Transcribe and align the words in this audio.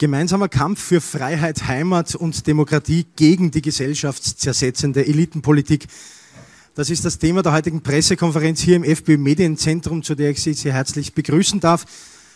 Gemeinsamer 0.00 0.48
Kampf 0.48 0.82
für 0.82 1.02
Freiheit, 1.02 1.68
Heimat 1.68 2.14
und 2.14 2.46
Demokratie 2.46 3.04
gegen 3.16 3.50
die 3.50 3.60
gesellschaftszersetzende 3.60 5.06
Elitenpolitik. 5.06 5.88
Das 6.74 6.88
ist 6.88 7.04
das 7.04 7.18
Thema 7.18 7.42
der 7.42 7.52
heutigen 7.52 7.82
Pressekonferenz 7.82 8.62
hier 8.62 8.76
im 8.76 8.84
FPÖ 8.84 9.18
Medienzentrum, 9.18 10.02
zu 10.02 10.14
der 10.14 10.30
ich 10.30 10.40
Sie 10.40 10.54
sehr 10.54 10.72
herzlich 10.72 11.12
begrüßen 11.12 11.60
darf. 11.60 11.84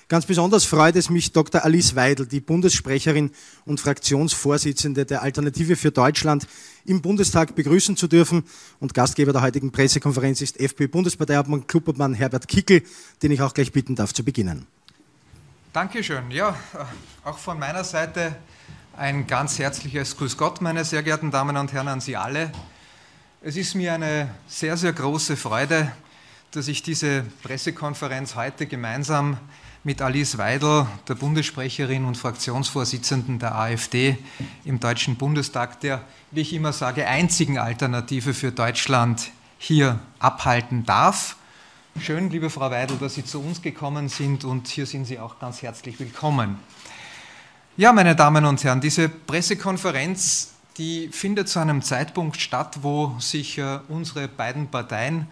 Ganz 0.08 0.26
besonders 0.26 0.66
freut 0.66 0.94
es 0.96 1.08
mich, 1.08 1.32
Dr. 1.32 1.64
Alice 1.64 1.96
Weidel, 1.96 2.26
die 2.26 2.40
Bundessprecherin 2.40 3.30
und 3.64 3.80
Fraktionsvorsitzende 3.80 5.06
der 5.06 5.22
Alternative 5.22 5.76
für 5.76 5.90
Deutschland, 5.90 6.46
im 6.84 7.00
Bundestag 7.00 7.54
begrüßen 7.54 7.96
zu 7.96 8.08
dürfen. 8.08 8.42
Und 8.78 8.92
Gastgeber 8.92 9.32
der 9.32 9.40
heutigen 9.40 9.72
Pressekonferenz 9.72 10.42
ist 10.42 10.60
FPÖ-Bundesparteiobmann, 10.60 11.66
Klubobmann 11.66 12.12
Herbert 12.12 12.46
Kickel, 12.46 12.82
den 13.22 13.32
ich 13.32 13.40
auch 13.40 13.54
gleich 13.54 13.72
bitten 13.72 13.94
darf 13.94 14.12
zu 14.12 14.22
beginnen. 14.22 14.66
Dankeschön. 15.74 16.30
Ja, 16.30 16.50
äh, 16.50 17.28
auch 17.28 17.36
von 17.36 17.58
meiner 17.58 17.82
Seite 17.82 18.36
ein 18.96 19.26
ganz 19.26 19.58
herzliches 19.58 20.16
Grüß 20.16 20.36
Gott, 20.36 20.60
meine 20.60 20.84
sehr 20.84 21.02
geehrten 21.02 21.32
Damen 21.32 21.56
und 21.56 21.72
Herren, 21.72 21.88
an 21.88 22.00
Sie 22.00 22.16
alle. 22.16 22.52
Es 23.42 23.56
ist 23.56 23.74
mir 23.74 23.94
eine 23.94 24.32
sehr, 24.46 24.76
sehr 24.76 24.92
große 24.92 25.36
Freude, 25.36 25.90
dass 26.52 26.68
ich 26.68 26.84
diese 26.84 27.24
Pressekonferenz 27.42 28.36
heute 28.36 28.66
gemeinsam 28.66 29.36
mit 29.82 30.00
Alice 30.00 30.38
Weidel, 30.38 30.86
der 31.08 31.16
Bundessprecherin 31.16 32.04
und 32.04 32.16
Fraktionsvorsitzenden 32.16 33.40
der 33.40 33.56
AfD 33.56 34.16
im 34.64 34.78
Deutschen 34.78 35.16
Bundestag, 35.16 35.80
der, 35.80 36.02
wie 36.30 36.42
ich 36.42 36.52
immer 36.52 36.72
sage, 36.72 37.04
einzigen 37.08 37.58
Alternative 37.58 38.32
für 38.32 38.52
Deutschland 38.52 39.32
hier 39.58 39.98
abhalten 40.20 40.86
darf. 40.86 41.34
Schön, 42.00 42.28
liebe 42.28 42.50
Frau 42.50 42.70
Weidel, 42.70 42.98
dass 42.98 43.14
Sie 43.14 43.24
zu 43.24 43.40
uns 43.40 43.62
gekommen 43.62 44.08
sind 44.08 44.44
und 44.44 44.66
hier 44.66 44.84
sind 44.84 45.04
Sie 45.04 45.18
auch 45.18 45.38
ganz 45.38 45.62
herzlich 45.62 45.98
willkommen. 46.00 46.58
Ja, 47.76 47.92
meine 47.92 48.16
Damen 48.16 48.44
und 48.44 48.62
Herren, 48.64 48.80
diese 48.80 49.08
Pressekonferenz, 49.08 50.54
die 50.76 51.08
findet 51.12 51.48
zu 51.48 51.60
einem 51.60 51.82
Zeitpunkt 51.82 52.40
statt, 52.40 52.78
wo 52.82 53.16
sich 53.20 53.58
äh, 53.58 53.78
unsere 53.88 54.26
beiden 54.26 54.66
Parteien 54.66 55.28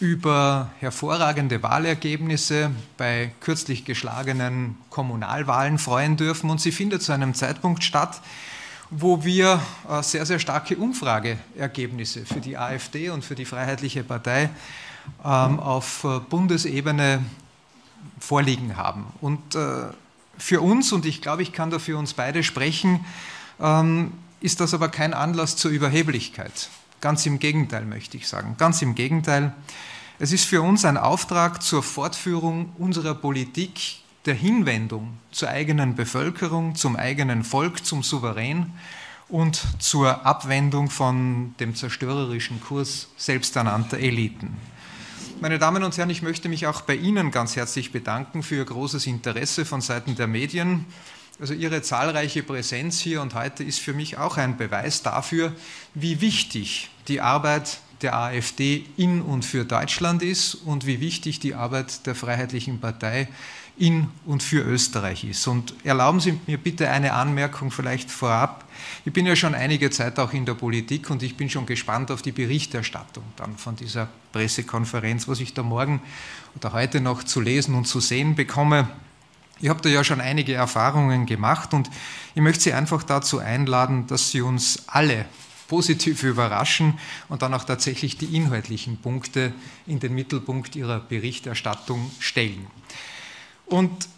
über 0.00 0.72
hervorragende 0.80 1.62
Wahlergebnisse 1.62 2.72
bei 2.98 3.30
kürzlich 3.40 3.84
geschlagenen 3.84 4.76
Kommunalwahlen 4.90 5.78
freuen 5.78 6.16
dürfen. 6.16 6.50
Und 6.50 6.60
sie 6.60 6.72
findet 6.72 7.02
zu 7.02 7.12
einem 7.12 7.34
Zeitpunkt 7.34 7.84
statt, 7.84 8.20
wo 8.90 9.24
wir 9.24 9.62
äh, 9.88 10.02
sehr, 10.02 10.26
sehr 10.26 10.40
starke 10.40 10.76
Umfrageergebnisse 10.76 12.26
für 12.26 12.40
die 12.40 12.58
AfD 12.58 13.10
und 13.10 13.24
für 13.24 13.36
die 13.36 13.44
Freiheitliche 13.44 14.02
Partei 14.02 14.50
auf 15.22 16.04
äh, 16.04 16.20
Bundesebene 16.20 17.24
vorliegen 18.18 18.76
haben. 18.76 19.06
Und 19.20 19.54
äh, 19.54 19.88
für 20.38 20.60
uns, 20.60 20.92
und 20.92 21.04
ich 21.04 21.20
glaube, 21.20 21.42
ich 21.42 21.52
kann 21.52 21.70
da 21.70 21.78
für 21.78 21.98
uns 21.98 22.14
beide 22.14 22.42
sprechen, 22.42 23.04
ähm, 23.60 24.12
ist 24.40 24.60
das 24.60 24.72
aber 24.72 24.88
kein 24.88 25.12
Anlass 25.12 25.56
zur 25.56 25.70
Überheblichkeit. 25.70 26.70
Ganz 27.00 27.26
im 27.26 27.38
Gegenteil, 27.38 27.84
möchte 27.84 28.16
ich 28.16 28.28
sagen. 28.28 28.56
Ganz 28.58 28.82
im 28.82 28.94
Gegenteil. 28.94 29.52
Es 30.18 30.32
ist 30.32 30.44
für 30.44 30.62
uns 30.62 30.84
ein 30.84 30.96
Auftrag 30.96 31.62
zur 31.62 31.82
Fortführung 31.82 32.72
unserer 32.78 33.14
Politik 33.14 34.00
der 34.26 34.34
Hinwendung 34.34 35.18
zur 35.30 35.48
eigenen 35.48 35.94
Bevölkerung, 35.94 36.74
zum 36.74 36.96
eigenen 36.96 37.42
Volk, 37.42 37.84
zum 37.86 38.02
Souverän 38.02 38.72
und 39.28 39.62
zur 39.78 40.26
Abwendung 40.26 40.90
von 40.90 41.54
dem 41.58 41.74
zerstörerischen 41.74 42.60
Kurs 42.60 43.08
selbsternannter 43.16 43.98
Eliten. 43.98 44.56
Meine 45.42 45.58
Damen 45.58 45.82
und 45.84 45.96
Herren, 45.96 46.10
ich 46.10 46.20
möchte 46.20 46.50
mich 46.50 46.66
auch 46.66 46.82
bei 46.82 46.94
Ihnen 46.94 47.30
ganz 47.30 47.56
herzlich 47.56 47.92
bedanken 47.92 48.42
für 48.42 48.56
Ihr 48.56 48.64
großes 48.66 49.06
Interesse 49.06 49.64
von 49.64 49.80
Seiten 49.80 50.14
der 50.14 50.26
Medien. 50.26 50.84
Also 51.40 51.54
Ihre 51.54 51.80
zahlreiche 51.80 52.42
Präsenz 52.42 53.00
hier 53.00 53.22
und 53.22 53.32
heute 53.32 53.64
ist 53.64 53.80
für 53.80 53.94
mich 53.94 54.18
auch 54.18 54.36
ein 54.36 54.58
Beweis 54.58 55.02
dafür, 55.02 55.54
wie 55.94 56.20
wichtig 56.20 56.90
die 57.08 57.22
Arbeit 57.22 57.78
der 58.02 58.16
AfD 58.16 58.84
in 58.98 59.22
und 59.22 59.46
für 59.46 59.64
Deutschland 59.64 60.22
ist 60.22 60.56
und 60.56 60.84
wie 60.84 61.00
wichtig 61.00 61.40
die 61.40 61.54
Arbeit 61.54 62.06
der 62.06 62.14
Freiheitlichen 62.14 62.78
Partei 62.78 63.26
in 63.80 64.08
und 64.26 64.42
für 64.42 64.60
Österreich 64.60 65.24
ist. 65.24 65.46
Und 65.46 65.74
erlauben 65.84 66.20
Sie 66.20 66.38
mir 66.46 66.58
bitte 66.58 66.90
eine 66.90 67.14
Anmerkung 67.14 67.70
vielleicht 67.70 68.10
vorab. 68.10 68.64
Ich 69.06 69.12
bin 69.12 69.24
ja 69.24 69.34
schon 69.34 69.54
einige 69.54 69.90
Zeit 69.90 70.18
auch 70.18 70.34
in 70.34 70.44
der 70.44 70.54
Politik 70.54 71.08
und 71.08 71.22
ich 71.22 71.36
bin 71.36 71.48
schon 71.48 71.64
gespannt 71.64 72.10
auf 72.10 72.20
die 72.20 72.32
Berichterstattung 72.32 73.24
dann 73.36 73.56
von 73.56 73.76
dieser 73.76 74.08
Pressekonferenz, 74.32 75.26
was 75.28 75.40
ich 75.40 75.54
da 75.54 75.62
morgen 75.62 76.02
oder 76.56 76.74
heute 76.74 77.00
noch 77.00 77.24
zu 77.24 77.40
lesen 77.40 77.74
und 77.74 77.86
zu 77.86 78.00
sehen 78.00 78.34
bekomme. 78.34 78.88
Ich 79.60 79.70
habe 79.70 79.80
da 79.80 79.88
ja 79.88 80.04
schon 80.04 80.20
einige 80.20 80.52
Erfahrungen 80.52 81.24
gemacht 81.24 81.72
und 81.72 81.90
ich 82.34 82.42
möchte 82.42 82.64
Sie 82.64 82.72
einfach 82.74 83.02
dazu 83.02 83.38
einladen, 83.38 84.06
dass 84.06 84.30
Sie 84.30 84.42
uns 84.42 84.84
alle 84.88 85.24
positiv 85.68 86.22
überraschen 86.22 86.98
und 87.28 87.42
dann 87.42 87.54
auch 87.54 87.64
tatsächlich 87.64 88.18
die 88.18 88.36
inhaltlichen 88.36 88.98
Punkte 88.98 89.54
in 89.86 90.00
den 90.00 90.14
Mittelpunkt 90.14 90.76
Ihrer 90.76 91.00
Berichterstattung 91.00 92.10
stellen. 92.18 92.66
Und 93.70 94.08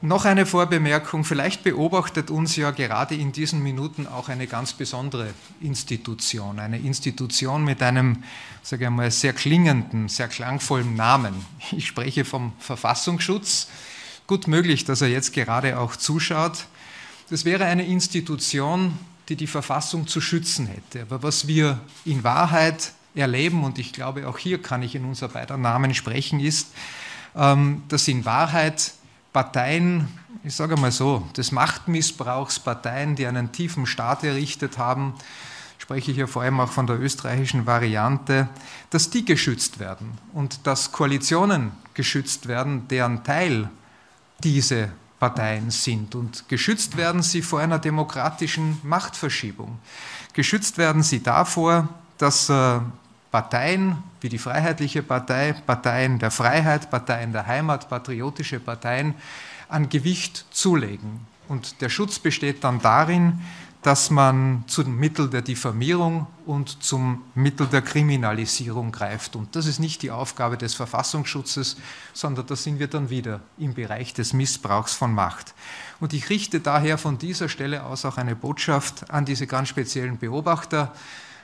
noch 0.00 0.24
eine 0.24 0.46
Vorbemerkung, 0.46 1.24
vielleicht 1.24 1.64
beobachtet 1.64 2.30
uns 2.30 2.56
ja 2.56 2.70
gerade 2.70 3.14
in 3.16 3.32
diesen 3.32 3.62
Minuten 3.62 4.06
auch 4.06 4.28
eine 4.28 4.46
ganz 4.46 4.72
besondere 4.72 5.34
Institution, 5.60 6.58
eine 6.60 6.78
Institution 6.78 7.64
mit 7.64 7.82
einem, 7.82 8.22
sage 8.62 8.84
ich 8.84 8.90
mal, 8.90 9.10
sehr 9.10 9.32
klingenden, 9.32 10.08
sehr 10.08 10.28
klangvollen 10.28 10.94
Namen. 10.94 11.34
Ich 11.72 11.86
spreche 11.86 12.24
vom 12.24 12.52
Verfassungsschutz. 12.58 13.68
Gut 14.28 14.46
möglich, 14.46 14.84
dass 14.84 15.02
er 15.02 15.08
jetzt 15.08 15.32
gerade 15.32 15.78
auch 15.78 15.96
zuschaut. 15.96 16.66
Das 17.28 17.44
wäre 17.44 17.64
eine 17.64 17.84
Institution, 17.84 18.96
die 19.28 19.36
die 19.36 19.48
Verfassung 19.48 20.06
zu 20.06 20.20
schützen 20.20 20.68
hätte. 20.68 21.02
Aber 21.02 21.24
was 21.24 21.48
wir 21.48 21.80
in 22.04 22.22
Wahrheit 22.22 22.92
erleben, 23.16 23.64
und 23.64 23.78
ich 23.78 23.92
glaube, 23.92 24.28
auch 24.28 24.38
hier 24.38 24.62
kann 24.62 24.82
ich 24.82 24.94
in 24.94 25.04
unser 25.04 25.28
beider 25.28 25.56
Namen 25.56 25.92
sprechen, 25.92 26.38
ist, 26.38 26.68
dass 27.34 28.08
in 28.08 28.24
Wahrheit 28.24 28.92
Parteien, 29.32 30.08
ich 30.44 30.54
sage 30.54 30.76
mal 30.76 30.92
so, 30.92 31.26
des 31.36 31.52
Machtmissbrauchs, 31.52 32.58
Parteien, 32.58 33.16
die 33.16 33.26
einen 33.26 33.52
tiefen 33.52 33.86
Staat 33.86 34.24
errichtet 34.24 34.76
haben, 34.76 35.14
spreche 35.78 36.10
ich 36.10 36.18
ja 36.18 36.26
vor 36.26 36.42
allem 36.42 36.60
auch 36.60 36.70
von 36.70 36.86
der 36.86 37.00
österreichischen 37.00 37.66
Variante, 37.66 38.48
dass 38.90 39.10
die 39.10 39.24
geschützt 39.24 39.78
werden 39.78 40.18
und 40.32 40.66
dass 40.66 40.92
Koalitionen 40.92 41.72
geschützt 41.94 42.46
werden, 42.46 42.86
deren 42.88 43.24
Teil 43.24 43.68
diese 44.44 44.90
Parteien 45.18 45.70
sind. 45.70 46.14
Und 46.14 46.48
geschützt 46.48 46.96
werden 46.96 47.22
sie 47.22 47.42
vor 47.42 47.60
einer 47.60 47.78
demokratischen 47.78 48.78
Machtverschiebung. 48.82 49.78
Geschützt 50.34 50.78
werden 50.78 51.02
sie 51.02 51.22
davor, 51.22 51.88
dass 52.18 52.48
äh, 52.48 52.80
Parteien 53.32 53.96
wie 54.20 54.28
die 54.28 54.38
Freiheitliche 54.38 55.02
Partei, 55.02 55.54
Parteien 55.54 56.18
der 56.18 56.30
Freiheit, 56.30 56.90
Parteien 56.90 57.32
der 57.32 57.46
Heimat, 57.46 57.88
patriotische 57.88 58.60
Parteien 58.60 59.14
an 59.68 59.88
Gewicht 59.88 60.44
zulegen. 60.50 61.26
Und 61.48 61.80
der 61.80 61.88
Schutz 61.88 62.18
besteht 62.18 62.62
dann 62.62 62.80
darin, 62.80 63.40
dass 63.80 64.10
man 64.10 64.64
zum 64.68 64.96
Mittel 64.96 65.28
der 65.28 65.42
Diffamierung 65.42 66.26
und 66.46 66.84
zum 66.84 67.22
Mittel 67.34 67.66
der 67.66 67.82
Kriminalisierung 67.82 68.92
greift. 68.92 69.34
Und 69.34 69.56
das 69.56 69.66
ist 69.66 69.80
nicht 69.80 70.02
die 70.02 70.12
Aufgabe 70.12 70.56
des 70.56 70.74
Verfassungsschutzes, 70.74 71.78
sondern 72.12 72.46
da 72.46 72.54
sind 72.54 72.78
wir 72.78 72.86
dann 72.86 73.10
wieder 73.10 73.40
im 73.58 73.74
Bereich 73.74 74.14
des 74.14 74.34
Missbrauchs 74.34 74.94
von 74.94 75.12
Macht. 75.12 75.54
Und 76.00 76.12
ich 76.12 76.28
richte 76.28 76.60
daher 76.60 76.96
von 76.96 77.18
dieser 77.18 77.48
Stelle 77.48 77.84
aus 77.84 78.04
auch 78.04 78.18
eine 78.18 78.36
Botschaft 78.36 79.10
an 79.10 79.24
diese 79.24 79.48
ganz 79.48 79.68
speziellen 79.68 80.18
Beobachter, 80.18 80.92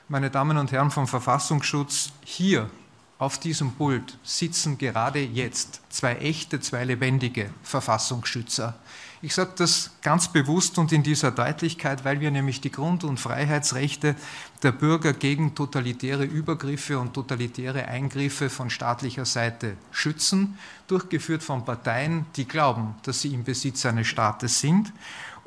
meine 0.08 0.31
Damen 0.31 0.56
und 0.56 0.72
Herren 0.72 0.90
vom 0.90 1.06
Verfassungsschutz, 1.06 2.12
hier 2.25 2.70
auf 3.19 3.38
diesem 3.38 3.72
Pult 3.72 4.16
sitzen 4.22 4.78
gerade 4.78 5.20
jetzt 5.20 5.82
zwei 5.90 6.14
echte, 6.14 6.60
zwei 6.60 6.84
lebendige 6.84 7.50
Verfassungsschützer. 7.62 8.78
Ich 9.20 9.34
sage 9.34 9.50
das 9.56 9.90
ganz 10.00 10.28
bewusst 10.28 10.78
und 10.78 10.93
in 10.93 11.02
dieser 11.02 11.32
Deutlichkeit, 11.32 12.05
weil 12.05 12.20
wir 12.20 12.31
nämlich 12.31 12.60
die 12.60 12.70
Grund- 12.70 13.02
und 13.02 13.19
Freiheitsrechte 13.19 14.14
der 14.62 14.70
Bürger 14.70 15.12
gegen 15.12 15.56
totalitäre 15.56 16.25
Übergriffe 16.25 17.00
und 17.00 17.14
totalitäre 17.14 17.88
Eingriffe 17.88 18.49
von 18.49 18.70
staatlicher 18.70 19.25
Seite 19.25 19.76
schützen, 19.90 20.56
durchgeführt 20.87 21.43
von 21.43 21.64
Parteien, 21.64 22.26
die 22.37 22.46
glauben, 22.46 22.94
dass 23.02 23.20
sie 23.20 23.34
im 23.34 23.43
Besitz 23.43 23.84
eines 23.84 24.06
Staates 24.06 24.61
sind 24.61 24.93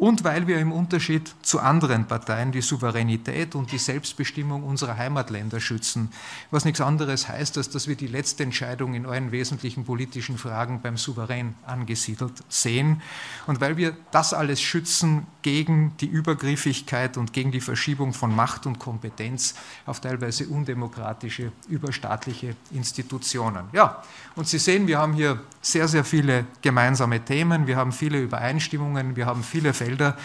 und 0.01 0.23
weil 0.23 0.47
wir 0.47 0.57
im 0.57 0.71
Unterschied 0.71 1.31
zu 1.43 1.59
anderen 1.59 2.07
Parteien 2.07 2.51
die 2.51 2.61
Souveränität 2.61 3.53
und 3.53 3.71
die 3.71 3.77
Selbstbestimmung 3.77 4.63
unserer 4.63 4.97
Heimatländer 4.97 5.59
schützen, 5.59 6.11
was 6.49 6.65
nichts 6.65 6.81
anderes 6.81 7.29
heißt, 7.29 7.55
als 7.59 7.69
dass 7.69 7.87
wir 7.87 7.95
die 7.95 8.07
letzte 8.07 8.41
Entscheidung 8.41 8.95
in 8.95 9.05
allen 9.05 9.31
wesentlichen 9.31 9.85
politischen 9.85 10.39
Fragen 10.39 10.81
beim 10.81 10.97
Souverän 10.97 11.53
angesiedelt 11.67 12.33
sehen. 12.49 13.03
Und 13.45 13.61
weil 13.61 13.77
wir 13.77 13.95
das 14.09 14.33
alles 14.33 14.59
schützen 14.59 15.27
gegen 15.43 15.95
die 15.99 16.07
Übergriffigkeit 16.07 17.17
und 17.17 17.31
gegen 17.31 17.51
die 17.51 17.61
Verschiebung 17.61 18.13
von 18.13 18.35
Macht 18.35 18.65
und 18.65 18.79
Kompetenz 18.79 19.53
auf 19.85 20.01
teilweise 20.01 20.47
undemokratische, 20.47 21.51
überstaatliche 21.69 22.55
Institutionen. 22.71 23.65
Ja, 23.71 24.01
und 24.35 24.47
Sie 24.47 24.57
sehen, 24.57 24.87
wir 24.87 24.97
haben 24.97 25.13
hier 25.13 25.41
sehr, 25.61 25.87
sehr 25.87 26.03
viele 26.03 26.45
gemeinsame 26.63 27.23
Themen, 27.23 27.67
wir 27.67 27.77
haben 27.77 27.91
viele 27.91 28.19
Übereinstimmungen, 28.19 29.15
wir 29.15 29.27
haben 29.27 29.43
viele 29.43 29.73
Felder, 29.91 30.17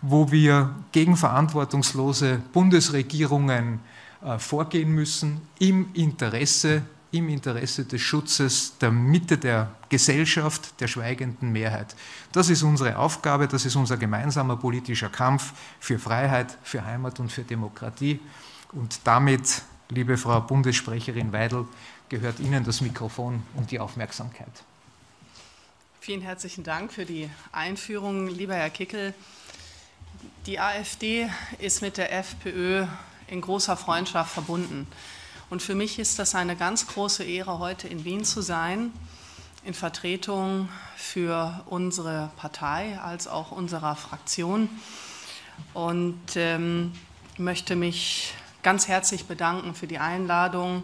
wo 0.00 0.32
wir 0.32 0.74
gegen 0.90 1.16
verantwortungslose 1.16 2.42
Bundesregierungen 2.52 3.80
äh, 4.24 4.38
vorgehen 4.38 4.90
müssen 4.90 5.40
im 5.58 5.88
Interesse 5.94 6.82
im 7.14 7.28
Interesse 7.28 7.84
des 7.84 8.00
Schutzes 8.00 8.78
der 8.78 8.90
Mitte 8.90 9.36
der 9.36 9.70
Gesellschaft, 9.90 10.80
der 10.80 10.88
schweigenden 10.88 11.52
Mehrheit. 11.52 11.94
Das 12.32 12.48
ist 12.48 12.62
unsere 12.62 12.96
Aufgabe, 12.96 13.46
das 13.46 13.66
ist 13.66 13.76
unser 13.76 13.98
gemeinsamer 13.98 14.56
politischer 14.56 15.10
Kampf 15.10 15.52
für 15.78 15.98
Freiheit, 15.98 16.56
für 16.62 16.82
Heimat 16.86 17.20
und 17.20 17.30
für 17.30 17.42
Demokratie. 17.42 18.18
Und 18.72 19.00
damit, 19.04 19.60
liebe 19.90 20.16
Frau 20.16 20.40
Bundessprecherin 20.40 21.34
Weidel, 21.34 21.66
gehört 22.08 22.40
Ihnen 22.40 22.64
das 22.64 22.80
Mikrofon 22.80 23.42
und 23.56 23.70
die 23.70 23.78
Aufmerksamkeit. 23.78 24.64
Vielen 26.04 26.20
herzlichen 26.20 26.64
Dank 26.64 26.92
für 26.92 27.04
die 27.04 27.30
Einführung, 27.52 28.26
lieber 28.26 28.56
Herr 28.56 28.70
Kickel. 28.70 29.14
Die 30.46 30.58
AfD 30.58 31.30
ist 31.60 31.80
mit 31.80 31.96
der 31.96 32.12
FPÖ 32.12 32.86
in 33.28 33.40
großer 33.40 33.76
Freundschaft 33.76 34.32
verbunden. 34.32 34.88
Und 35.48 35.62
für 35.62 35.76
mich 35.76 36.00
ist 36.00 36.18
das 36.18 36.34
eine 36.34 36.56
ganz 36.56 36.88
große 36.88 37.22
Ehre, 37.22 37.60
heute 37.60 37.86
in 37.86 38.04
Wien 38.04 38.24
zu 38.24 38.40
sein, 38.40 38.92
in 39.64 39.74
Vertretung 39.74 40.68
für 40.96 41.62
unsere 41.66 42.32
Partei 42.36 42.98
als 42.98 43.28
auch 43.28 43.52
unserer 43.52 43.94
Fraktion. 43.94 44.68
Und 45.72 46.34
ähm, 46.34 46.90
möchte 47.38 47.76
mich 47.76 48.34
ganz 48.64 48.88
herzlich 48.88 49.26
bedanken 49.26 49.76
für 49.76 49.86
die 49.86 49.98
Einladung, 49.98 50.82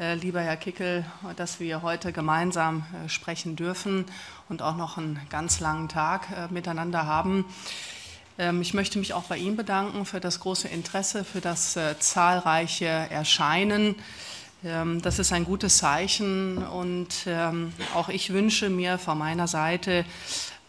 lieber 0.00 0.40
Herr 0.40 0.56
Kickel, 0.56 1.04
dass 1.36 1.60
wir 1.60 1.82
heute 1.82 2.10
gemeinsam 2.10 2.86
äh, 3.04 3.08
sprechen 3.10 3.54
dürfen 3.54 4.06
und 4.48 4.62
auch 4.62 4.74
noch 4.74 4.96
einen 4.96 5.20
ganz 5.28 5.60
langen 5.60 5.90
Tag 5.90 6.28
äh, 6.30 6.50
miteinander 6.50 7.04
haben. 7.04 7.44
Ähm, 8.38 8.62
ich 8.62 8.72
möchte 8.72 8.98
mich 8.98 9.12
auch 9.12 9.24
bei 9.24 9.36
Ihnen 9.36 9.56
bedanken 9.56 10.06
für 10.06 10.18
das 10.18 10.40
große 10.40 10.68
Interesse, 10.68 11.22
für 11.22 11.42
das 11.42 11.76
äh, 11.76 11.98
zahlreiche 11.98 12.86
Erscheinen. 12.86 13.94
Ähm, 14.64 15.02
das 15.02 15.18
ist 15.18 15.34
ein 15.34 15.44
gutes 15.44 15.76
Zeichen 15.76 16.56
und 16.56 17.26
ähm, 17.26 17.74
auch 17.94 18.08
ich 18.08 18.32
wünsche 18.32 18.70
mir 18.70 18.96
von 18.96 19.18
meiner 19.18 19.48
Seite 19.48 20.06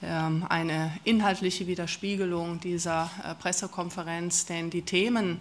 eine 0.03 0.91
inhaltliche 1.03 1.67
Widerspiegelung 1.67 2.59
dieser 2.59 3.11
äh, 3.23 3.35
Pressekonferenz, 3.35 4.47
denn 4.47 4.71
die 4.71 4.81
Themen, 4.81 5.39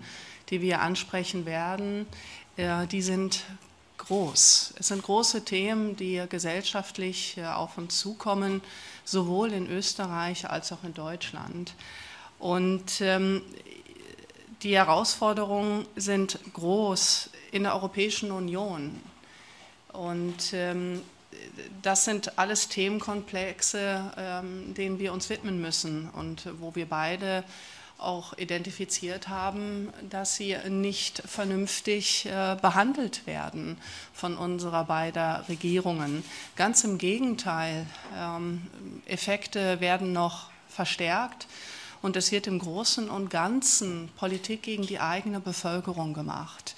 die 0.50 0.60
wir 0.60 0.82
ansprechen 0.82 1.46
werden, 1.46 2.06
äh, 2.58 2.86
die 2.86 3.00
sind 3.00 3.44
groß. 4.10 4.74
Es 4.76 4.88
sind 4.88 5.04
große 5.04 5.44
Themen, 5.44 5.94
die 5.94 6.20
gesellschaftlich 6.28 7.36
auf 7.44 7.78
uns 7.78 8.00
zukommen, 8.00 8.60
sowohl 9.04 9.52
in 9.52 9.70
Österreich 9.70 10.50
als 10.50 10.72
auch 10.72 10.82
in 10.82 10.94
Deutschland. 10.94 11.74
Und 12.40 13.00
ähm, 13.02 13.42
die 14.64 14.74
Herausforderungen 14.74 15.86
sind 15.94 16.40
groß 16.54 17.30
in 17.52 17.62
der 17.62 17.76
Europäischen 17.76 18.32
Union. 18.32 19.00
Und 19.92 20.54
ähm, 20.54 21.02
das 21.80 22.04
sind 22.04 22.36
alles 22.36 22.68
Themenkomplexe, 22.68 24.12
ähm, 24.16 24.74
denen 24.74 24.98
wir 24.98 25.12
uns 25.12 25.30
widmen 25.30 25.60
müssen 25.60 26.10
und 26.10 26.48
wo 26.58 26.74
wir 26.74 26.86
beide 26.86 27.44
auch 28.00 28.36
identifiziert 28.38 29.28
haben, 29.28 29.92
dass 30.08 30.36
sie 30.36 30.56
nicht 30.68 31.22
vernünftig 31.26 32.26
äh, 32.26 32.56
behandelt 32.60 33.26
werden 33.26 33.78
von 34.12 34.36
unserer 34.36 34.84
beider 34.84 35.44
Regierungen. 35.48 36.24
Ganz 36.56 36.84
im 36.84 36.98
Gegenteil, 36.98 37.86
ähm, 38.16 38.66
Effekte 39.06 39.80
werden 39.80 40.12
noch 40.12 40.50
verstärkt. 40.68 41.46
Und 42.02 42.16
es 42.16 42.32
wird 42.32 42.46
im 42.46 42.58
Großen 42.58 43.10
und 43.10 43.28
Ganzen 43.28 44.08
Politik 44.16 44.62
gegen 44.62 44.86
die 44.86 45.00
eigene 45.00 45.38
Bevölkerung 45.38 46.14
gemacht. 46.14 46.74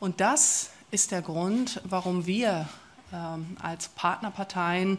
Und 0.00 0.20
das 0.20 0.70
ist 0.90 1.10
der 1.10 1.22
Grund, 1.22 1.80
warum 1.84 2.26
wir 2.26 2.68
ähm, 3.12 3.56
als 3.60 3.88
Partnerparteien 3.88 4.98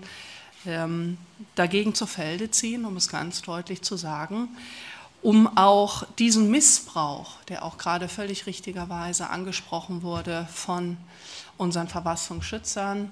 ähm, 0.65 1.17
dagegen 1.55 1.95
zu 1.95 2.05
Felde 2.05 2.51
ziehen, 2.51 2.85
um 2.85 2.97
es 2.97 3.09
ganz 3.09 3.41
deutlich 3.41 3.81
zu 3.81 3.97
sagen, 3.97 4.49
um 5.23 5.57
auch 5.57 6.03
diesen 6.19 6.51
Missbrauch, 6.51 7.41
der 7.47 7.63
auch 7.63 7.77
gerade 7.77 8.09
völlig 8.09 8.45
richtigerweise 8.45 9.29
angesprochen 9.29 10.03
wurde 10.03 10.47
von 10.53 10.97
unseren 11.57 11.87
Verfassungsschützern 11.87 13.09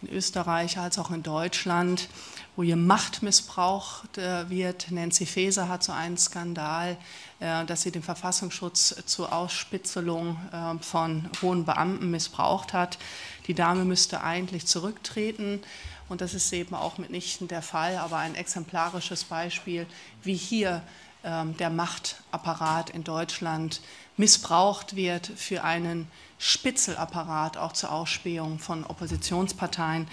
in 0.00 0.08
Österreich 0.08 0.78
als 0.78 0.98
auch 0.98 1.10
in 1.10 1.22
Deutschland, 1.22 2.08
wo 2.56 2.62
hier 2.62 2.76
Macht 2.76 3.22
missbraucht 3.22 4.16
äh, 4.16 4.48
wird. 4.48 4.90
Nancy 4.90 5.26
Faeser 5.26 5.68
hat 5.68 5.82
so 5.82 5.92
einen 5.92 6.16
Skandal, 6.16 6.96
äh, 7.40 7.64
dass 7.66 7.82
sie 7.82 7.90
den 7.90 8.02
Verfassungsschutz 8.02 8.94
zur 9.04 9.32
Ausspitzelung 9.32 10.38
äh, 10.50 10.82
von 10.82 11.28
hohen 11.42 11.66
Beamten 11.66 12.10
missbraucht 12.10 12.72
hat. 12.72 12.98
Die 13.48 13.54
Dame 13.54 13.84
müsste 13.84 14.22
eigentlich 14.22 14.66
zurücktreten. 14.66 15.60
Und 16.08 16.20
das 16.20 16.34
ist 16.34 16.52
eben 16.52 16.74
auch 16.74 16.98
mitnichten 16.98 17.48
der 17.48 17.62
Fall, 17.62 17.96
aber 17.96 18.18
ein 18.18 18.34
exemplarisches 18.34 19.24
Beispiel, 19.24 19.86
wie 20.22 20.34
hier 20.34 20.82
der 21.24 21.70
Machtapparat 21.70 22.90
in 22.90 23.02
Deutschland 23.02 23.80
missbraucht 24.16 24.94
wird 24.94 25.26
für 25.26 25.64
einen 25.64 26.06
Spitzelapparat 26.38 27.56
auch 27.56 27.72
zur 27.72 27.92
Ausspähung 27.92 28.58
von 28.58 28.84
Oppositionsparteien 28.84 30.06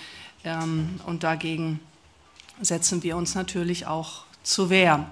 ähm, 0.43 0.99
und 1.05 1.23
dagegen 1.23 1.79
setzen 2.61 3.03
wir 3.03 3.17
uns 3.17 3.35
natürlich 3.35 3.85
auch 3.85 4.23
zu 4.43 4.69
Wehr. 4.69 5.11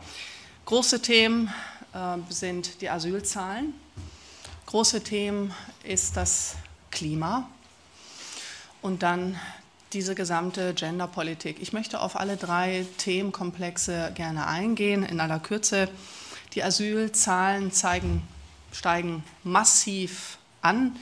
Große 0.65 1.01
Themen 1.01 1.53
äh, 1.93 2.17
sind 2.29 2.81
die 2.81 2.89
Asylzahlen. 2.89 3.73
Große 4.65 5.03
Themen 5.03 5.53
ist 5.83 6.15
das 6.15 6.55
Klima 6.91 7.49
und 8.81 9.03
dann 9.03 9.39
diese 9.93 10.15
gesamte 10.15 10.74
Genderpolitik. 10.74 11.58
Ich 11.62 11.74
möchte 11.74 12.01
auf 12.01 12.15
alle 12.15 12.38
drei 12.38 12.86
Themenkomplexe 12.98 14.12
gerne 14.13 14.48
eingehen, 14.48 15.03
in 15.03 15.19
aller 15.19 15.39
Kürze. 15.39 15.89
Die 16.53 16.63
Asylzahlen 16.63 17.72
zeigen, 17.72 18.22
steigen 18.72 19.24
massiv 19.43 20.38
an. 20.62 20.96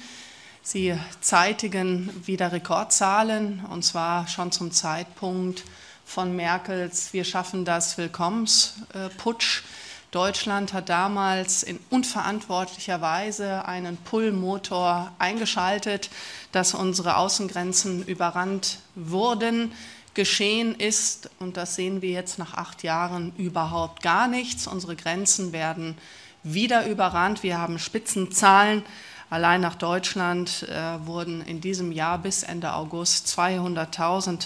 Sie 0.62 0.98
zeitigen 1.22 2.10
wieder 2.26 2.52
Rekordzahlen, 2.52 3.66
und 3.70 3.84
zwar 3.84 4.28
schon 4.28 4.52
zum 4.52 4.72
Zeitpunkt 4.72 5.64
von 6.06 6.36
Merkels 6.36 7.14
Wir 7.14 7.26
schaffen 7.26 7.66
das 7.66 7.98
Willkommensputsch. 7.98 9.64
Deutschland 10.12 10.72
hat 10.72 10.88
damals 10.88 11.64
in 11.64 11.80
unverantwortlicher 11.90 13.02
Weise 13.02 13.66
einen 13.66 13.98
Pull-Motor 13.98 15.12
eingeschaltet, 15.20 16.10
dass 16.54 16.74
unsere 16.74 17.18
Außengrenzen 17.18 18.06
überrannt 18.06 18.80
wurden. 18.96 19.74
Geschehen 20.14 20.74
ist, 20.76 21.30
und 21.40 21.58
das 21.58 21.76
sehen 21.76 22.02
wir 22.02 22.12
jetzt 22.12 22.40
nach 22.40 22.54
acht 22.54 22.84
Jahren, 22.84 23.34
überhaupt 23.38 24.02
gar 24.02 24.28
nichts. 24.28 24.66
Unsere 24.66 24.96
Grenzen 24.96 25.52
werden 25.52 25.98
wieder 26.42 26.88
überrannt. 26.88 27.44
Wir 27.44 27.58
haben 27.58 27.78
Spitzenzahlen. 27.78 28.84
Allein 29.30 29.60
nach 29.60 29.76
Deutschland 29.76 30.64
äh, 30.70 31.06
wurden 31.06 31.42
in 31.42 31.60
diesem 31.60 31.92
Jahr 31.92 32.18
bis 32.18 32.44
Ende 32.44 32.74
August 32.74 33.28
200.000 33.28 34.30
ähm, 34.32 34.40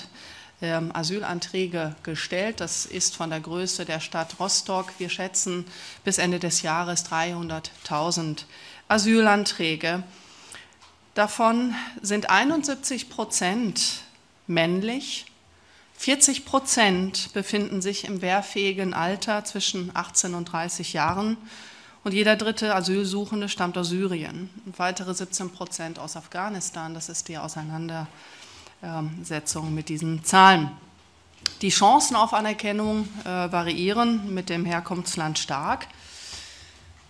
Asylanträge 0.62 1.96
gestellt. 2.04 2.60
Das 2.60 2.86
ist 2.86 3.16
von 3.16 3.30
der 3.30 3.40
Größe 3.40 3.86
der 3.86 4.00
Stadt 4.00 4.40
Rostock. 4.40 4.94
Wir 5.00 5.10
schätzen 5.10 5.66
bis 6.04 6.18
Ende 6.18 6.40
des 6.40 6.62
Jahres 6.62 7.06
300.000 7.06 8.44
Asylanträge. 8.88 10.04
Davon 11.16 11.74
sind 12.02 12.30
71 12.30 13.10
Prozent 13.10 14.02
männlich, 14.48 15.26
40 15.98 16.46
Prozent 16.46 17.34
befinden 17.34 17.82
sich 17.82 18.06
im 18.06 18.22
wehrfähigen 18.24 18.94
Alter 18.94 19.44
zwischen 19.44 19.92
18 19.94 20.34
und 20.34 20.46
30 20.46 20.94
Jahren 20.94 21.38
und 22.04 22.14
jeder 22.14 22.36
dritte 22.36 22.74
Asylsuchende 22.74 23.50
stammt 23.50 23.78
aus 23.78 23.90
Syrien. 23.90 24.50
Und 24.66 24.80
weitere 24.80 25.14
17 25.14 25.52
Prozent 25.52 26.00
aus 26.00 26.16
Afghanistan. 26.16 26.96
Das 26.96 27.10
ist 27.10 27.28
die 27.28 27.38
Auseinandersetzung 27.38 28.08
mit 29.70 29.90
diesen 29.90 30.24
Zahlen. 30.24 30.72
Die 31.62 31.70
Chancen 31.70 32.16
auf 32.16 32.34
Anerkennung 32.34 33.08
äh, 33.24 33.52
variieren 33.52 34.34
mit 34.34 34.50
dem 34.50 34.66
Herkunftsland 34.66 35.38
stark. 35.38 35.88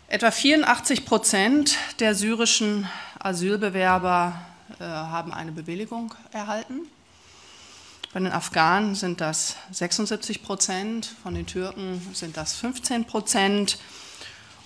Etwa 0.07 0.29
84 0.29 1.05
Prozent 1.05 1.77
der 1.99 2.15
syrischen 2.15 2.89
Asylbewerber 3.19 4.33
äh, 4.79 4.83
haben 4.83 5.33
eine 5.33 5.53
Bewilligung 5.53 6.13
erhalten. 6.31 6.81
Bei 8.13 8.19
den 8.19 8.33
Afghanen 8.33 8.95
sind 8.95 9.21
das 9.21 9.55
76 9.71 10.43
Prozent, 10.43 11.05
von 11.23 11.33
den 11.33 11.45
Türken 11.45 12.01
sind 12.13 12.35
das 12.35 12.55
15 12.55 13.05
Prozent. 13.05 13.79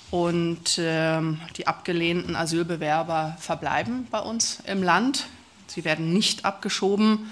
Und 0.09 0.79
ähm, 0.79 1.39
die 1.57 1.67
abgelehnten 1.67 2.35
Asylbewerber 2.35 3.37
verbleiben 3.39 4.07
bei 4.09 4.19
uns 4.19 4.59
im 4.65 4.81
Land. 4.81 5.27
Sie 5.75 5.83
werden 5.83 6.13
nicht 6.13 6.45
abgeschoben. 6.45 7.29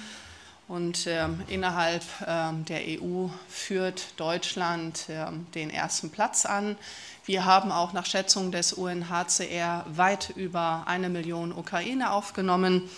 Und 0.68 1.08
ähm, 1.08 1.42
innerhalb 1.48 2.04
ähm, 2.28 2.66
der 2.66 2.82
EU 3.02 3.28
führt 3.48 4.20
Deutschland 4.20 5.06
ähm, 5.10 5.48
den 5.56 5.70
ersten 5.70 6.10
Platz 6.10 6.46
an. 6.46 6.78
Wir 7.26 7.46
haben 7.46 7.72
auch 7.72 7.94
nach 7.94 8.06
Schätzung 8.06 8.52
des 8.52 8.74
UNHCR 8.74 9.86
weit 9.88 10.32
über 10.36 10.84
eine 10.88 11.10
Million 11.10 11.54
Ukrainer 11.54 12.12
aufgenommen. 12.14 12.90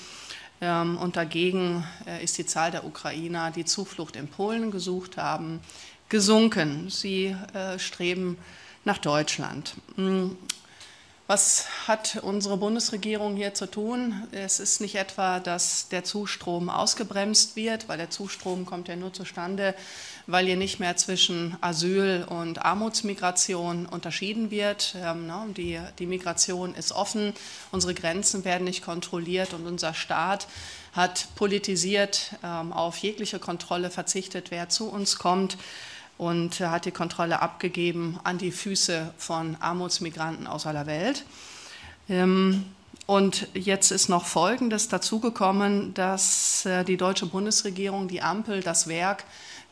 Ähm, 0.62 0.98
und 0.98 1.16
dagegen 1.16 1.86
äh, 2.08 2.24
ist 2.24 2.40
die 2.40 2.46
Zahl 2.48 2.72
der 2.72 2.86
Ukrainer, 2.86 3.52
die 3.52 3.66
Zuflucht 3.66 4.16
in 4.16 4.28
Polen 4.28 4.72
gesucht 4.72 5.18
haben, 5.18 5.60
gesunken. 6.10 6.90
Sie 6.90 7.36
äh, 7.54 7.78
streben 7.78 8.38
nach 8.84 8.98
Deutschland. 8.98 9.76
Was 11.28 11.66
hat 11.88 12.20
unsere 12.22 12.56
Bundesregierung 12.56 13.36
hier 13.36 13.56
zu 13.56 13.66
tun? 13.66 14.28
Es 14.32 14.60
ist 14.60 14.80
nicht 14.80 14.94
etwa, 14.94 15.40
dass 15.40 15.90
der 15.90 16.04
Zustrom 16.04 16.70
ausgebremst 16.70 17.56
wird, 17.56 17.90
weil 17.90 17.98
der 17.98 18.12
Zustrom 18.12 18.68
kommt 18.68 18.90
ja 18.90 18.96
nur 18.96 19.12
zustande, 19.12 19.74
weil 20.28 20.46
hier 20.46 20.56
nicht 20.56 20.80
mehr 20.80 20.98
zwischen 20.98 21.58
Asyl 21.62 22.28
und 22.30 22.64
Armutsmigration 22.64 23.88
unterschieden 23.88 24.52
wird. 24.52 24.96
Ähm, 25.02 25.26
ne, 25.26 25.48
die, 25.58 25.80
die 25.98 26.06
Migration 26.06 26.76
ist 26.76 26.92
offen, 26.92 27.34
unsere 27.72 27.96
Grenzen 27.96 28.46
werden 28.46 28.66
nicht 28.66 28.86
kontrolliert 28.86 29.56
und 29.56 29.66
unser 29.66 29.96
Staat 29.96 30.46
hat 30.94 31.30
politisiert 31.34 32.36
ähm, 32.44 32.72
auf 32.72 32.98
jegliche 32.98 33.40
Kontrolle 33.40 33.90
verzichtet, 33.90 34.52
wer 34.52 34.70
zu 34.70 34.92
uns 34.92 35.18
kommt 35.18 35.58
und 36.18 36.60
hat 36.60 36.86
die 36.86 36.92
Kontrolle 36.92 37.42
abgegeben 37.42 38.20
an 38.24 38.38
die 38.38 38.52
Füße 38.52 39.14
von 39.18 39.58
Armutsmigranten 39.60 40.48
aus 40.48 40.66
aller 40.66 40.86
Welt. 40.86 41.26
Ähm, 42.10 42.66
und 43.08 43.48
jetzt 43.54 43.92
ist 43.92 44.10
noch 44.10 44.26
Folgendes 44.26 44.88
dazugekommen, 44.88 45.94
dass 45.94 46.66
äh, 46.66 46.84
die 46.84 46.98
deutsche 46.98 47.28
Bundesregierung, 47.28 48.08
die 48.08 48.22
Ampel, 48.22 48.62
das 48.62 48.88
Werk 48.88 49.26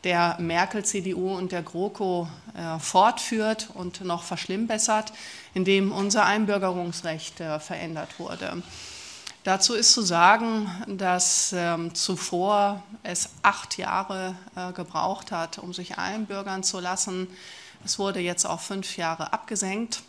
der 0.04 0.36
Merkel, 0.38 0.84
CDU 0.84 1.34
und 1.34 1.50
der 1.50 1.62
GroKo 1.62 2.28
äh, 2.54 2.78
fortführt 2.78 3.70
und 3.74 4.04
noch 4.04 4.22
verschlimmbessert, 4.22 5.12
indem 5.54 5.92
unser 5.92 6.26
Einbürgerungsrecht 6.26 7.40
äh, 7.40 7.58
verändert 7.58 8.18
wurde. 8.18 8.62
Dazu 9.44 9.74
ist 9.74 9.92
zu 9.92 10.00
sagen, 10.00 10.70
dass 10.86 11.52
ähm, 11.52 11.94
zuvor 11.94 12.82
es 13.02 13.28
acht 13.42 13.76
Jahre 13.76 14.34
äh, 14.56 14.72
gebraucht 14.72 15.32
hat, 15.32 15.58
um 15.58 15.74
sich 15.74 15.98
einbürgern 15.98 16.62
zu 16.62 16.80
lassen. 16.80 17.28
Es 17.84 17.98
wurde 17.98 18.20
jetzt 18.20 18.46
auf 18.46 18.62
fünf 18.62 18.96
Jahre 18.96 19.34
abgesenkt. 19.34 20.02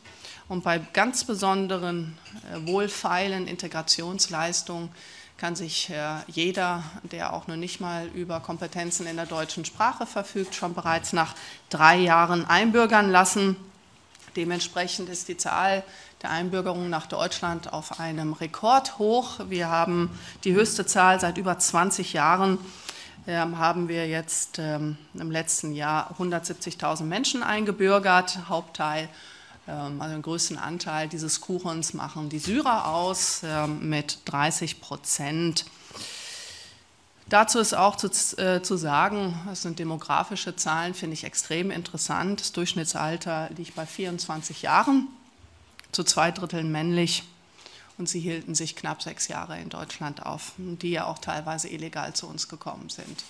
Und 0.47 0.63
bei 0.63 0.79
ganz 0.93 1.25
besonderen 1.25 2.17
äh, 2.49 2.65
wohlfeilen 2.65 3.45
Integrationsleistungen 3.45 4.89
kann 5.35 5.57
sich 5.57 5.89
äh, 5.89 6.19
jeder, 6.27 6.83
der 7.03 7.33
auch 7.33 7.47
nur 7.47 7.57
nicht 7.57 7.81
mal 7.81 8.07
über 8.07 8.39
Kompetenzen 8.39 9.05
in 9.05 9.17
der 9.17 9.25
deutschen 9.25 9.65
Sprache 9.65 10.05
verfügt, 10.05 10.55
schon 10.55 10.73
bereits 10.73 11.11
nach 11.11 11.35
drei 11.69 11.97
Jahren 11.97 12.45
einbürgern 12.45 13.11
lassen. 13.11 13.57
Dementsprechend 14.37 15.09
ist 15.09 15.27
die 15.27 15.35
Zahl 15.35 15.83
der 16.25 16.31
Einbürgerung 16.31 16.89
nach 16.89 17.05
Deutschland 17.05 17.71
auf 17.71 17.99
einem 17.99 18.33
Rekordhoch. 18.33 19.41
Wir 19.47 19.69
haben 19.69 20.09
die 20.43 20.55
höchste 20.55 20.87
Zahl 20.87 21.19
seit 21.19 21.37
über 21.37 21.59
20 21.59 22.13
Jahren. 22.13 22.57
Ähm, 23.27 23.59
haben 23.59 23.87
wir 23.89 24.07
jetzt 24.07 24.57
ähm, 24.57 24.97
im 25.13 25.29
letzten 25.29 25.71
Jahr 25.71 26.15
170.000 26.17 27.03
Menschen 27.03 27.43
eingebürgert. 27.43 28.49
Hauptteil, 28.49 29.07
ähm, 29.67 30.01
also 30.01 30.15
den 30.15 30.23
größten 30.23 30.57
Anteil 30.57 31.07
dieses 31.09 31.41
Kuchens 31.41 31.93
machen 31.93 32.29
die 32.29 32.39
Syrer 32.39 32.87
aus 32.87 33.41
ähm, 33.43 33.87
mit 33.87 34.17
30 34.25 34.81
Prozent. 34.81 35.65
Dazu 37.29 37.59
ist 37.59 37.75
auch 37.75 37.97
zu, 37.97 38.07
äh, 38.41 38.63
zu, 38.63 38.77
sagen, 38.77 39.39
das 39.47 39.61
sind 39.61 39.77
demografische 39.77 40.55
Zahlen, 40.55 40.95
finde 40.95 41.13
ich 41.13 41.23
extrem 41.23 41.69
interessant. 41.69 42.41
Das 42.41 42.51
Durchschnittsalter 42.51 43.51
liegt 43.55 43.75
bei 43.75 43.85
24 43.85 44.63
Jahren, 44.63 45.07
zu 45.95 46.03
zwei 46.03 46.29
Dritteln 46.31 46.71
männlich. 46.71 47.23
Und 47.97 48.09
sie 48.09 48.19
hielten 48.19 48.55
sich 48.55 48.75
knapp 48.75 49.01
sechs 49.01 49.29
Jahre 49.29 49.57
in 49.57 49.69
Deutschland 49.69 50.25
auf, 50.25 50.51
die 50.57 50.91
ja 50.91 51.05
auch 51.05 51.17
teilweise 51.17 51.69
illegal 51.69 52.13
zu 52.13 52.27
uns 52.27 52.49
gekommen 52.49 52.89
sind. 52.89 53.23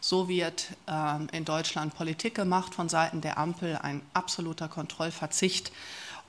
So 0.00 0.26
wird 0.26 0.68
äh, 0.86 1.36
in 1.36 1.44
Deutschland 1.44 1.94
Politik 1.94 2.34
gemacht 2.34 2.74
von 2.74 2.88
Seiten 2.88 3.20
der 3.20 3.36
Ampel, 3.36 3.76
ein 3.76 4.00
absoluter 4.14 4.68
Kontrollverzicht 4.68 5.70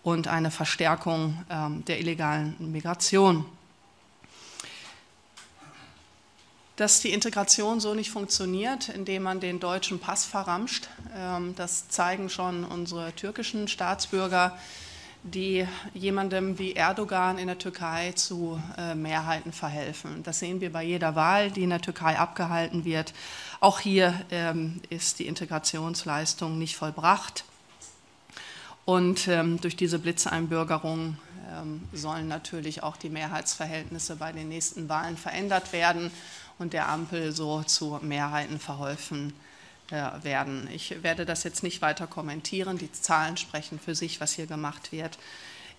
und 0.04 0.28
eine 0.28 0.52
Verstärkung 0.52 1.46
äh, 1.48 1.84
der 1.84 2.00
illegalen 2.00 2.56
Migration. 2.60 3.46
dass 6.78 7.02
die 7.02 7.12
Integration 7.12 7.80
so 7.80 7.96
nicht 7.96 8.12
funktioniert, 8.12 8.90
indem 8.90 9.24
man 9.24 9.40
den 9.40 9.60
deutschen 9.60 10.00
Pass 10.00 10.26
verramscht. 10.26 10.88
Ähm, 11.16 11.56
das 11.56 11.90
zeigen 11.90 12.30
schon 12.30 12.64
unsere 12.64 13.14
türkischen 13.14 13.68
Staatsbürger, 13.68 14.56
die 15.24 15.68
jemandem 15.94 16.58
wie 16.58 16.74
Erdogan 16.74 17.38
in 17.38 17.48
der 17.48 17.58
Türkei 17.58 18.12
zu 18.14 18.62
äh, 18.78 18.96
Mehrheiten 18.96 19.52
verhelfen. 19.52 20.24
Das 20.24 20.40
sehen 20.40 20.62
wir 20.62 20.72
bei 20.72 20.84
jeder 20.84 21.16
Wahl, 21.16 21.52
die 21.52 21.64
in 21.64 21.70
der 21.70 21.82
Türkei 21.82 22.18
abgehalten 22.18 22.86
wird. 22.86 23.14
Auch 23.60 23.80
hier 23.80 24.14
ähm, 24.32 24.82
ist 24.90 25.20
die 25.20 25.28
Integrationsleistung 25.28 26.58
nicht 26.58 26.78
vollbracht. 26.78 27.44
Und 28.86 29.28
ähm, 29.28 29.60
durch 29.60 29.76
diese 29.76 30.00
Blitzeinbürgerung 30.00 31.18
sollen 31.94 32.28
natürlich 32.28 32.84
auch 32.84 32.98
die 32.98 33.10
Mehrheitsverhältnisse 33.10 34.18
bei 34.18 34.34
den 34.34 34.50
nächsten 34.50 34.90
Wahlen 34.90 35.16
verändert 35.16 35.72
werden 35.72 36.12
und 36.60 36.74
der 36.74 36.90
Ampel 36.90 37.32
so 37.32 37.64
zu 37.64 38.00
Mehrheiten 38.02 38.60
verholfen 38.60 39.34
werden. 39.90 40.70
Ich 40.74 41.02
werde 41.04 41.26
das 41.26 41.44
jetzt 41.44 41.64
nicht 41.64 41.82
weiter 41.82 42.08
kommentieren. 42.08 42.78
Die 42.78 42.92
Zahlen 42.92 43.38
sprechen 43.38 43.80
für 43.80 43.96
sich, 43.96 44.20
was 44.20 44.34
hier 44.34 44.48
gemacht 44.48 44.92
wird, 44.92 45.18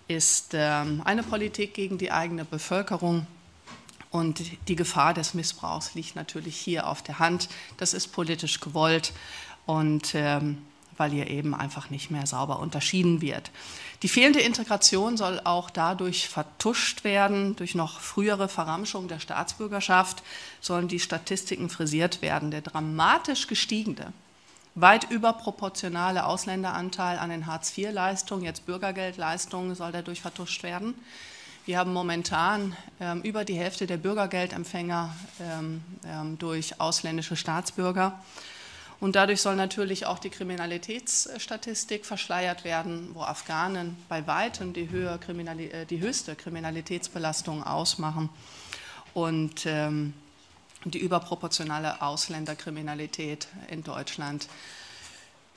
ist 0.07 0.51
ähm, 0.53 1.01
eine 1.05 1.23
Politik 1.23 1.73
gegen 1.73 1.97
die 1.97 2.11
eigene 2.11 2.45
Bevölkerung. 2.45 3.27
Und 4.11 4.41
die 4.67 4.75
Gefahr 4.75 5.13
des 5.13 5.35
Missbrauchs 5.35 5.93
liegt 5.93 6.15
natürlich 6.15 6.57
hier 6.57 6.87
auf 6.87 7.03
der 7.03 7.19
Hand. 7.19 7.47
Das 7.77 7.93
ist 7.93 8.07
politisch 8.07 8.59
gewollt 8.59 9.13
und 9.67 10.15
ähm, 10.15 10.63
weil 10.99 11.11
hier 11.11 11.27
eben 11.27 11.55
einfach 11.55 11.89
nicht 11.89 12.11
mehr 12.11 12.27
sauber 12.27 12.59
unterschieden 12.59 13.21
wird. 13.21 13.51
Die 14.01 14.07
fehlende 14.07 14.39
Integration 14.39 15.17
soll 15.17 15.41
auch 15.43 15.69
dadurch 15.69 16.29
vertuscht 16.29 17.03
werden. 17.03 17.55
Durch 17.55 17.75
noch 17.75 17.99
frühere 17.99 18.47
Verramschung 18.47 19.07
der 19.07 19.19
Staatsbürgerschaft 19.19 20.23
sollen 20.61 20.87
die 20.87 20.99
Statistiken 20.99 21.69
frisiert 21.69 22.21
werden. 22.21 22.51
Der 22.51 22.61
dramatisch 22.61 23.47
gestiegene, 23.47 24.13
weit 24.75 25.09
überproportionale 25.09 26.25
Ausländeranteil 26.25 27.19
an 27.19 27.29
den 27.29 27.45
Hartz-IV-Leistungen, 27.45 28.45
jetzt 28.45 28.65
Bürgergeldleistungen, 28.65 29.75
soll 29.75 29.91
dadurch 29.91 30.21
vertuscht 30.21 30.63
werden. 30.63 30.93
Wir 31.65 31.77
haben 31.77 31.93
momentan 31.93 32.75
ähm, 32.99 33.21
über 33.21 33.45
die 33.45 33.53
Hälfte 33.53 33.85
der 33.85 33.97
Bürgergeldempfänger 33.97 35.13
ähm, 35.41 35.83
ähm, 36.05 36.39
durch 36.39 36.79
ausländische 36.79 37.35
Staatsbürger. 37.35 38.19
Und 38.99 39.15
dadurch 39.15 39.41
soll 39.41 39.55
natürlich 39.55 40.05
auch 40.05 40.19
die 40.19 40.29
Kriminalitätsstatistik 40.29 42.05
verschleiert 42.05 42.65
werden, 42.65 43.11
wo 43.13 43.21
Afghanen 43.21 43.95
bei 44.09 44.27
weitem 44.27 44.73
die, 44.73 44.89
Kriminali 45.21 45.67
äh, 45.67 45.85
die 45.85 46.01
höchste 46.01 46.35
Kriminalitätsbelastung 46.35 47.63
ausmachen 47.63 48.29
und 49.13 49.65
ähm, 49.65 50.13
die 50.83 50.99
überproportionale 50.99 52.01
Ausländerkriminalität 52.01 53.47
in 53.69 53.83
Deutschland 53.83 54.47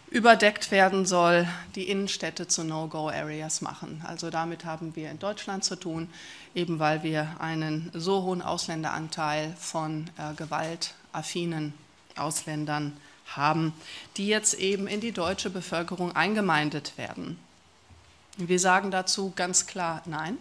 überdeckt 0.09 0.71
werden 0.71 1.07
soll, 1.07 1.49
die 1.75 1.89
Innenstädte 1.89 2.47
zu 2.47 2.65
No-Go-Areas 2.65 3.61
machen. 3.61 4.05
Also 4.07 4.31
damit 4.31 4.65
haben 4.65 4.95
wir 4.95 5.11
in 5.11 5.19
Deutschland 5.19 5.65
zu 5.65 5.75
tun, 5.75 6.09
eben 6.55 6.79
weil 6.79 7.03
wir 7.03 7.41
einen 7.41 7.91
so 7.95 8.23
hohen 8.23 8.43
Ausländeranteil 8.43 9.57
von 9.59 10.11
äh, 10.17 10.35
gewaltaffinen 10.35 11.75
Ausländern 12.17 12.93
haben 12.93 13.12
haben, 13.37 13.73
die 14.17 14.27
jetzt 14.27 14.55
eben 14.55 14.87
in 14.87 15.01
die 15.01 15.13
deutsche 15.13 15.51
Bevölkerung 15.51 16.15
eingemeindet 16.15 16.97
werden. 16.97 17.39
Wir 18.37 18.59
sagen 18.59 18.91
dazu 18.91 19.33
ganz 19.37 19.67
klar 19.67 20.03
Nein. 20.07 20.39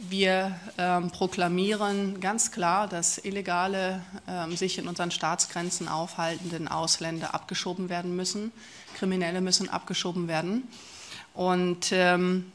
Wir 0.00 0.54
ähm, 0.78 1.10
proklamieren 1.10 2.20
ganz 2.20 2.52
klar, 2.52 2.86
dass 2.86 3.18
illegale, 3.18 4.00
ähm, 4.28 4.56
sich 4.56 4.78
in 4.78 4.86
unseren 4.86 5.10
Staatsgrenzen 5.10 5.88
aufhaltenden 5.88 6.68
Ausländer 6.68 7.34
abgeschoben 7.34 7.88
werden 7.88 8.14
müssen. 8.14 8.52
Kriminelle 8.96 9.40
müssen 9.40 9.68
abgeschoben 9.68 10.28
werden. 10.28 10.68
Und 11.34 11.88
ähm, 11.90 12.52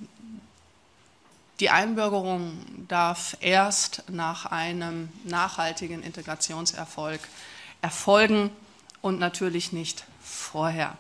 die 1.60 1.70
Einbürgerung 1.70 2.54
darf 2.88 3.36
erst 3.42 4.04
nach 4.10 4.46
einem 4.46 5.10
nachhaltigen 5.26 6.02
Integrationserfolg 6.02 7.20
erfolgen 7.82 8.52
und 9.04 9.20
natürlich 9.20 9.72
nicht 9.72 10.06
vorher. 10.24 10.98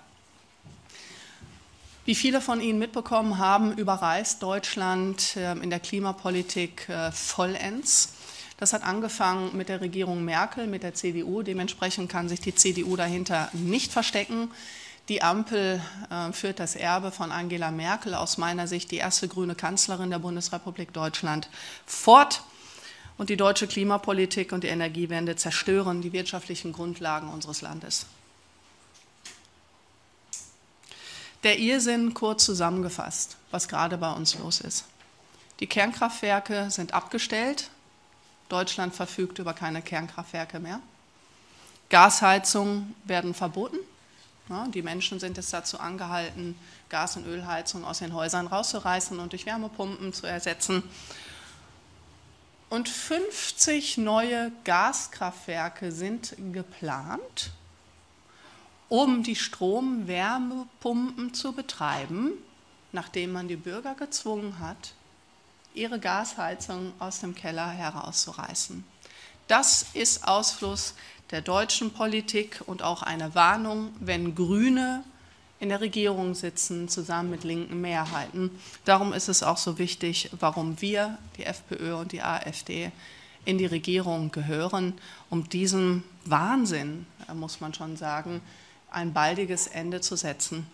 Wie 2.06 2.16
viele 2.16 2.42
von 2.42 2.60
Ihnen 2.60 2.80
mitbekommen 2.80 3.38
haben, 3.38 3.78
überreist 3.78 4.44
Deutschland 4.44 5.36
ähm, 5.38 5.62
in 5.62 5.70
der 5.70 5.80
Klimapolitik 5.80 6.90
äh, 6.90 7.14
vollends. 7.14 8.10
Das 8.58 8.74
hat 8.74 8.84
angefangen 8.84 9.56
mit 9.56 9.70
der 9.70 9.80
Regierung 9.80 10.26
Merkel, 10.26 10.68
mit 10.68 10.84
der 10.84 10.94
CDU. 10.94 11.44
Dementsprechend 11.44 12.12
kann 12.12 12.28
sich 12.28 12.42
die 12.42 12.54
CDU 12.54 12.98
dahinter 12.98 13.50
nicht 13.54 13.94
verstecken. 13.94 14.52
Die 15.08 15.22
Ampel 15.22 15.82
äh, 16.10 16.34
führt 16.34 16.60
das 16.60 16.76
Erbe 16.76 17.12
von 17.12 17.32
Angela 17.32 17.72
Merkel, 17.72 18.16
aus 18.16 18.38
meiner 18.38 18.68
Sicht 18.68 18.92
die 18.92 18.98
erste 18.98 19.30
grüne 19.30 19.56
Kanzlerin 19.56 20.10
der 20.10 20.20
Bundesrepublik 20.20 20.92
Deutschland, 20.92 21.50
fort. 21.86 22.44
Und 23.18 23.30
die 23.30 23.38
deutsche 23.38 23.68
Klimapolitik 23.68 24.52
und 24.52 24.64
die 24.64 24.70
Energiewende 24.70 25.36
zerstören 25.36 26.02
die 26.02 26.14
wirtschaftlichen 26.14 26.74
Grundlagen 26.74 27.30
unseres 27.30 27.62
Landes. 27.62 28.06
Der 31.44 31.60
Irrsinn 31.60 32.14
kurz 32.14 32.46
zusammengefasst, 32.46 33.38
was 33.52 33.68
gerade 33.68 33.98
bei 33.98 34.12
uns 34.12 34.38
los 34.40 34.62
ist. 34.62 34.86
Die 35.60 35.68
Kernkraftwerke 35.68 36.72
sind 36.72 36.94
abgestellt. 36.94 37.70
Deutschland 38.50 38.96
verfügt 38.96 39.40
über 39.40 39.54
keine 39.54 39.82
Kernkraftwerke 39.82 40.60
mehr. 40.60 40.80
Gasheizungen 41.90 42.96
werden 43.04 43.34
verboten. 43.34 43.78
Die 44.74 44.82
Menschen 44.82 45.20
sind 45.20 45.38
jetzt 45.38 45.54
dazu 45.54 45.80
angehalten, 45.80 46.56
Gas- 46.90 47.16
und 47.16 47.26
Ölheizungen 47.26 47.86
aus 47.86 48.00
den 48.00 48.14
Häusern 48.14 48.48
rauszureißen 48.48 49.20
und 49.20 49.32
durch 49.32 49.46
Wärmepumpen 49.46 50.14
zu 50.14 50.28
ersetzen. 50.28 50.84
Und 52.74 52.90
50 52.90 54.00
neue 54.00 54.52
Gaskraftwerke 54.64 55.92
sind 55.92 56.36
geplant 56.54 57.52
um 58.90 59.22
die 59.22 59.36
Strom-Wärmepumpen 59.36 61.36
zu 61.36 61.54
betreiben, 61.54 62.32
nachdem 62.92 63.32
man 63.32 63.48
die 63.48 63.58
Bürger 63.58 63.94
gezwungen 63.94 64.58
hat, 64.58 64.96
ihre 65.76 66.00
Gasheizung 66.00 66.94
aus 66.98 67.20
dem 67.20 67.36
Keller 67.36 67.70
herauszureißen. 67.70 68.84
Das 69.48 69.86
ist 69.94 70.28
Ausfluss 70.28 70.96
der 71.30 71.42
deutschen 71.42 71.94
Politik 71.94 72.64
und 72.66 72.82
auch 72.82 73.04
eine 73.04 73.36
Warnung, 73.36 73.96
wenn 74.00 74.34
Grüne 74.34 75.04
in 75.64 75.70
der 75.70 75.80
Regierung 75.80 76.36
sitzen, 76.36 76.90
zusammen 76.90 77.30
mit 77.30 77.46
linken 77.46 77.80
Mehrheiten. 77.80 78.52
Darum 78.84 79.14
ist 79.14 79.30
es 79.30 79.44
auch 79.44 79.56
so 79.56 79.80
wichtig, 79.80 80.30
warum 80.38 80.82
wir, 80.82 81.18
die 81.38 81.46
FPÖ 81.46 81.96
und 81.96 82.12
die 82.12 82.22
AfD, 82.22 82.92
in 83.46 83.58
die 83.58 83.66
Regierung 83.66 84.30
gehören, 84.32 84.94
um 85.30 85.48
diesem 85.48 86.04
Wahnsinn, 86.26 87.06
muss 87.34 87.62
man 87.62 87.74
schon 87.74 87.96
sagen, 87.96 88.42
ein 88.92 89.14
baldiges 89.14 89.68
Ende 89.68 90.02
zu 90.02 90.18
setzen. 90.18 90.68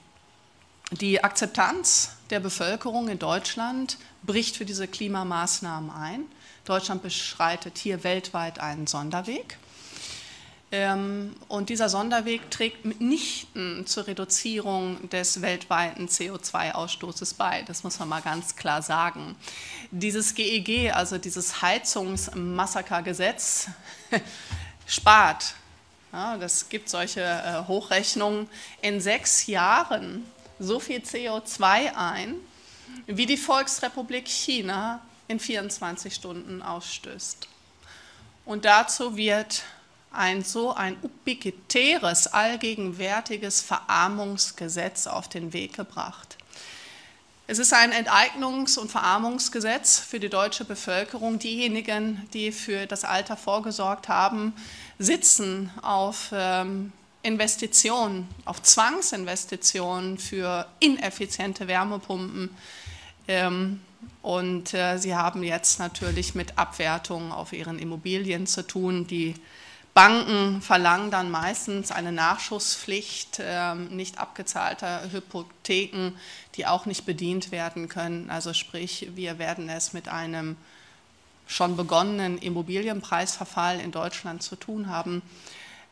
Die 0.90 1.24
Akzeptanz 1.24 2.16
der 2.32 2.40
Bevölkerung 2.40 3.10
in 3.10 3.20
Deutschland 3.20 4.00
bricht 4.24 4.58
für 4.58 4.66
diese 4.66 4.88
Klimamaßnahmen 4.88 5.92
ein. 5.92 6.26
Deutschland 6.66 7.04
beschreitet 7.04 7.78
hier 7.78 8.04
weltweit 8.04 8.60
einen 8.60 8.88
Sonderweg. 8.88 9.60
Ähm, 10.72 11.36
und 11.48 11.70
dieser 11.70 11.90
Sonderweg 11.90 12.52
trägt 12.52 12.86
mitnichten 12.86 13.88
zur 13.88 14.08
Reduzierung 14.08 15.10
des 15.10 15.42
weltweiten 15.42 16.08
CO2-Ausstoßes 16.08 17.36
bei. 17.36 17.64
Das 17.64 17.84
muss 17.84 17.98
man 18.00 18.10
mal 18.10 18.22
ganz 18.22 18.56
klar 18.56 18.82
sagen. 18.82 19.36
Dieses 19.90 20.36
GEG, 20.36 20.70
e 20.70 20.92
also 20.92 21.18
dieses 21.18 21.62
Heizungsmassakergesetz, 21.62 23.70
spart 24.86 25.56
ja, 26.12 26.38
das 26.38 26.70
gibt 26.70 26.90
solche 26.90 27.22
äh, 27.22 27.68
Hochrechnungen. 27.68 28.50
In 28.82 29.00
sechs 29.00 29.46
Jahren 29.46 30.26
so 30.60 30.80
viel 30.80 31.00
CO2 31.00 31.96
ein, 31.96 32.36
wie 33.06 33.26
die 33.26 33.38
Volksrepublik 33.38 34.28
China 34.28 35.02
in 35.28 35.40
24 35.40 36.14
Stunden 36.14 36.62
ausstößt. 36.62 37.48
Und 38.46 38.66
dazu 38.66 39.16
wird 39.16 39.64
ein 40.12 40.44
so 40.44 40.74
ein 40.74 40.98
ubiquitäres, 41.02 42.28
allgegenwärtiges 42.28 43.62
Verarmungsgesetz 43.62 45.08
auf 45.08 45.28
den 45.28 45.54
Weg 45.54 45.76
gebracht. 45.76 46.38
Es 47.52 47.58
ist 47.58 47.74
ein 47.74 47.92
Enteignungs- 47.92 48.78
und 48.78 48.92
Verarmungsgesetz 48.92 49.98
für 49.98 50.20
die 50.20 50.30
deutsche 50.30 50.66
Bevölkerung. 50.66 51.40
Diejenigen, 51.40 52.28
die 52.32 52.52
für 52.52 52.86
das 52.86 53.04
Alter 53.04 53.36
vorgesorgt 53.38 54.08
haben, 54.08 54.54
sitzen 55.00 55.72
auf 55.82 56.30
ähm, 56.32 56.92
Investitionen, 57.24 58.28
auf 58.46 58.62
Zwangsinvestitionen 58.62 60.20
für 60.20 60.68
ineffiziente 60.80 61.68
Wärmepumpen. 61.68 62.56
Ähm, 63.28 63.82
und 64.22 64.74
äh, 64.76 64.98
sie 64.98 65.16
haben 65.16 65.42
jetzt 65.44 65.80
natürlich 65.80 66.36
mit 66.36 66.58
Abwertungen 66.58 67.32
auf 67.32 67.52
ihren 67.52 67.80
Immobilien 67.80 68.46
zu 68.46 68.66
tun. 68.66 69.08
Die 69.08 69.34
Banken 69.94 70.62
verlangen 70.62 71.12
dann 71.12 71.32
meistens 71.32 71.92
eine 71.92 72.12
Nachschusspflicht 72.12 73.40
ähm, 73.42 73.88
nicht 73.88 74.18
abgezahlter 74.18 75.12
Hypotheken, 75.12 76.14
die 76.56 76.66
auch 76.66 76.86
nicht 76.86 77.06
bedient 77.06 77.52
werden 77.52 77.90
können. 77.90 78.30
Also 78.30 78.54
sprich, 78.54 79.10
wir 79.16 79.40
werden 79.40 79.68
es 79.68 79.94
mit 79.94 80.08
einem 80.08 80.56
schon 81.48 81.76
begonnenen 81.76 82.38
Immobilienpreisverfall 82.38 83.80
in 83.80 83.92
Deutschland 83.92 84.44
zu 84.44 84.56
tun 84.56 84.88
haben. 84.88 85.22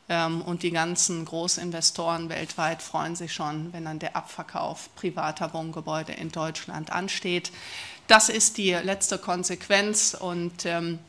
Ähm, 0.09 0.41
und 0.41 0.63
die 0.63 0.71
ganzen 0.71 1.25
Großinvestoren 1.25 2.29
weltweit 2.29 2.81
freuen 2.81 3.15
sich 3.15 3.33
schon, 3.33 3.73
wenn 3.73 3.85
dann 3.85 3.99
der 3.99 4.15
Abverkauf 4.15 4.89
privater 4.95 5.53
Wohngebäude 5.53 6.13
in 6.13 6.31
Deutschland 6.31 6.91
ansteht. 6.91 7.51
Das 8.07 8.29
ist 8.29 8.57
die 8.57 8.71
letzte 8.71 9.17
Konsequenz. 9.17 10.15
Und 10.17 10.65
ähm, 10.65 10.99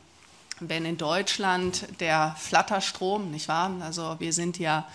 wenn 0.60 0.84
in 0.84 0.96
Deutschland 0.96 1.86
der 2.00 2.34
Flatterstrom, 2.38 3.30
nicht 3.30 3.48
wahr? 3.48 3.70
Also 3.80 4.16
wir 4.18 4.32
sind 4.32 4.58
ja 4.58 4.86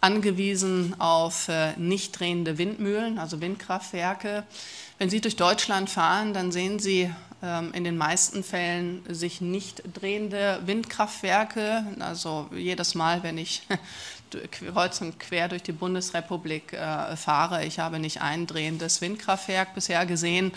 angewiesen 0.00 0.98
auf 0.98 1.48
äh, 1.48 1.72
nicht 1.76 2.18
drehende 2.18 2.58
Windmühlen, 2.58 3.18
also 3.18 3.40
Windkraftwerke. 3.40 4.44
Wenn 4.98 5.10
Sie 5.10 5.20
durch 5.20 5.36
Deutschland 5.36 5.90
fahren, 5.90 6.32
dann 6.32 6.52
sehen 6.52 6.78
Sie 6.78 7.10
ähm, 7.42 7.72
in 7.72 7.84
den 7.84 7.96
meisten 7.96 8.42
Fällen 8.42 9.02
sich 9.08 9.40
nicht 9.40 9.82
drehende 9.94 10.60
Windkraftwerke. 10.66 11.84
Also 11.98 12.48
jedes 12.54 12.94
Mal, 12.94 13.22
wenn 13.22 13.38
ich 13.38 13.62
kreuz 14.50 15.00
und 15.00 15.18
quer 15.18 15.48
durch 15.48 15.62
die 15.62 15.72
Bundesrepublik 15.72 16.72
äh, 16.72 17.16
fahre, 17.16 17.64
ich 17.64 17.78
habe 17.78 17.98
nicht 17.98 18.20
ein 18.20 18.46
drehendes 18.46 19.00
Windkraftwerk 19.00 19.74
bisher 19.74 20.04
gesehen. 20.06 20.52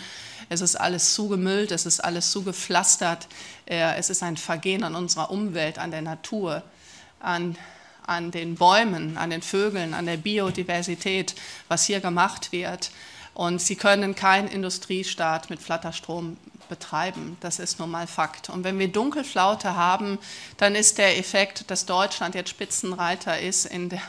Es 0.50 0.62
ist 0.62 0.76
alles 0.76 1.14
zugemüllt, 1.14 1.72
es 1.72 1.86
ist 1.86 2.00
alles 2.00 2.32
zugepflastert. 2.32 3.28
Äh, 3.66 3.96
es 3.96 4.10
ist 4.10 4.24
ein 4.24 4.38
Vergehen 4.38 4.84
an 4.84 4.96
unserer 4.96 5.32
Umwelt, 5.32 5.80
an 5.80 5.92
der 5.92 6.02
Natur, 6.02 6.64
an 7.20 7.58
an 8.06 8.32
den 8.32 8.56
Bäumen, 8.56 9.18
an 9.18 9.30
den 9.30 9.42
Vögeln, 9.42 9.94
an 9.94 10.06
der 10.06 10.18
Biodiversität, 10.18 11.36
was 11.68 11.86
hier 11.86 12.00
gemacht 12.00 12.52
wird. 12.52 12.92
Und 13.34 13.62
sie 13.62 13.76
können 13.76 14.14
keinen 14.16 14.48
Industriestaat 14.48 15.50
mit 15.50 15.62
Flatterstrom 15.62 16.38
betreiben. 16.70 17.38
Das 17.40 17.60
ist 17.60 17.80
nun 17.80 17.90
mal 17.90 18.08
Fakt. 18.08 18.50
Und 18.50 18.64
wenn 18.64 18.78
wir 18.78 18.88
Dunkelflaute 18.88 19.76
haben, 19.76 20.20
dann 20.58 20.76
ist 20.76 20.98
der 20.98 21.18
Effekt, 21.18 21.70
dass 21.72 21.86
Deutschland 21.86 22.36
jetzt 22.36 22.50
Spitzenreiter 22.50 23.40
ist 23.40 23.66
in, 23.66 23.90
der, 23.90 24.02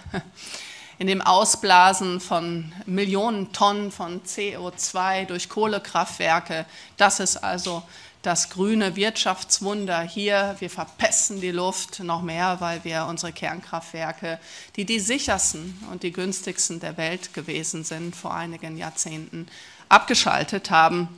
in 0.98 1.06
dem 1.06 1.20
Ausblasen 1.20 2.20
von 2.20 2.72
Millionen 2.86 3.52
Tonnen 3.52 3.90
von 3.90 4.22
CO2 4.22 5.26
durch 5.26 5.48
Kohlekraftwerke. 5.48 6.66
Das 6.96 7.20
ist 7.20 7.36
also 7.36 7.82
das 8.22 8.48
grüne 8.48 8.96
Wirtschaftswunder 8.96 10.00
hier. 10.00 10.56
Wir 10.58 10.70
verpesten 10.70 11.40
die 11.40 11.50
Luft 11.50 12.00
noch 12.00 12.22
mehr, 12.22 12.56
weil 12.60 12.82
wir 12.84 13.06
unsere 13.06 13.32
Kernkraftwerke, 13.32 14.38
die 14.76 14.86
die 14.86 15.00
sichersten 15.00 15.78
und 15.90 16.02
die 16.02 16.12
günstigsten 16.12 16.80
der 16.80 16.96
Welt 16.96 17.34
gewesen 17.34 17.84
sind, 17.84 18.16
vor 18.16 18.32
einigen 18.32 18.78
Jahrzehnten 18.78 19.46
abgeschaltet 19.88 20.70
haben. 20.70 21.08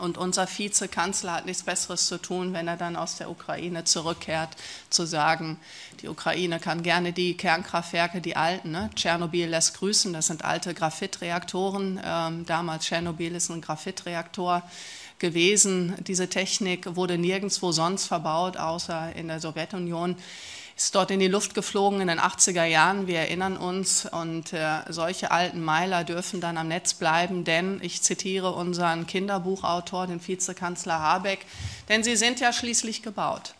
Und 0.00 0.18
unser 0.18 0.48
Vizekanzler 0.48 1.34
hat 1.34 1.46
nichts 1.46 1.62
Besseres 1.62 2.06
zu 2.06 2.18
tun, 2.18 2.52
wenn 2.52 2.66
er 2.66 2.76
dann 2.76 2.96
aus 2.96 3.16
der 3.16 3.30
Ukraine 3.30 3.84
zurückkehrt, 3.84 4.56
zu 4.88 5.06
sagen, 5.06 5.58
die 6.00 6.08
Ukraine 6.08 6.58
kann 6.58 6.82
gerne 6.82 7.12
die 7.12 7.36
Kernkraftwerke, 7.36 8.20
die 8.20 8.36
alten, 8.36 8.70
ne? 8.70 8.90
Tschernobyl 8.94 9.48
lässt 9.48 9.74
grüßen, 9.78 10.12
das 10.12 10.28
sind 10.28 10.44
alte 10.44 10.74
Graphitreaktoren. 10.74 12.00
Ähm, 12.02 12.46
damals 12.46 12.84
Tschernobyl 12.86 13.34
ist 13.34 13.50
ein 13.50 13.60
Graphitreaktor 13.60 14.62
gewesen. 15.18 15.94
Diese 16.06 16.28
Technik 16.28 16.96
wurde 16.96 17.18
nirgendwo 17.18 17.70
sonst 17.70 18.06
verbaut, 18.06 18.56
außer 18.56 19.14
in 19.14 19.28
der 19.28 19.38
Sowjetunion 19.38 20.16
ist 20.84 20.94
dort 20.94 21.10
in 21.10 21.20
die 21.20 21.28
Luft 21.28 21.54
geflogen 21.54 22.00
in 22.00 22.08
den 22.08 22.18
80er 22.18 22.64
Jahren, 22.64 23.06
wir 23.06 23.18
erinnern 23.18 23.58
uns, 23.58 24.06
und 24.06 24.54
äh, 24.54 24.80
solche 24.88 25.30
alten 25.30 25.62
Meiler 25.62 26.04
dürfen 26.04 26.40
dann 26.40 26.56
am 26.56 26.68
Netz 26.68 26.94
bleiben, 26.94 27.44
denn 27.44 27.80
ich 27.82 28.00
zitiere 28.00 28.52
unseren 28.54 29.06
Kinderbuchautor, 29.06 30.06
den 30.06 30.26
Vizekanzler 30.26 30.98
Habeck, 30.98 31.44
denn 31.90 32.02
sie 32.02 32.16
sind 32.16 32.40
ja 32.40 32.52
schließlich 32.52 33.02
gebaut 33.02 33.54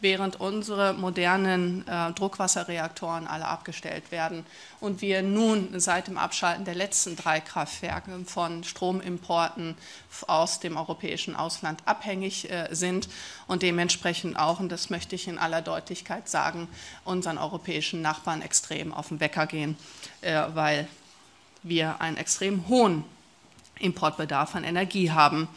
während 0.00 0.40
unsere 0.40 0.92
modernen 0.92 1.86
äh, 1.88 2.12
Druckwasserreaktoren 2.12 3.26
alle 3.26 3.46
abgestellt 3.46 4.12
werden 4.12 4.46
und 4.80 5.00
wir 5.02 5.22
nun 5.22 5.80
seit 5.80 6.06
dem 6.06 6.18
Abschalten 6.18 6.64
der 6.64 6.76
letzten 6.76 7.16
drei 7.16 7.40
Kraftwerke 7.40 8.12
von 8.24 8.62
Stromimporten 8.62 9.76
aus 10.26 10.60
dem 10.60 10.76
europäischen 10.76 11.34
Ausland 11.34 11.82
abhängig 11.84 12.50
äh, 12.50 12.68
sind 12.70 13.08
und 13.48 13.62
dementsprechend 13.62 14.38
auch, 14.38 14.60
und 14.60 14.70
das 14.70 14.88
möchte 14.88 15.16
ich 15.16 15.26
in 15.26 15.38
aller 15.38 15.62
Deutlichkeit 15.62 16.28
sagen, 16.28 16.68
unseren 17.04 17.38
europäischen 17.38 18.00
Nachbarn 18.00 18.42
extrem 18.42 18.92
auf 18.92 19.08
den 19.08 19.20
Wecker 19.20 19.46
gehen, 19.46 19.76
äh, 20.20 20.42
weil 20.54 20.86
wir 21.64 22.00
einen 22.00 22.16
extrem 22.16 22.68
hohen 22.68 23.04
Importbedarf 23.80 24.54
an 24.54 24.64
Energie 24.64 25.10
haben. 25.10 25.48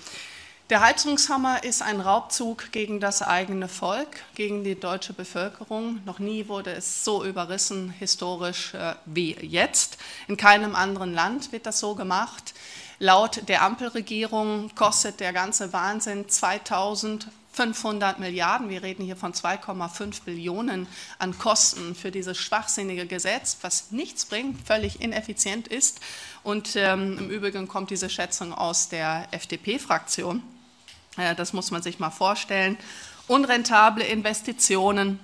Der 0.72 0.80
Heizungshammer 0.80 1.66
ist 1.66 1.82
ein 1.82 2.00
Raubzug 2.00 2.72
gegen 2.72 3.02
das 3.02 3.22
eigene 3.22 3.68
Volk, 3.68 4.24
gegen 4.36 4.64
die 4.64 4.80
deutsche 4.80 5.12
Bevölkerung. 5.12 6.00
Noch 6.06 6.20
nie 6.20 6.48
wurde 6.48 6.72
es 6.72 7.04
so 7.04 7.26
überrissen 7.26 7.90
historisch 7.90 8.74
äh, 8.74 8.96
wie 9.04 9.36
jetzt. 9.42 9.98
In 10.30 10.38
keinem 10.38 10.74
anderen 10.74 11.14
Land 11.14 11.52
wird 11.52 11.66
das 11.66 11.82
so 11.82 11.94
gemacht. 11.94 12.54
Laut 13.00 13.50
der 13.50 13.64
Ampelregierung 13.64 14.74
kostet 14.74 15.20
der 15.20 15.34
ganze 15.34 15.74
Wahnsinn 15.74 16.30
2500 16.30 18.20
Milliarden. 18.20 18.70
Wir 18.70 18.82
reden 18.82 19.04
hier 19.04 19.18
von 19.18 19.34
2,5 19.34 20.24
Billionen 20.24 20.88
an 21.20 21.38
Kosten 21.38 21.96
für 21.96 22.12
dieses 22.12 22.38
schwachsinnige 22.38 23.08
Gesetz, 23.08 23.58
was 23.60 23.92
nichts 23.92 24.24
bringt, 24.24 24.66
völlig 24.66 25.02
ineffizient 25.02 25.68
ist. 25.68 26.00
Und 26.44 26.78
ähm, 26.78 27.18
im 27.18 27.30
Übrigen 27.30 27.68
kommt 27.68 27.90
diese 27.90 28.10
Schätzung 28.10 28.54
aus 28.54 28.88
der 28.88 29.28
FDP-Fraktion. 29.32 30.42
Das 31.15 31.52
muss 31.52 31.71
man 31.71 31.82
sich 31.82 32.00
mal 32.00 32.10
vorstellen. 32.10 32.78
Unrentable 33.28 34.04
Investitionen 34.04 35.19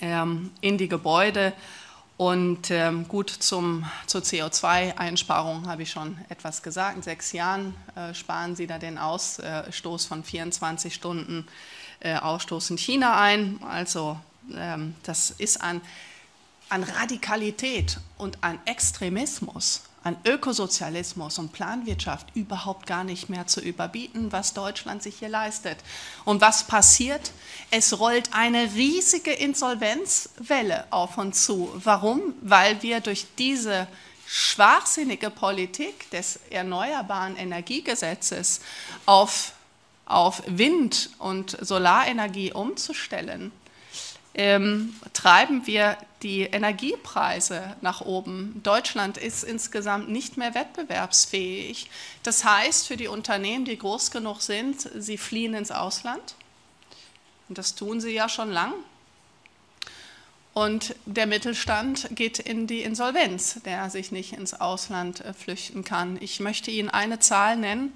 ähm, 0.00 0.50
in 0.60 0.78
die 0.78 0.88
Gebäude 0.88 1.52
und 2.16 2.70
ähm, 2.70 3.08
gut 3.08 3.28
zum, 3.28 3.84
zur 4.06 4.20
CO2-Einsparung 4.22 5.66
habe 5.66 5.82
ich 5.82 5.90
schon 5.90 6.16
etwas 6.28 6.62
gesagt. 6.62 6.96
In 6.96 7.02
sechs 7.02 7.32
Jahren 7.32 7.74
äh, 7.96 8.14
sparen 8.14 8.54
Sie 8.54 8.68
da 8.68 8.78
den 8.78 8.98
Ausstoß 8.98 10.06
von 10.06 10.22
24 10.22 10.94
Stunden 10.94 11.46
äh, 12.00 12.14
Ausstoß 12.14 12.70
in 12.70 12.78
China 12.78 13.20
ein. 13.20 13.60
Also 13.68 14.16
ähm, 14.56 14.94
das 15.02 15.30
ist 15.30 15.60
an, 15.60 15.80
an 16.68 16.84
Radikalität 16.84 17.98
und 18.16 18.38
an 18.44 18.60
Extremismus 18.64 19.82
an 20.04 20.16
Ökosozialismus 20.26 21.38
und 21.38 21.52
Planwirtschaft 21.52 22.28
überhaupt 22.34 22.86
gar 22.86 23.04
nicht 23.04 23.30
mehr 23.30 23.46
zu 23.46 23.60
überbieten, 23.60 24.30
was 24.32 24.52
Deutschland 24.52 25.02
sich 25.02 25.18
hier 25.18 25.30
leistet. 25.30 25.78
Und 26.26 26.42
was 26.42 26.66
passiert? 26.66 27.32
Es 27.70 27.98
rollt 27.98 28.28
eine 28.32 28.74
riesige 28.74 29.32
Insolvenzwelle 29.32 30.86
auf 30.90 31.16
uns 31.16 31.44
zu. 31.46 31.72
Warum? 31.82 32.34
Weil 32.42 32.82
wir 32.82 33.00
durch 33.00 33.26
diese 33.38 33.88
schwachsinnige 34.26 35.30
Politik 35.30 36.10
des 36.10 36.38
erneuerbaren 36.50 37.36
Energiegesetzes 37.36 38.60
auf, 39.06 39.52
auf 40.04 40.42
Wind- 40.46 41.10
und 41.18 41.56
Solarenergie 41.60 42.52
umzustellen, 42.52 43.52
ähm, 44.34 44.94
treiben 45.14 45.66
wir 45.66 45.96
die 46.24 46.42
Energiepreise 46.42 47.76
nach 47.82 48.00
oben. 48.00 48.60
Deutschland 48.64 49.18
ist 49.18 49.44
insgesamt 49.44 50.08
nicht 50.08 50.36
mehr 50.36 50.54
wettbewerbsfähig. 50.54 51.90
Das 52.22 52.44
heißt 52.44 52.88
für 52.88 52.96
die 52.96 53.08
Unternehmen, 53.08 53.64
die 53.64 53.78
groß 53.78 54.10
genug 54.10 54.40
sind, 54.40 54.90
sie 54.96 55.18
fliehen 55.18 55.54
ins 55.54 55.70
Ausland. 55.70 56.34
Und 57.48 57.58
das 57.58 57.74
tun 57.74 58.00
sie 58.00 58.10
ja 58.10 58.28
schon 58.28 58.50
lang. 58.50 58.72
Und 60.54 60.96
der 61.04 61.26
Mittelstand 61.26 62.08
geht 62.12 62.38
in 62.38 62.66
die 62.66 62.82
Insolvenz, 62.82 63.60
der 63.64 63.90
sich 63.90 64.10
nicht 64.10 64.32
ins 64.32 64.54
Ausland 64.54 65.20
äh, 65.20 65.34
flüchten 65.34 65.84
kann. 65.84 66.16
Ich 66.20 66.40
möchte 66.40 66.70
Ihnen 66.70 66.90
eine 66.90 67.18
Zahl 67.18 67.56
nennen, 67.56 67.92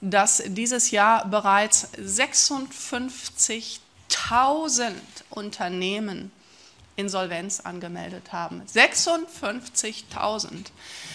dass 0.00 0.42
dieses 0.44 0.90
Jahr 0.90 1.26
bereits 1.26 1.88
56 1.96 3.80
1000 4.12 4.94
Unternehmen 5.30 6.32
Insolvenz 6.96 7.60
angemeldet 7.60 8.32
haben. 8.32 8.62
56.000. 8.62 10.66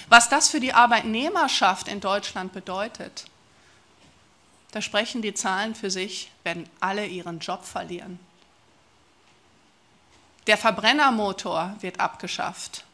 Was 0.09 0.29
das 0.29 0.49
für 0.49 0.59
die 0.59 0.73
Arbeitnehmerschaft 0.73 1.87
in 1.87 1.99
Deutschland 1.99 2.53
bedeutet, 2.53 3.25
da 4.71 4.81
sprechen 4.81 5.21
die 5.21 5.33
Zahlen 5.33 5.75
für 5.75 5.89
sich, 5.89 6.31
werden 6.43 6.69
alle 6.79 7.05
ihren 7.05 7.39
Job 7.39 7.65
verlieren. 7.65 8.19
Der 10.47 10.57
Verbrennermotor 10.57 11.75
wird 11.81 11.99
abgeschafft. 11.99 12.85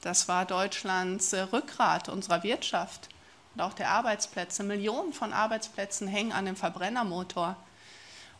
Das 0.00 0.26
war 0.26 0.44
Deutschlands 0.44 1.32
Rückgrat 1.32 2.08
unserer 2.08 2.42
Wirtschaft 2.42 3.08
und 3.54 3.60
auch 3.60 3.72
der 3.72 3.90
Arbeitsplätze. 3.90 4.64
Millionen 4.64 5.12
von 5.12 5.32
Arbeitsplätzen 5.32 6.08
hängen 6.08 6.32
an 6.32 6.46
dem 6.46 6.56
Verbrennermotor. 6.56 7.56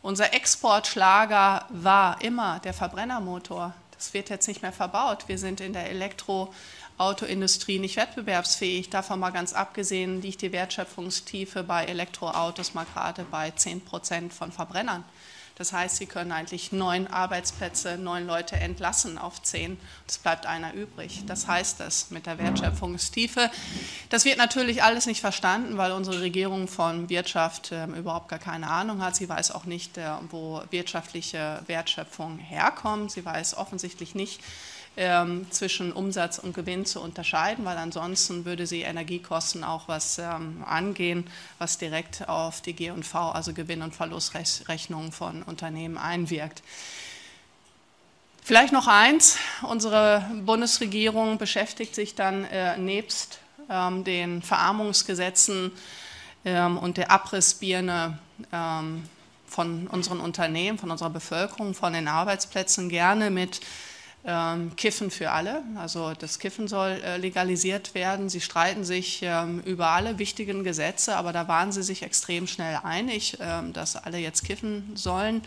Unser 0.03 0.33
Exportschlager 0.33 1.65
war 1.69 2.21
immer 2.21 2.59
der 2.59 2.73
Verbrennermotor. 2.73 3.73
Das 3.95 4.13
wird 4.13 4.29
jetzt 4.29 4.49
nicht 4.49 4.61
mehr 4.61 4.73
verbaut. 4.73 5.29
Wir 5.29 5.37
sind 5.37 5.61
in 5.61 5.71
der 5.71 5.89
Elektroautoindustrie 5.89 7.79
nicht 7.79 7.95
wettbewerbsfähig. 7.95 8.89
Davon 8.89 9.21
mal 9.21 9.29
ganz 9.29 9.53
abgesehen 9.53 10.21
liegt 10.21 10.41
die 10.41 10.51
Wertschöpfungstiefe 10.51 11.63
bei 11.63 11.85
Elektroautos 11.85 12.73
mal 12.73 12.85
gerade 12.93 13.23
bei 13.23 13.51
10 13.51 13.79
Prozent 13.85 14.33
von 14.33 14.51
Verbrennern. 14.51 15.05
Das 15.55 15.71
heißt, 15.71 15.97
sie 15.97 16.07
können 16.07 16.31
eigentlich 16.31 16.71
neun 16.71 17.05
Arbeitsplätze, 17.07 17.97
neun 17.97 18.25
Leute 18.25 18.55
entlassen 18.55 19.19
auf 19.19 19.41
zehn. 19.43 19.79
Es 20.07 20.17
bleibt 20.17 20.47
einer 20.47 20.73
übrig. 20.73 21.23
Das 21.27 21.47
heißt 21.47 21.79
das 21.79 22.09
mit 22.09 22.25
der 22.25 22.39
Wertschöpfungstiefe. 22.39 23.51
Das 24.09 24.25
wird 24.25 24.37
natürlich 24.37 24.81
alles 24.81 25.05
nicht 25.05 25.21
verstanden, 25.21 25.77
weil 25.77 25.91
unsere 25.91 26.21
Regierung 26.21 26.67
von 26.67 27.09
Wirtschaft 27.09 27.71
äh, 27.71 27.85
überhaupt 27.85 28.29
gar 28.29 28.39
keine 28.39 28.67
Ahnung 28.67 29.03
hat. 29.03 29.15
Sie 29.15 29.29
weiß 29.29 29.51
auch 29.51 29.65
nicht, 29.65 29.97
äh, 29.97 30.09
wo 30.31 30.63
wirtschaftliche 30.71 31.61
Wertschöpfung 31.67 32.39
herkommt. 32.39 33.11
Sie 33.11 33.23
weiß 33.23 33.55
offensichtlich 33.55 34.15
nicht, 34.15 34.41
ähm, 34.95 35.47
zwischen 35.49 35.91
Umsatz 35.91 36.37
und 36.37 36.53
Gewinn 36.53 36.85
zu 36.85 37.01
unterscheiden, 37.01 37.65
weil 37.65 37.77
ansonsten 37.77 38.45
würde 38.45 38.67
sie 38.67 38.81
Energiekosten 38.81 39.63
auch 39.63 39.87
was 39.87 40.19
ähm, 40.19 40.63
angehen, 40.67 41.25
was 41.57 41.77
direkt 41.77 42.29
auf 42.29 42.61
die 42.61 42.73
G&V, 42.73 43.31
also 43.31 43.53
Gewinn- 43.53 43.81
und 43.81 43.95
Verlustrechnungen 43.95 45.11
von 45.11 45.43
Unternehmen 45.43 45.97
einwirkt. 45.97 46.61
Vielleicht 48.43 48.73
noch 48.73 48.87
eins, 48.87 49.37
unsere 49.61 50.29
Bundesregierung 50.45 51.37
beschäftigt 51.37 51.95
sich 51.95 52.13
dann 52.13 52.43
äh, 52.45 52.77
nebst 52.77 53.39
ähm, 53.69 54.03
den 54.03 54.41
Verarmungsgesetzen 54.41 55.71
ähm, 56.45 56.77
und 56.77 56.97
der 56.97 57.09
Abrissbirne 57.09 58.19
ähm, 58.51 59.07
von 59.47 59.87
unseren 59.87 60.19
Unternehmen, 60.19 60.77
von 60.77 60.91
unserer 60.91 61.09
Bevölkerung, 61.09 61.73
von 61.73 61.93
den 61.93 62.07
Arbeitsplätzen 62.07 62.89
gerne 62.89 63.29
mit 63.29 63.61
Kiffen 64.77 65.11
für 65.11 65.31
alle. 65.31 65.63
Also 65.75 66.13
das 66.13 66.39
Kiffen 66.39 66.69
soll 66.69 66.91
äh, 67.03 67.17
legalisiert 67.17 67.93
werden. 67.93 68.29
Sie 68.29 68.39
streiten 68.39 68.85
sich 68.85 69.19
ähm, 69.21 69.59
über 69.65 69.89
alle 69.89 70.17
wichtigen 70.17 70.63
Gesetze, 70.63 71.17
aber 71.17 71.33
da 71.33 71.49
waren 71.49 71.73
sie 71.73 71.83
sich 71.83 72.03
extrem 72.03 72.47
schnell 72.47 72.79
einig, 72.83 73.37
ähm, 73.41 73.73
dass 73.73 73.97
alle 73.97 74.19
jetzt 74.19 74.45
kiffen 74.45 74.91
sollen. 74.95 75.41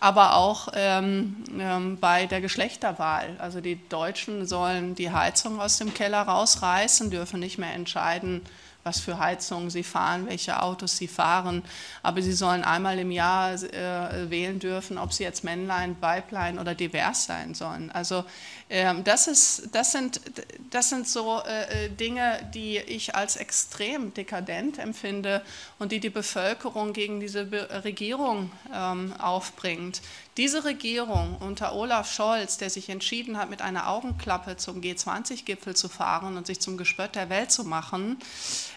Aber 0.00 0.36
auch 0.36 0.68
bei 0.68 2.26
der 2.26 2.40
Geschlechterwahl. 2.40 3.34
Also 3.40 3.60
die 3.60 3.80
Deutschen 3.88 4.46
sollen 4.46 4.94
die 4.94 5.10
Heizung 5.10 5.60
aus 5.60 5.78
dem 5.78 5.92
Keller 5.92 6.22
rausreißen, 6.22 7.10
dürfen 7.10 7.40
nicht 7.40 7.58
mehr 7.58 7.74
entscheiden, 7.74 8.42
was 8.84 9.00
für 9.00 9.18
Heizungen 9.18 9.70
sie 9.70 9.82
fahren, 9.82 10.26
welche 10.28 10.62
Autos 10.62 10.96
sie 10.96 11.08
fahren. 11.08 11.62
Aber 12.02 12.22
sie 12.22 12.32
sollen 12.32 12.64
einmal 12.64 12.98
im 12.98 13.10
Jahr 13.10 13.52
äh, 13.54 14.30
wählen 14.30 14.58
dürfen, 14.58 14.98
ob 14.98 15.12
sie 15.12 15.24
jetzt 15.24 15.44
Männlein, 15.44 15.96
Weiblein 16.00 16.58
oder 16.58 16.74
divers 16.74 17.24
sein 17.24 17.54
sollen. 17.54 17.90
Also 17.90 18.24
ähm, 18.70 19.04
das, 19.04 19.28
ist, 19.28 19.68
das, 19.72 19.92
sind, 19.92 20.20
das 20.70 20.90
sind 20.90 21.08
so 21.08 21.42
äh, 21.46 21.86
äh, 21.86 21.88
Dinge, 21.90 22.38
die 22.54 22.78
ich 22.78 23.14
als 23.14 23.36
extrem 23.36 24.14
dekadent 24.14 24.78
empfinde 24.78 25.42
und 25.78 25.92
die 25.92 26.00
die 26.00 26.10
Bevölkerung 26.10 26.92
gegen 26.92 27.20
diese 27.20 27.44
Be 27.44 27.68
Regierung 27.84 28.50
ähm, 28.74 29.12
aufbringt. 29.18 30.00
Diese 30.38 30.62
Regierung 30.62 31.36
unter 31.40 31.74
Olaf 31.74 32.12
Scholz, 32.12 32.58
der 32.58 32.70
sich 32.70 32.90
entschieden 32.90 33.38
hat, 33.38 33.50
mit 33.50 33.60
einer 33.60 33.88
Augenklappe 33.88 34.56
zum 34.56 34.80
G20-Gipfel 34.80 35.74
zu 35.74 35.88
fahren 35.88 36.36
und 36.36 36.46
sich 36.46 36.60
zum 36.60 36.76
Gespött 36.76 37.16
der 37.16 37.28
Welt 37.28 37.50
zu 37.50 37.64
machen, 37.64 38.18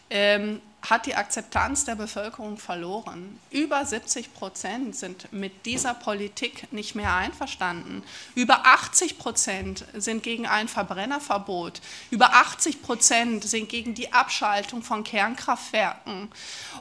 ähm, 0.10 0.60
hat 0.82 1.06
die 1.06 1.13
Akzeptanz 1.13 1.86
der 1.86 1.93
Bevölkerung 1.93 2.58
verloren. 2.58 3.39
Über 3.52 3.86
70 3.86 4.34
Prozent 4.34 4.95
sind 4.95 5.32
mit 5.32 5.67
dieser 5.67 5.93
Politik 5.93 6.74
nicht 6.74 6.95
mehr 6.95 7.13
einverstanden. 7.13 8.02
Über 8.34 8.65
80 8.65 9.19
Prozent 9.19 9.86
sind 9.93 10.24
gegen 10.24 10.47
ein 10.47 10.67
Verbrennerverbot. 10.67 11.80
Über 12.10 12.34
80 12.34 12.82
Prozent 12.82 13.43
sind 13.43 13.69
gegen 13.69 13.93
die 13.93 14.12
Abschaltung 14.12 14.82
von 14.82 15.04
Kernkraftwerken. 15.04 16.32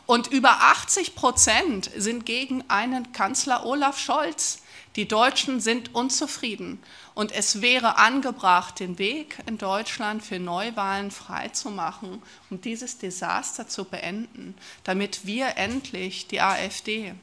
Und 0.07 0.29
über 0.29 0.62
80 0.62 1.14
Prozent 1.14 1.90
sind 1.95 2.25
gegen 2.25 2.64
einen 2.69 3.12
Kanzler 3.12 3.66
Olaf 3.66 3.99
Scholz. 3.99 4.62
Die 4.96 5.07
Deutschen 5.07 5.61
sind 5.61 5.94
unzufrieden. 5.94 6.83
Und 7.14 7.33
es 7.33 7.62
wäre 7.62 7.96
angebracht, 7.98 8.81
den 8.81 8.98
Weg 8.98 9.38
in 9.46 9.59
Deutschland 9.59 10.22
für 10.24 10.38
Neuwahlen 10.38 11.11
freizumachen, 11.11 12.22
um 12.50 12.61
dieses 12.61 12.98
Desaster 12.98 13.68
zu 13.68 13.85
beenden, 13.85 14.55
damit 14.85 15.26
wir 15.26 15.57
endlich 15.57 16.26
die 16.26 16.40
AfD, 16.40 17.14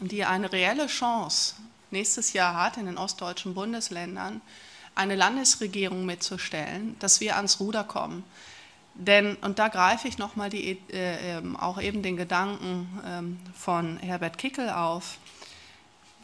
die 0.00 0.24
eine 0.24 0.52
reelle 0.52 0.86
Chance 0.86 1.56
nächstes 1.90 2.32
Jahr 2.32 2.54
hat 2.54 2.76
in 2.76 2.86
den 2.86 2.98
ostdeutschen 2.98 3.54
Bundesländern, 3.54 4.40
eine 4.94 5.14
Landesregierung 5.14 6.04
mitzustellen, 6.06 6.96
dass 6.98 7.20
wir 7.20 7.36
ans 7.36 7.60
Ruder 7.60 7.84
kommen. 7.84 8.24
Denn, 8.94 9.36
und 9.36 9.58
da 9.58 9.68
greife 9.68 10.08
ich 10.08 10.16
nochmal 10.16 10.52
äh, 10.54 10.78
äh, 10.90 11.42
auch 11.58 11.80
eben 11.80 12.02
den 12.02 12.16
Gedanken 12.16 12.88
äh, 13.04 13.58
von 13.58 13.98
Herbert 13.98 14.38
Kickel 14.38 14.70
auf, 14.70 15.18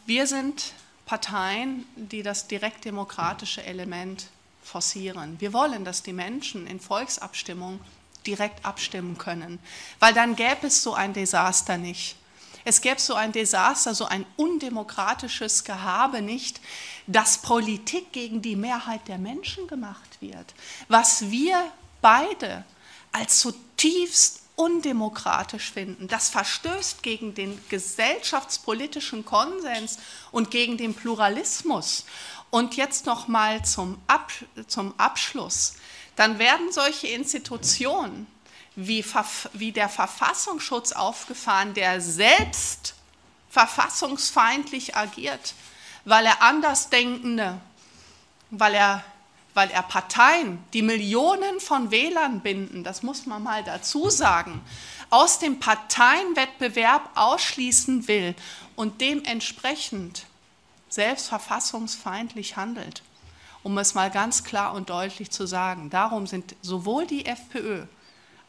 wir 0.05 0.27
sind 0.27 0.73
Parteien, 1.05 1.85
die 1.95 2.23
das 2.23 2.47
direktdemokratische 2.47 3.63
Element 3.63 4.27
forcieren. 4.63 5.39
Wir 5.39 5.53
wollen, 5.53 5.85
dass 5.85 6.03
die 6.03 6.13
Menschen 6.13 6.67
in 6.67 6.79
Volksabstimmung 6.79 7.79
direkt 8.25 8.65
abstimmen 8.65 9.17
können, 9.17 9.59
weil 9.99 10.13
dann 10.13 10.35
gäbe 10.35 10.67
es 10.67 10.81
so 10.81 10.93
ein 10.93 11.13
Desaster 11.13 11.77
nicht. 11.77 12.15
Es 12.65 12.79
gäbe 12.79 12.99
so 12.99 13.15
ein 13.15 13.33
Desaster, 13.33 13.93
so 13.93 14.05
ein 14.05 14.25
undemokratisches 14.37 15.65
Gehabe 15.65 16.21
nicht, 16.21 16.61
dass 17.07 17.39
Politik 17.39 18.13
gegen 18.13 18.41
die 18.41 18.55
Mehrheit 18.55 19.07
der 19.09 19.17
Menschen 19.17 19.67
gemacht 19.67 20.21
wird. 20.21 20.53
Was 20.87 21.29
wir 21.29 21.71
beide 22.01 22.63
als 23.11 23.39
zutiefst 23.39 24.42
undemokratisch 24.55 25.71
finden. 25.71 26.07
Das 26.07 26.29
verstößt 26.29 27.01
gegen 27.01 27.33
den 27.33 27.59
gesellschaftspolitischen 27.69 29.25
Konsens 29.25 29.97
und 30.31 30.51
gegen 30.51 30.77
den 30.77 30.93
Pluralismus. 30.93 32.05
Und 32.49 32.75
jetzt 32.75 33.05
noch 33.05 33.27
mal 33.27 33.65
zum, 33.65 33.99
Ab 34.05 34.31
zum 34.67 34.93
Abschluss. 34.99 35.73
Dann 36.15 36.37
werden 36.37 36.71
solche 36.71 37.07
Institutionen 37.07 38.27
wie, 38.75 39.03
wie 39.53 39.71
der 39.71 39.89
Verfassungsschutz 39.89 40.91
aufgefahren, 40.91 41.73
der 41.73 41.99
selbst 42.01 42.95
verfassungsfeindlich 43.49 44.95
agiert, 44.95 45.53
weil 46.05 46.25
er 46.25 46.41
Andersdenkende, 46.41 47.59
weil 48.49 48.75
er 48.75 49.03
weil 49.53 49.69
er 49.69 49.83
Parteien, 49.83 50.63
die 50.73 50.81
Millionen 50.81 51.59
von 51.59 51.91
Wählern 51.91 52.41
binden, 52.41 52.83
das 52.83 53.03
muss 53.03 53.25
man 53.25 53.43
mal 53.43 53.63
dazu 53.63 54.09
sagen, 54.09 54.61
aus 55.09 55.39
dem 55.39 55.59
Parteienwettbewerb 55.59 57.09
ausschließen 57.15 58.07
will 58.07 58.35
und 58.75 59.01
dementsprechend 59.01 60.25
selbst 60.89 61.27
verfassungsfeindlich 61.27 62.57
handelt. 62.57 63.03
Um 63.61 63.77
es 63.77 63.93
mal 63.93 64.11
ganz 64.11 64.43
klar 64.43 64.73
und 64.73 64.89
deutlich 64.89 65.31
zu 65.31 65.45
sagen. 65.45 65.89
Darum 65.89 66.27
sind 66.27 66.55
sowohl 66.61 67.07
die 67.07 67.25
FPÖ 67.25 67.85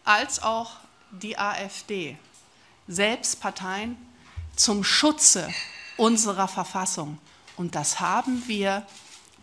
als 0.05 0.43
auch 0.43 0.73
die 1.11 1.38
AfD 1.38 2.19
selbst 2.88 3.40
Parteien 3.40 3.97
zum 4.57 4.85
Schutze 4.85 5.49
unserer 5.97 6.49
Verfassung. 6.49 7.19
Und 7.57 7.75
das 7.75 8.01
haben 8.01 8.43
wir 8.47 8.87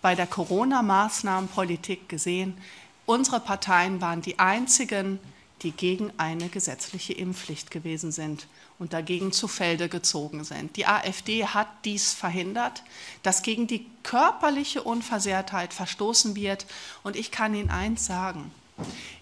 bei 0.01 0.15
der 0.15 0.27
Corona-Maßnahmenpolitik 0.27 2.09
gesehen, 2.09 2.57
unsere 3.05 3.39
Parteien 3.39 4.01
waren 4.01 4.21
die 4.21 4.39
einzigen, 4.39 5.19
die 5.61 5.71
gegen 5.71 6.11
eine 6.17 6.49
gesetzliche 6.49 7.13
Impfpflicht 7.13 7.69
gewesen 7.69 8.11
sind 8.11 8.47
und 8.79 8.93
dagegen 8.93 9.31
zu 9.31 9.47
Felde 9.47 9.89
gezogen 9.89 10.43
sind. 10.43 10.75
Die 10.75 10.87
AfD 10.87 11.45
hat 11.45 11.67
dies 11.85 12.13
verhindert, 12.13 12.83
dass 13.21 13.43
gegen 13.43 13.67
die 13.67 13.85
körperliche 14.01 14.81
Unversehrtheit 14.81 15.73
verstoßen 15.73 16.35
wird. 16.35 16.65
Und 17.03 17.15
ich 17.15 17.29
kann 17.29 17.53
Ihnen 17.53 17.69
eins 17.69 18.05
sagen, 18.05 18.51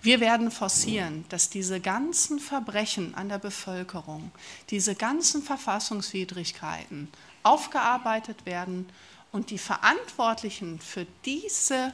wir 0.02 0.22
werden 0.22 0.52
forcieren, 0.52 1.26
dass 1.28 1.50
diese 1.50 1.82
ganzen 1.82 2.40
Verbrechen 2.40 3.16
an 3.16 3.28
der 3.28 3.40
Bevölkerung, 3.40 4.32
diese 4.70 4.96
ganzen 4.96 5.44
Verfassungswidrigkeiten 5.44 7.10
aufgearbeitet 7.44 8.46
werden 8.46 8.88
und 9.32 9.52
die 9.52 9.58
Verantwortlichen 9.58 10.80
für 10.80 11.06
diese, 11.26 11.94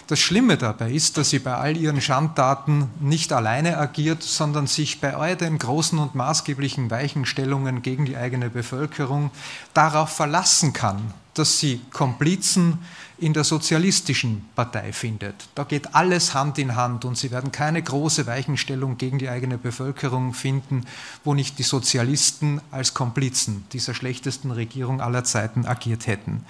Das 0.07 0.21
Schlimme 0.21 0.59
dabei 0.59 0.93
ist, 0.93 1.17
dass 1.17 1.31
sie 1.31 1.39
bei 1.39 1.55
all 1.55 1.79
ihren 1.79 2.03
Schandtaten 2.03 2.91
nicht 3.01 3.33
alleine 3.33 3.79
agiert, 3.79 4.23
sondern 4.23 4.67
sich 4.67 5.01
bei 5.01 5.17
all 5.17 5.35
den 5.35 5.59
großen 5.59 5.99
und 5.99 6.15
maßgeblichen 6.15 6.91
Weichenstellungen 6.91 7.81
gegen 7.81 8.05
die 8.05 8.17
eigene 8.17 8.51
Bevölkerung 8.51 9.31
darauf 9.73 10.11
verlassen 10.11 10.75
kann, 10.75 11.15
dass 11.33 11.59
sie 11.59 11.81
Komplizen 11.91 12.81
in 13.17 13.33
der 13.33 13.45
sozialistischen 13.45 14.47
Partei 14.55 14.93
findet. 14.93 15.35
Da 15.55 15.65
geht 15.65 15.95
alles 15.95 16.35
Hand 16.35 16.59
in 16.59 16.77
Hand 16.77 17.07
und 17.07 17.17
sie 17.17 17.31
werden 17.31 17.51
keine 17.51 17.83
große 17.83 18.27
Weichenstellung 18.27 18.99
gegen 18.99 19.19
die 19.19 19.31
eigene 19.31 19.57
Bevölkerung 19.57 20.35
finden, 20.35 20.85
wo 21.23 21.33
nicht 21.33 21.59
die 21.59 21.63
Sozialisten 21.63 22.61
als 22.71 22.93
Komplizen 22.93 23.65
dieser 23.73 23.95
schlechtesten 23.95 24.51
Regierung 24.51 25.01
aller 25.01 25.25
Zeiten 25.25 25.65
agiert 25.65 26.07
hätten. 26.07 26.45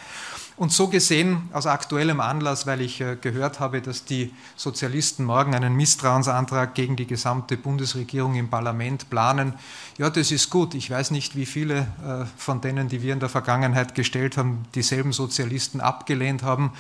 Und 0.57 0.73
so 0.73 0.87
gesehen, 0.87 1.49
aus 1.53 1.67
aktuellem 1.67 2.21
Anlass, 2.21 2.65
weil 2.65 2.81
ich 2.81 3.01
äh, 3.01 3.17
gehört 3.21 3.59
habe, 3.59 3.83
dass 3.83 4.05
die 4.05 4.33
Sozialisten 4.55 5.25
morgen 5.25 5.53
einen 5.53 5.75
Misstrauensantrag 5.75 6.77
gegen 6.77 6.95
die 6.95 7.09
gesamte 7.09 7.57
Bundesregierung 7.57 8.37
im 8.37 8.49
Parlament 8.49 9.11
planen, 9.11 9.55
ja, 9.99 10.11
das 10.11 10.31
ist 10.31 10.51
gut. 10.51 10.75
Ich 10.75 10.89
weiß 10.89 11.11
nicht, 11.11 11.35
wie 11.35 11.47
viele 11.47 11.89
äh, 12.07 12.25
von 12.37 12.61
denen, 12.61 12.89
die 12.89 13.03
wir 13.03 13.13
in 13.13 13.21
der 13.21 13.29
Vergangenheit 13.29 13.97
gestellt 13.97 14.37
haben, 14.37 14.65
dieselben 14.77 15.13
Sozialisten 15.13 15.81
abgelehnt 15.81 16.45
haben. 16.45 16.73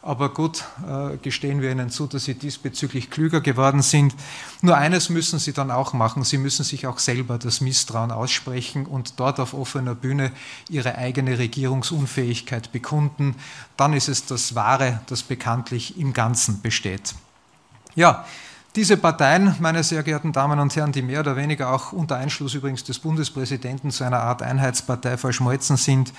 Aber 0.00 0.32
gut, 0.32 0.64
äh, 0.88 1.16
gestehen 1.16 1.60
wir 1.60 1.72
Ihnen 1.72 1.90
zu, 1.90 2.06
dass 2.06 2.24
Sie 2.24 2.34
diesbezüglich 2.34 3.10
klüger 3.10 3.40
geworden 3.40 3.82
sind. 3.82 4.14
Nur 4.62 4.76
eines 4.76 5.08
müssen 5.08 5.38
Sie 5.38 5.52
dann 5.52 5.70
auch 5.70 5.92
machen. 5.92 6.22
Sie 6.22 6.38
müssen 6.38 6.64
sich 6.64 6.86
auch 6.86 6.98
selber 6.98 7.36
das 7.38 7.60
Misstrauen 7.60 8.12
aussprechen 8.12 8.86
und 8.86 9.18
dort 9.18 9.40
auf 9.40 9.54
offener 9.54 9.96
Bühne 9.96 10.30
Ihre 10.68 10.96
eigene 10.96 11.38
Regierungsunfähigkeit 11.38 12.70
bekunden. 12.70 13.34
Dann 13.76 13.92
ist 13.92 14.08
es 14.08 14.24
das 14.26 14.54
Wahre, 14.54 15.00
das 15.06 15.24
bekanntlich 15.24 15.98
im 15.98 16.12
Ganzen 16.12 16.60
besteht. 16.60 17.14
Ja, 17.96 18.24
diese 18.76 18.96
Parteien, 18.96 19.56
meine 19.58 19.82
sehr 19.82 20.04
geehrten 20.04 20.32
Damen 20.32 20.60
und 20.60 20.76
Herren, 20.76 20.92
die 20.92 21.02
mehr 21.02 21.20
oder 21.20 21.34
weniger 21.34 21.72
auch 21.72 21.90
unter 21.90 22.16
Einschluss 22.16 22.54
übrigens 22.54 22.84
des 22.84 23.00
Bundespräsidenten 23.00 23.90
zu 23.90 24.04
einer 24.04 24.20
Art 24.20 24.42
Einheitspartei 24.42 25.16
verschmolzen 25.16 25.76
sind, 25.76 26.12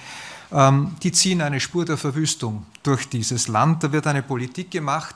die 0.52 1.12
ziehen 1.12 1.42
eine 1.42 1.60
Spur 1.60 1.86
der 1.86 1.98
Verwüstung 1.98 2.66
durch 2.82 3.08
dieses 3.08 3.48
Land. 3.48 3.84
Da 3.84 3.92
wird 3.92 4.08
eine 4.08 4.24
Politik 4.24 4.72
gemacht, 4.72 5.16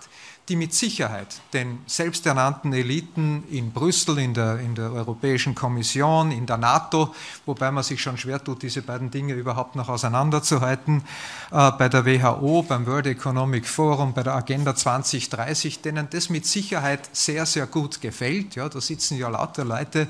die 0.49 0.57
mit 0.57 0.73
Sicherheit 0.73 1.27
den 1.53 1.79
selbsternannten 1.87 2.73
Eliten 2.73 3.45
in 3.49 3.71
Brüssel, 3.71 4.17
in 4.19 4.33
der, 4.33 4.59
in 4.59 4.75
der 4.75 4.91
Europäischen 4.91 5.55
Kommission, 5.55 6.31
in 6.31 6.45
der 6.45 6.57
NATO, 6.57 7.15
wobei 7.45 7.71
man 7.71 7.83
sich 7.83 8.01
schon 8.01 8.17
schwer 8.17 8.43
tut, 8.43 8.61
diese 8.61 8.81
beiden 8.81 9.09
Dinge 9.09 9.33
überhaupt 9.35 9.77
noch 9.77 9.87
auseinanderzuhalten, 9.87 11.03
äh, 11.51 11.71
bei 11.71 11.87
der 11.87 12.05
WHO, 12.05 12.63
beim 12.63 12.85
World 12.85 13.07
Economic 13.07 13.65
Forum, 13.65 14.13
bei 14.13 14.23
der 14.23 14.35
Agenda 14.35 14.75
2030, 14.75 15.81
denen 15.81 16.09
das 16.09 16.29
mit 16.29 16.45
Sicherheit 16.45 17.09
sehr, 17.13 17.45
sehr 17.45 17.65
gut 17.65 18.01
gefällt. 18.01 18.55
Ja, 18.55 18.67
da 18.67 18.81
sitzen 18.81 19.17
ja 19.17 19.29
lauter 19.29 19.63
Leute, 19.63 20.09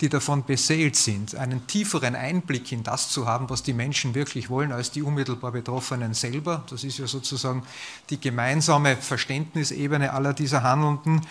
die 0.00 0.08
davon 0.08 0.44
beseelt 0.44 0.96
sind, 0.96 1.34
einen 1.34 1.66
tieferen 1.66 2.14
Einblick 2.14 2.72
in 2.72 2.82
das 2.82 3.08
zu 3.10 3.26
haben, 3.26 3.50
was 3.50 3.62
die 3.62 3.72
Menschen 3.72 4.14
wirklich 4.14 4.48
wollen, 4.48 4.72
als 4.72 4.90
die 4.90 5.02
unmittelbar 5.02 5.52
Betroffenen 5.52 6.14
selber. 6.14 6.64
Das 6.70 6.84
ist 6.84 6.98
ja 6.98 7.06
sozusagen 7.06 7.64
die 8.10 8.20
gemeinsame 8.20 8.96
Verständnisebene 8.96 10.12
aller 10.12 10.34
dieser 10.34 10.62
Handelnden. 10.62 11.22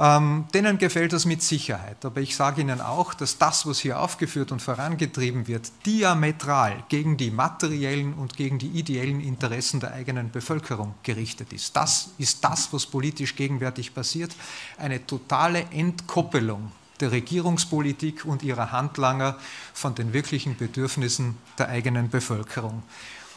Ähm, 0.00 0.44
denen 0.54 0.78
gefällt 0.78 1.12
das 1.12 1.24
mit 1.24 1.42
Sicherheit. 1.42 2.04
Aber 2.04 2.20
ich 2.20 2.36
sage 2.36 2.60
Ihnen 2.60 2.80
auch, 2.80 3.14
dass 3.14 3.36
das, 3.36 3.66
was 3.66 3.80
hier 3.80 4.00
aufgeführt 4.00 4.52
und 4.52 4.62
vorangetrieben 4.62 5.48
wird, 5.48 5.72
diametral 5.86 6.84
gegen 6.88 7.16
die 7.16 7.32
materiellen 7.32 8.14
und 8.14 8.36
gegen 8.36 8.60
die 8.60 8.68
ideellen 8.68 9.20
Interessen 9.20 9.80
der 9.80 9.94
eigenen 9.94 10.30
Bevölkerung 10.30 10.94
gerichtet 11.02 11.52
ist. 11.52 11.74
Das 11.74 12.10
ist 12.16 12.44
das, 12.44 12.72
was 12.72 12.86
politisch 12.86 13.34
gegenwärtig 13.34 13.92
passiert. 13.92 14.30
Eine 14.78 15.04
totale 15.04 15.64
Entkoppelung 15.72 16.70
der 17.00 17.12
Regierungspolitik 17.12 18.24
und 18.24 18.42
ihrer 18.42 18.72
Handlanger 18.72 19.38
von 19.72 19.94
den 19.94 20.12
wirklichen 20.12 20.56
Bedürfnissen 20.56 21.36
der 21.58 21.68
eigenen 21.68 22.08
Bevölkerung. 22.08 22.82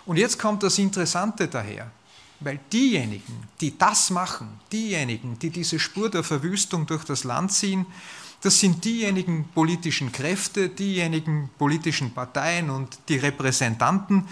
Und 0.06 0.18
jetzt 0.18 0.40
kommt 0.40 0.64
das 0.64 0.78
Interessante 0.80 1.48
daher, 1.48 1.92
weil 2.40 2.60
diejenigen, 2.74 3.44
die 3.60 3.78
das 3.78 4.10
machen, 4.10 4.48
diejenigen, 4.72 5.38
die 5.40 5.52
diese 5.52 5.80
Spur 5.80 6.10
der 6.10 6.24
Verwüstung 6.24 6.88
durch 6.88 7.04
das 7.04 7.24
Land 7.24 7.52
ziehen, 7.52 7.86
das 8.42 8.60
sind 8.60 8.84
diejenigen 8.84 9.48
politischen 9.54 10.12
Kräfte, 10.12 10.70
diejenigen 10.70 11.52
politischen 11.60 12.12
Parteien 12.12 12.72
und 12.72 12.98
die 13.08 13.18
Repräsentanten, 13.18 14.28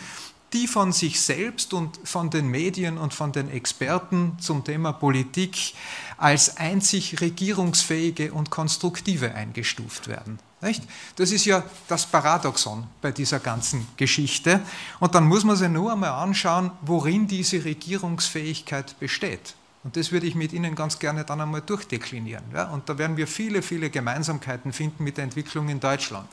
die 0.54 0.68
von 0.68 0.92
sich 0.92 1.22
selbst 1.22 1.74
und 1.74 2.00
von 2.04 2.30
den 2.30 2.48
Medien 2.48 2.98
und 2.98 3.14
von 3.14 3.32
den 3.32 3.50
Experten 3.52 4.38
zum 4.40 4.64
Thema 4.64 4.92
Politik 4.92 5.74
als 6.18 6.58
einzig 6.58 7.22
regierungsfähige 7.22 8.34
und 8.34 8.50
konstruktive 8.50 9.34
eingestuft 9.36 10.08
werden. 10.08 10.40
Nicht? 10.62 10.84
Das 11.16 11.32
ist 11.32 11.46
ja 11.46 11.64
das 11.88 12.06
Paradoxon 12.06 12.86
bei 13.02 13.12
dieser 13.12 13.40
ganzen 13.40 13.88
Geschichte. 13.96 14.62
Und 15.00 15.16
dann 15.16 15.26
muss 15.26 15.46
man 15.46 15.56
sich 15.56 15.70
nur 15.70 15.94
einmal 15.94 16.10
anschauen, 16.10 16.72
worin 16.82 17.28
diese 17.28 17.64
Regierungsfähigkeit 17.64 19.00
besteht. 19.00 19.56
Und 19.84 19.96
das 19.96 20.12
würde 20.12 20.28
ich 20.28 20.36
mit 20.36 20.52
Ihnen 20.52 20.76
ganz 20.76 21.00
gerne 21.00 21.24
dann 21.24 21.40
einmal 21.40 21.62
durchdeklinieren. 21.62 22.44
Ja? 22.54 22.66
Und 22.72 22.90
da 22.90 22.98
werden 22.98 23.16
wir 23.16 23.28
viele, 23.28 23.62
viele 23.62 23.90
Gemeinsamkeiten 23.90 24.74
finden 24.74 25.06
mit 25.06 25.16
der 25.16 25.24
Entwicklung 25.24 25.70
in 25.70 25.80
Deutschland. 25.80 26.28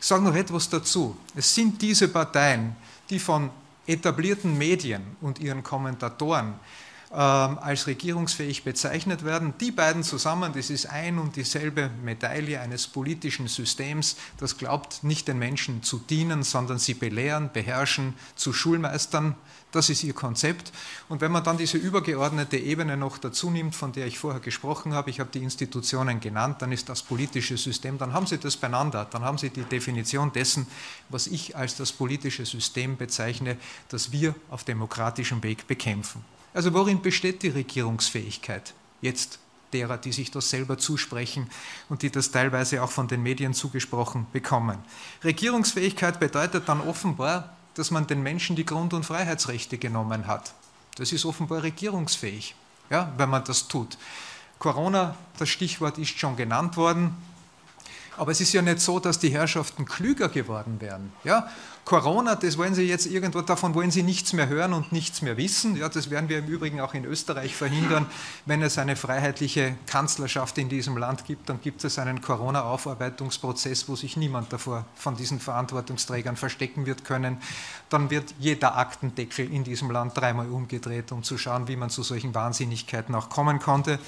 Ich 0.00 0.06
sage 0.06 0.22
noch 0.22 0.34
etwas 0.34 0.70
dazu. 0.70 1.14
Es 1.36 1.54
sind 1.54 1.82
diese 1.82 2.08
Parteien, 2.08 2.74
die 3.10 3.18
von 3.18 3.50
etablierten 3.86 4.56
Medien 4.56 5.16
und 5.20 5.40
ihren 5.40 5.62
Kommentatoren 5.62 6.54
als 7.10 7.88
regierungsfähig 7.88 8.62
bezeichnet 8.62 9.24
werden. 9.24 9.54
Die 9.60 9.72
beiden 9.72 10.04
zusammen, 10.04 10.52
das 10.52 10.70
ist 10.70 10.86
ein 10.86 11.18
und 11.18 11.34
dieselbe 11.34 11.90
Medaille 12.04 12.60
eines 12.60 12.86
politischen 12.86 13.48
Systems, 13.48 14.16
das 14.38 14.58
glaubt, 14.58 15.02
nicht 15.02 15.26
den 15.26 15.38
Menschen 15.38 15.82
zu 15.82 15.98
dienen, 15.98 16.44
sondern 16.44 16.78
sie 16.78 16.94
belehren, 16.94 17.50
beherrschen, 17.52 18.14
zu 18.36 18.52
Schulmeistern. 18.52 19.34
Das 19.72 19.88
ist 19.88 20.04
ihr 20.04 20.14
Konzept. 20.14 20.72
Und 21.08 21.20
wenn 21.20 21.32
man 21.32 21.42
dann 21.42 21.58
diese 21.58 21.78
übergeordnete 21.78 22.56
Ebene 22.56 22.96
noch 22.96 23.18
dazu 23.18 23.50
nimmt, 23.50 23.74
von 23.74 23.92
der 23.92 24.06
ich 24.06 24.18
vorher 24.18 24.40
gesprochen 24.40 24.94
habe, 24.94 25.10
ich 25.10 25.18
habe 25.18 25.30
die 25.32 25.42
Institutionen 25.42 26.20
genannt, 26.20 26.62
dann 26.62 26.70
ist 26.70 26.88
das 26.88 27.02
politische 27.02 27.56
System, 27.56 27.98
dann 27.98 28.12
haben 28.12 28.26
Sie 28.26 28.38
das 28.38 28.56
beieinander, 28.56 29.04
dann 29.10 29.22
haben 29.22 29.38
Sie 29.38 29.50
die 29.50 29.62
Definition 29.62 30.32
dessen, 30.32 30.66
was 31.08 31.26
ich 31.26 31.56
als 31.56 31.76
das 31.76 31.92
politische 31.92 32.46
System 32.46 32.96
bezeichne, 32.96 33.56
das 33.88 34.12
wir 34.12 34.34
auf 34.48 34.64
demokratischem 34.64 35.42
Weg 35.42 35.66
bekämpfen. 35.66 36.24
Also 36.52 36.72
worin 36.74 37.02
besteht 37.02 37.42
die 37.42 37.48
Regierungsfähigkeit 37.48 38.74
jetzt 39.00 39.38
derer, 39.72 39.98
die 39.98 40.12
sich 40.12 40.30
das 40.30 40.50
selber 40.50 40.78
zusprechen 40.78 41.48
und 41.88 42.02
die 42.02 42.10
das 42.10 42.32
teilweise 42.32 42.82
auch 42.82 42.90
von 42.90 43.08
den 43.08 43.22
Medien 43.22 43.54
zugesprochen 43.54 44.26
bekommen? 44.32 44.78
Regierungsfähigkeit 45.22 46.18
bedeutet 46.18 46.68
dann 46.68 46.80
offenbar, 46.80 47.56
dass 47.74 47.90
man 47.90 48.06
den 48.06 48.22
Menschen 48.22 48.56
die 48.56 48.66
Grund- 48.66 48.92
und 48.92 49.06
Freiheitsrechte 49.06 49.78
genommen 49.78 50.26
hat. 50.26 50.54
Das 50.96 51.12
ist 51.12 51.24
offenbar 51.24 51.62
regierungsfähig, 51.62 52.54
ja, 52.90 53.12
wenn 53.16 53.30
man 53.30 53.44
das 53.44 53.68
tut. 53.68 53.96
Corona, 54.58 55.14
das 55.38 55.48
Stichwort 55.48 55.96
ist 55.98 56.18
schon 56.18 56.36
genannt 56.36 56.76
worden. 56.76 57.16
Aber 58.18 58.32
es 58.32 58.40
ist 58.42 58.52
ja 58.52 58.60
nicht 58.60 58.80
so, 58.80 59.00
dass 59.00 59.18
die 59.18 59.30
Herrschaften 59.30 59.86
klüger 59.86 60.28
geworden 60.28 60.78
wären. 60.80 61.10
Ja? 61.24 61.48
Corona, 61.84 62.36
das 62.36 62.56
wollen 62.56 62.74
Sie 62.74 62.82
jetzt 62.82 63.06
irgendwo, 63.06 63.40
davon 63.40 63.74
wollen 63.74 63.90
Sie 63.90 64.02
nichts 64.02 64.32
mehr 64.32 64.48
hören 64.48 64.72
und 64.74 64.92
nichts 64.92 65.22
mehr 65.22 65.36
wissen. 65.36 65.76
Ja, 65.76 65.88
das 65.88 66.10
werden 66.10 66.28
wir 66.28 66.38
im 66.38 66.46
Übrigen 66.46 66.80
auch 66.80 66.94
in 66.94 67.04
Österreich 67.04 67.56
verhindern. 67.56 68.06
Wenn 68.46 68.62
es 68.62 68.78
eine 68.78 68.96
freiheitliche 68.96 69.74
Kanzlerschaft 69.86 70.58
in 70.58 70.68
diesem 70.68 70.96
Land 70.96 71.24
gibt, 71.24 71.48
dann 71.48 71.60
gibt 71.60 71.82
es 71.84 71.98
einen 71.98 72.20
Corona-Aufarbeitungsprozess, 72.20 73.88
wo 73.88 73.96
sich 73.96 74.16
niemand 74.16 74.52
davor 74.52 74.84
von 74.94 75.16
diesen 75.16 75.40
Verantwortungsträgern 75.40 76.36
verstecken 76.36 76.86
wird 76.86 77.04
können. 77.04 77.38
Dann 77.88 78.10
wird 78.10 78.34
jeder 78.38 78.76
Aktendeckel 78.76 79.52
in 79.52 79.64
diesem 79.64 79.90
Land 79.90 80.16
dreimal 80.16 80.48
umgedreht, 80.48 81.10
um 81.10 81.24
zu 81.24 81.38
schauen, 81.38 81.66
wie 81.66 81.76
man 81.76 81.90
zu 81.90 82.02
solchen 82.02 82.34
Wahnsinnigkeiten 82.34 83.14
auch 83.14 83.30
kommen 83.30 83.58
konnte. 83.58 83.98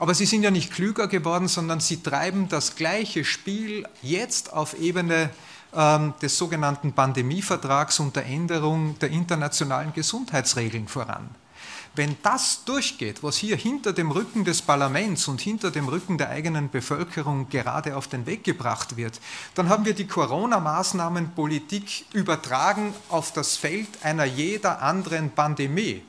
Aber 0.00 0.14
sie 0.14 0.24
sind 0.24 0.42
ja 0.42 0.50
nicht 0.50 0.72
klüger 0.72 1.08
geworden, 1.08 1.46
sondern 1.46 1.78
sie 1.78 2.02
treiben 2.02 2.48
das 2.48 2.74
gleiche 2.74 3.22
Spiel 3.22 3.86
jetzt 4.00 4.50
auf 4.50 4.72
Ebene 4.80 5.28
des 5.72 6.36
sogenannten 6.36 6.92
Pandemievertrags 6.92 8.00
und 8.00 8.16
der 8.16 8.26
Änderung 8.26 8.98
der 8.98 9.10
internationalen 9.10 9.92
Gesundheitsregeln 9.92 10.88
voran. 10.88 11.30
Wenn 11.96 12.16
das 12.22 12.62
durchgeht, 12.64 13.24
was 13.24 13.36
hier 13.36 13.56
hinter 13.56 13.92
dem 13.92 14.12
Rücken 14.12 14.44
des 14.44 14.62
Parlaments 14.62 15.26
und 15.26 15.40
hinter 15.40 15.72
dem 15.72 15.88
Rücken 15.88 16.18
der 16.18 16.28
eigenen 16.28 16.70
Bevölkerung 16.70 17.48
gerade 17.48 17.96
auf 17.96 18.06
den 18.06 18.26
Weg 18.26 18.44
gebracht 18.44 18.96
wird, 18.96 19.20
dann 19.56 19.68
haben 19.68 19.84
wir 19.84 19.94
die 19.94 20.06
Corona-Maßnahmenpolitik 20.06 22.04
übertragen 22.12 22.94
auf 23.08 23.32
das 23.32 23.56
Feld 23.56 23.88
einer 24.04 24.24
jeder 24.24 24.82
anderen 24.82 25.32
Pandemie. 25.32 26.04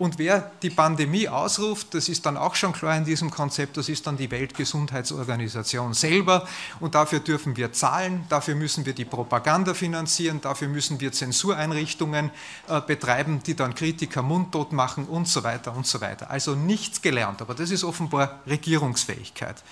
Und 0.00 0.18
wer 0.18 0.50
die 0.62 0.70
Pandemie 0.70 1.28
ausruft, 1.28 1.92
das 1.92 2.08
ist 2.08 2.24
dann 2.24 2.38
auch 2.38 2.54
schon 2.54 2.72
klar 2.72 2.96
in 2.96 3.04
diesem 3.04 3.30
Konzept, 3.30 3.76
das 3.76 3.90
ist 3.90 4.06
dann 4.06 4.16
die 4.16 4.30
Weltgesundheitsorganisation 4.30 5.92
selber. 5.92 6.48
Und 6.80 6.94
dafür 6.94 7.20
dürfen 7.20 7.58
wir 7.58 7.74
zahlen, 7.74 8.24
dafür 8.30 8.54
müssen 8.54 8.86
wir 8.86 8.94
die 8.94 9.04
Propaganda 9.04 9.74
finanzieren, 9.74 10.40
dafür 10.40 10.68
müssen 10.68 11.00
wir 11.00 11.12
Zensureinrichtungen 11.12 12.30
äh, 12.68 12.80
betreiben, 12.80 13.42
die 13.44 13.54
dann 13.54 13.74
Kritiker 13.74 14.22
mundtot 14.22 14.72
machen 14.72 15.04
und 15.04 15.28
so 15.28 15.44
weiter 15.44 15.76
und 15.76 15.86
so 15.86 16.00
weiter. 16.00 16.30
Also 16.30 16.54
nichts 16.54 17.02
gelernt, 17.02 17.42
aber 17.42 17.54
das 17.54 17.70
ist 17.70 17.84
offenbar 17.84 18.40
Regierungsfähigkeit. 18.46 19.62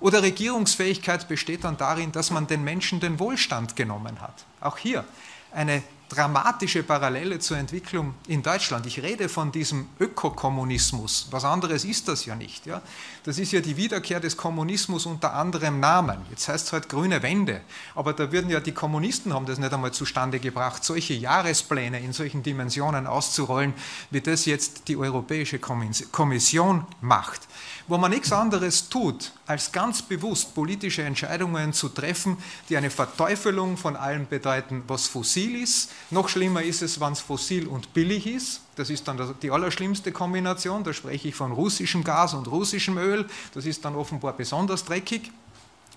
Oder 0.00 0.22
Regierungsfähigkeit 0.22 1.26
besteht 1.28 1.64
dann 1.64 1.78
darin, 1.78 2.12
dass 2.12 2.30
man 2.30 2.46
den 2.46 2.62
Menschen 2.62 3.00
den 3.00 3.18
Wohlstand 3.18 3.74
genommen 3.74 4.20
hat. 4.20 4.44
Auch 4.60 4.76
hier 4.76 5.06
eine 5.50 5.82
dramatische 6.08 6.82
Parallele 6.82 7.38
zur 7.38 7.58
Entwicklung 7.58 8.14
in 8.26 8.42
Deutschland. 8.42 8.86
Ich 8.86 9.02
rede 9.02 9.28
von 9.28 9.52
diesem 9.52 9.88
Ökokommunismus. 10.00 11.28
Was 11.30 11.44
anderes 11.44 11.84
ist 11.84 12.08
das 12.08 12.24
ja 12.24 12.34
nicht. 12.34 12.66
Ja? 12.66 12.80
Das 13.24 13.38
ist 13.38 13.52
ja 13.52 13.60
die 13.60 13.76
Wiederkehr 13.76 14.20
des 14.20 14.36
Kommunismus 14.36 15.06
unter 15.06 15.34
anderem 15.34 15.80
Namen. 15.80 16.18
Jetzt 16.30 16.48
heißt 16.48 16.66
es 16.66 16.72
halt 16.72 16.88
grüne 16.88 17.22
Wende. 17.22 17.60
Aber 17.94 18.12
da 18.12 18.32
würden 18.32 18.50
ja 18.50 18.60
die 18.60 18.72
Kommunisten 18.72 19.34
haben 19.34 19.46
das 19.46 19.58
nicht 19.58 19.72
einmal 19.72 19.92
zustande 19.92 20.38
gebracht, 20.40 20.84
solche 20.84 21.14
Jahrespläne 21.14 22.00
in 22.00 22.12
solchen 22.12 22.42
Dimensionen 22.42 23.06
auszurollen, 23.06 23.74
wie 24.10 24.20
das 24.20 24.46
jetzt 24.46 24.88
die 24.88 24.96
Europäische 24.96 25.58
Kommission 25.58 26.86
macht 27.00 27.48
wo 27.88 27.96
man 27.96 28.10
nichts 28.10 28.32
anderes 28.32 28.88
tut, 28.88 29.32
als 29.46 29.72
ganz 29.72 30.02
bewusst 30.02 30.54
politische 30.54 31.02
Entscheidungen 31.02 31.72
zu 31.72 31.88
treffen, 31.88 32.36
die 32.68 32.76
eine 32.76 32.90
Verteufelung 32.90 33.76
von 33.76 33.96
allem 33.96 34.28
bedeuten, 34.28 34.84
was 34.86 35.06
fossil 35.06 35.60
ist. 35.60 35.90
Noch 36.10 36.28
schlimmer 36.28 36.62
ist 36.62 36.82
es, 36.82 37.00
wenn 37.00 37.12
es 37.12 37.20
fossil 37.20 37.66
und 37.66 37.94
billig 37.94 38.26
ist. 38.26 38.60
Das 38.76 38.90
ist 38.90 39.08
dann 39.08 39.34
die 39.42 39.50
allerschlimmste 39.50 40.12
Kombination. 40.12 40.84
Da 40.84 40.92
spreche 40.92 41.28
ich 41.28 41.34
von 41.34 41.50
russischem 41.50 42.04
Gas 42.04 42.34
und 42.34 42.46
russischem 42.46 42.98
Öl. 42.98 43.26
Das 43.54 43.64
ist 43.66 43.84
dann 43.84 43.96
offenbar 43.96 44.34
besonders 44.34 44.84
dreckig. 44.84 45.32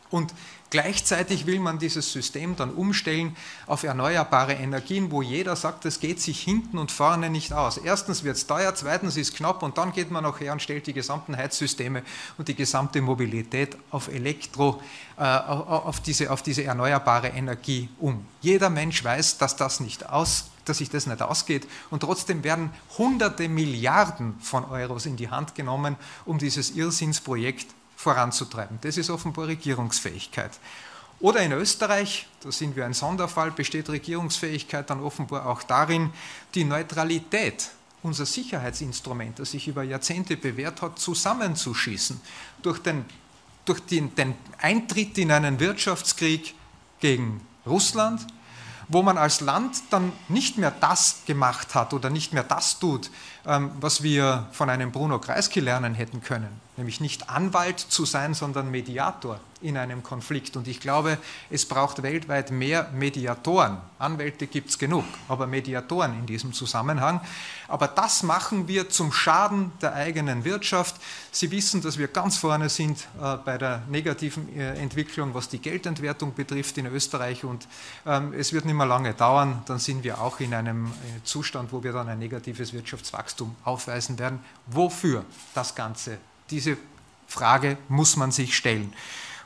Und 0.10 0.34
gleichzeitig 0.72 1.46
will 1.46 1.60
man 1.60 1.78
dieses 1.78 2.12
System 2.12 2.56
dann 2.56 2.72
umstellen 2.72 3.36
auf 3.68 3.84
erneuerbare 3.84 4.54
Energien, 4.54 5.12
wo 5.12 5.22
jeder 5.22 5.56
sagt, 5.56 5.86
das 5.86 6.00
geht 6.00 6.20
sich 6.20 6.42
hinten 6.42 6.80
und 6.80 6.92
vorne 6.92 7.30
nicht 7.30 7.54
aus. 7.54 7.78
Erstens 7.78 8.24
wird 8.24 8.38
es 8.38 8.48
teuer, 8.48 8.74
zweitens 8.74 9.18
ist 9.18 9.30
es 9.30 9.36
knapp 9.36 9.62
und 9.62 9.78
dann 9.78 9.92
geht 9.92 10.10
man 10.10 10.24
noch 10.24 10.40
her 10.40 10.54
und 10.54 10.62
stellt 10.62 10.88
die 10.88 10.94
gesamten 10.94 11.38
Heizsysteme 11.38 12.02
und 12.40 12.48
die 12.48 12.56
gesamte 12.56 13.02
Mobilität 13.02 13.78
auf 13.92 14.08
Elektro, 14.08 14.82
äh, 15.18 15.22
auf, 15.22 16.00
diese, 16.00 16.32
auf 16.32 16.42
diese 16.42 16.64
erneuerbare 16.64 17.28
Energie 17.28 17.90
um. 18.00 18.26
Jeder 18.42 18.72
Mensch 18.72 19.04
weiß, 19.04 19.38
dass 19.38 19.56
das 19.56 19.80
nicht 19.80 20.10
aus 20.10 20.46
dass 20.64 20.78
sich 20.78 20.92
das 20.92 21.08
nicht 21.08 21.22
ausgeht. 21.24 21.68
Und 21.90 22.02
trotzdem 22.02 22.44
werden 22.44 22.70
hunderte 22.98 23.50
Milliarden 23.50 24.36
von 24.42 24.64
Euros 24.66 25.08
in 25.08 25.18
die 25.18 25.30
Hand 25.30 25.56
genommen, 25.56 25.96
um 26.24 26.38
dieses 26.38 26.72
Irrsinnsprojekt 26.76 27.74
voranzutreiben. 28.02 28.80
Das 28.82 28.98
ist 28.98 29.10
offenbar 29.10 29.48
Regierungsfähigkeit. 29.48 30.52
Oder 31.20 31.42
in 31.42 31.52
Österreich, 31.52 32.28
da 32.44 32.52
sind 32.52 32.76
wir 32.76 32.84
ein 32.86 32.94
Sonderfall, 32.94 33.52
besteht 33.52 33.90
Regierungsfähigkeit 33.90 34.90
dann 34.90 35.02
offenbar 35.02 35.46
auch 35.46 35.62
darin, 35.62 36.12
die 36.56 36.64
Neutralität, 36.64 37.70
unser 38.02 38.26
Sicherheitsinstrument, 38.26 39.38
das 39.38 39.52
sich 39.52 39.68
über 39.68 39.84
Jahrzehnte 39.84 40.36
bewährt 40.36 40.82
hat, 40.82 40.98
zusammenzuschießen. 40.98 42.20
Durch 42.64 42.80
den, 42.80 43.06
durch 43.66 43.82
den, 43.82 44.16
den 44.16 44.34
Eintritt 44.58 45.20
in 45.20 45.32
einen 45.32 45.60
Wirtschaftskrieg 45.60 46.56
gegen 47.00 47.46
Russland, 47.68 48.26
wo 48.88 49.04
man 49.04 49.20
als 49.20 49.42
Land 49.42 49.78
dann 49.92 50.12
nicht 50.28 50.58
mehr 50.58 50.72
das 50.72 51.22
gemacht 51.28 51.76
hat 51.76 51.94
oder 51.94 52.10
nicht 52.10 52.34
mehr 52.34 52.44
das 52.44 52.80
tut, 52.80 53.12
ähm, 53.46 53.72
was 53.80 54.02
wir 54.02 54.48
von 54.54 54.72
einem 54.72 54.92
Bruno 54.92 55.20
Kreisky 55.20 55.60
lernen 55.60 55.94
hätten 55.94 56.22
können, 56.22 56.60
nämlich 56.82 57.00
nicht 57.00 57.30
Anwalt 57.30 57.80
zu 57.80 58.06
sein, 58.06 58.34
sondern 58.34 58.72
Mediator 58.72 59.40
in 59.62 59.78
einem 59.78 60.02
Konflikt. 60.02 60.58
Und 60.58 60.68
ich 60.68 60.80
glaube, 60.80 61.20
es 61.52 61.68
braucht 61.68 62.02
weltweit 62.02 62.50
mehr 62.50 62.90
Mediatoren. 62.94 63.78
Anwälte 64.00 64.48
gibt 64.48 64.72
es 64.72 64.80
genug, 64.80 65.06
aber 65.28 65.46
Mediatoren 65.46 66.18
in 66.18 66.26
diesem 66.26 66.54
Zusammenhang. 66.54 67.22
Aber 67.68 67.88
das 67.88 68.24
machen 68.24 68.68
wir 68.68 68.90
zum 68.90 69.12
Schaden 69.12 69.72
der 69.80 69.94
eigenen 69.94 70.44
Wirtschaft. 70.44 70.96
Sie 71.32 71.52
wissen, 71.52 71.82
dass 71.82 72.00
wir 72.00 72.08
ganz 72.08 72.38
vorne 72.38 72.70
sind 72.70 73.08
äh, 73.22 73.38
bei 73.38 73.60
der 73.60 73.84
negativen 73.88 74.50
äh, 74.58 74.74
Entwicklung, 74.80 75.36
was 75.36 75.48
die 75.48 75.60
Geldentwertung 75.60 76.34
betrifft 76.34 76.80
in 76.80 76.88
Österreich. 76.88 77.44
Und 77.44 77.68
ähm, 78.08 78.34
es 78.34 78.54
wird 78.54 78.66
nicht 78.66 78.74
mehr 78.74 78.88
lange 78.88 79.14
dauern, 79.14 79.62
dann 79.68 79.78
sind 79.78 80.04
wir 80.04 80.20
auch 80.20 80.40
in 80.40 80.56
einem 80.56 80.88
äh, 80.88 81.24
Zustand, 81.24 81.72
wo 81.72 81.84
wir 81.84 81.94
dann 81.94 82.10
ein 82.10 82.18
negatives 82.18 82.74
Wirtschaftswachstum 82.74 83.56
aufweisen 83.64 84.18
werden. 84.18 84.40
Wofür 84.66 85.24
das 85.54 85.76
Ganze? 85.76 86.18
Diese 86.52 86.78
Frage 87.28 87.78
muss 87.88 88.18
man 88.18 88.32
sich 88.32 88.56
stellen. 88.56 88.94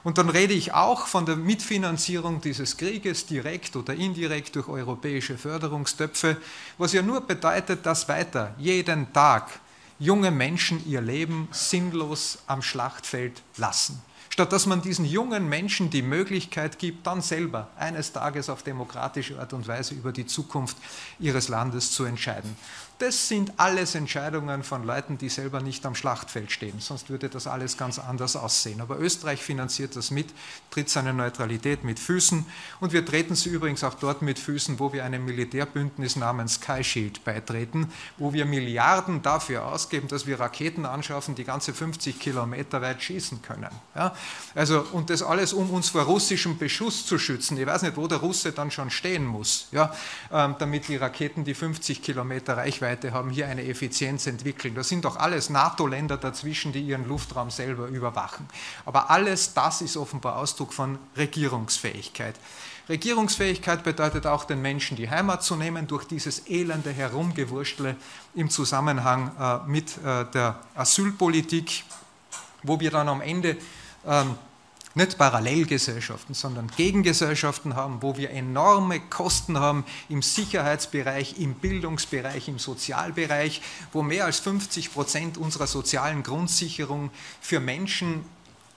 Und 0.03 0.19
dann 0.19 0.29
rede 0.29 0.53
ich 0.53 0.73
auch 0.73 1.07
von 1.07 1.25
der 1.25 1.35
Mitfinanzierung 1.35 2.39
dieses 2.39 2.77
Krieges 2.77 3.25
direkt 3.25 3.75
oder 3.75 3.95
indirekt 3.95 4.55
durch 4.55 4.67
europäische 4.67 5.37
Förderungstöpfe, 5.37 6.37
was 6.77 6.93
ja 6.93 7.01
nur 7.01 7.21
bedeutet, 7.21 7.85
dass 7.87 8.07
weiter 8.07 8.53
jeden 8.59 9.11
Tag 9.13 9.59
junge 9.97 10.29
Menschen 10.29 10.87
ihr 10.87 11.01
Leben 11.01 11.47
sinnlos 11.51 12.39
am 12.45 12.61
Schlachtfeld 12.61 13.41
lassen. 13.57 13.99
Statt 14.29 14.51
dass 14.51 14.65
man 14.65 14.81
diesen 14.81 15.05
jungen 15.05 15.47
Menschen 15.47 15.89
die 15.89 16.01
Möglichkeit 16.01 16.77
gibt, 16.77 17.07
dann 17.07 17.21
selber 17.21 17.69
eines 17.77 18.11
Tages 18.11 18.49
auf 18.49 18.63
demokratische 18.63 19.39
Art 19.39 19.53
und 19.53 19.65
Weise 19.67 19.95
über 19.95 20.11
die 20.11 20.25
Zukunft 20.25 20.75
ihres 21.19 21.47
Landes 21.47 21.93
zu 21.93 22.03
entscheiden. 22.03 22.57
Das 22.97 23.27
sind 23.27 23.51
alles 23.57 23.93
Entscheidungen 23.93 24.63
von 24.63 24.85
Leuten, 24.85 25.17
die 25.17 25.27
selber 25.27 25.59
nicht 25.59 25.85
am 25.85 25.95
Schlachtfeld 25.95 26.49
stehen. 26.49 26.79
Sonst 26.79 27.09
würde 27.09 27.27
das 27.27 27.45
alles 27.45 27.77
ganz 27.77 27.99
anders 27.99 28.37
aussehen. 28.37 28.79
Aber 28.79 28.97
Österreich 28.99 29.41
finanziert 29.41 29.97
das 29.97 30.11
mit, 30.11 30.27
tritt 30.71 30.89
seine 30.89 31.13
Neutralität 31.13 31.83
mit 31.83 31.99
Füßen. 31.99 32.45
Und 32.79 32.93
wir 32.93 33.05
treten 33.05 33.35
sie 33.35 33.49
übrigens 33.49 33.83
auch 33.83 33.95
dort 33.95 34.21
mit 34.21 34.39
Füßen, 34.39 34.79
wo 34.79 34.93
wir 34.93 35.03
einem 35.03 35.25
Militärbündnis 35.25 36.15
namens 36.15 36.53
Sky 36.55 36.85
Shield 36.85 37.25
beitreten, 37.25 37.91
wo 38.17 38.31
wir 38.31 38.45
Milliarden 38.45 39.21
dafür 39.21 39.65
ausgeben, 39.65 40.07
dass 40.07 40.25
wir 40.25 40.39
Raketen 40.39 40.85
anschaffen, 40.85 41.35
die 41.35 41.43
ganze 41.43 41.73
50 41.73 42.17
Kilometer 42.17 42.81
weit 42.81 43.03
schießen 43.03 43.41
können. 43.41 43.71
Ja? 43.93 44.15
Also, 44.53 44.85
und 44.93 45.09
das 45.09 45.21
alles, 45.21 45.51
um 45.51 45.69
uns 45.69 45.89
vor 45.89 46.03
russischem 46.03 46.57
Beschuss 46.57 47.05
zu 47.05 47.19
schützen. 47.19 47.57
Ich 47.57 47.65
weiß 47.65 47.81
nicht, 47.81 47.97
wo 47.97 48.07
der 48.07 48.19
Russe 48.19 48.53
dann 48.53 48.71
schon 48.71 48.89
stehen 48.89 49.25
muss, 49.25 49.67
ja? 49.73 49.93
Ähm, 50.31 50.55
damit 50.59 50.87
die 50.87 50.95
Raketen 50.95 51.43
die 51.43 51.53
50 51.53 52.01
Kilometer 52.01 52.55
Reichweite 52.55 52.84
Reichweite 52.86 53.13
haben, 53.13 53.29
hier 53.29 53.47
eine 53.47 53.65
Effizienz 53.65 54.27
entwickeln. 54.27 54.75
Das 54.75 54.89
sind 54.89 55.05
doch 55.05 55.17
alles 55.17 55.49
NATO-Länder 55.49 56.17
dazwischen, 56.17 56.71
die 56.71 56.81
ihren 56.81 57.07
Luftraum 57.07 57.49
selber 57.49 57.88
überwachen. 57.88 58.47
Aber 58.86 59.09
alles 59.09 59.53
das 59.53 59.81
ist 59.81 59.97
offenbar 59.97 60.38
Ausdruck 60.38 60.73
von 60.73 60.99
Regierungsfähigkeit. 61.17 62.36
Regierungsfähigkeit 62.88 63.83
bedeutet 63.83 64.27
auch, 64.27 64.45
den 64.45 64.61
Menschen 64.61 64.95
die 64.95 65.09
Heimat 65.09 65.43
zu 65.43 65.55
nehmen 65.55 65.88
durch 65.88 66.05
dieses 66.05 66.47
elende 66.47 66.91
Herumgewurschtle 66.91 67.95
im 68.36 68.49
Zusammenhang 68.51 69.31
äh, 69.39 69.69
mit 69.69 69.97
äh, 69.97 70.25
der 70.31 70.59
Asylpolitik, 70.75 71.83
wo 72.61 72.79
wir 72.79 72.91
dann 72.91 73.09
am 73.09 73.21
Ende 73.21 73.57
ähm, 74.05 74.36
nicht 74.95 75.17
Parallelgesellschaften, 75.17 76.33
sondern 76.33 76.71
Gegengesellschaften 76.75 77.75
haben, 77.75 78.01
wo 78.01 78.15
wir 78.15 78.31
enorme 78.31 79.01
Kosten 79.01 79.59
haben 79.59 79.83
im 80.07 80.21
Sicherheitsbereich, 80.21 81.37
im 81.37 81.53
Bildungsbereich, 81.53 82.47
im 82.47 82.59
Sozialbereich, 82.59 83.61
wo 83.91 84.01
mehr 84.01 84.25
als 84.25 84.39
50 84.39 84.93
Prozent 84.93 85.37
unserer 85.37 85.67
sozialen 85.67 86.23
Grundsicherung 86.23 87.11
für 87.41 87.59
Menschen 87.59 88.23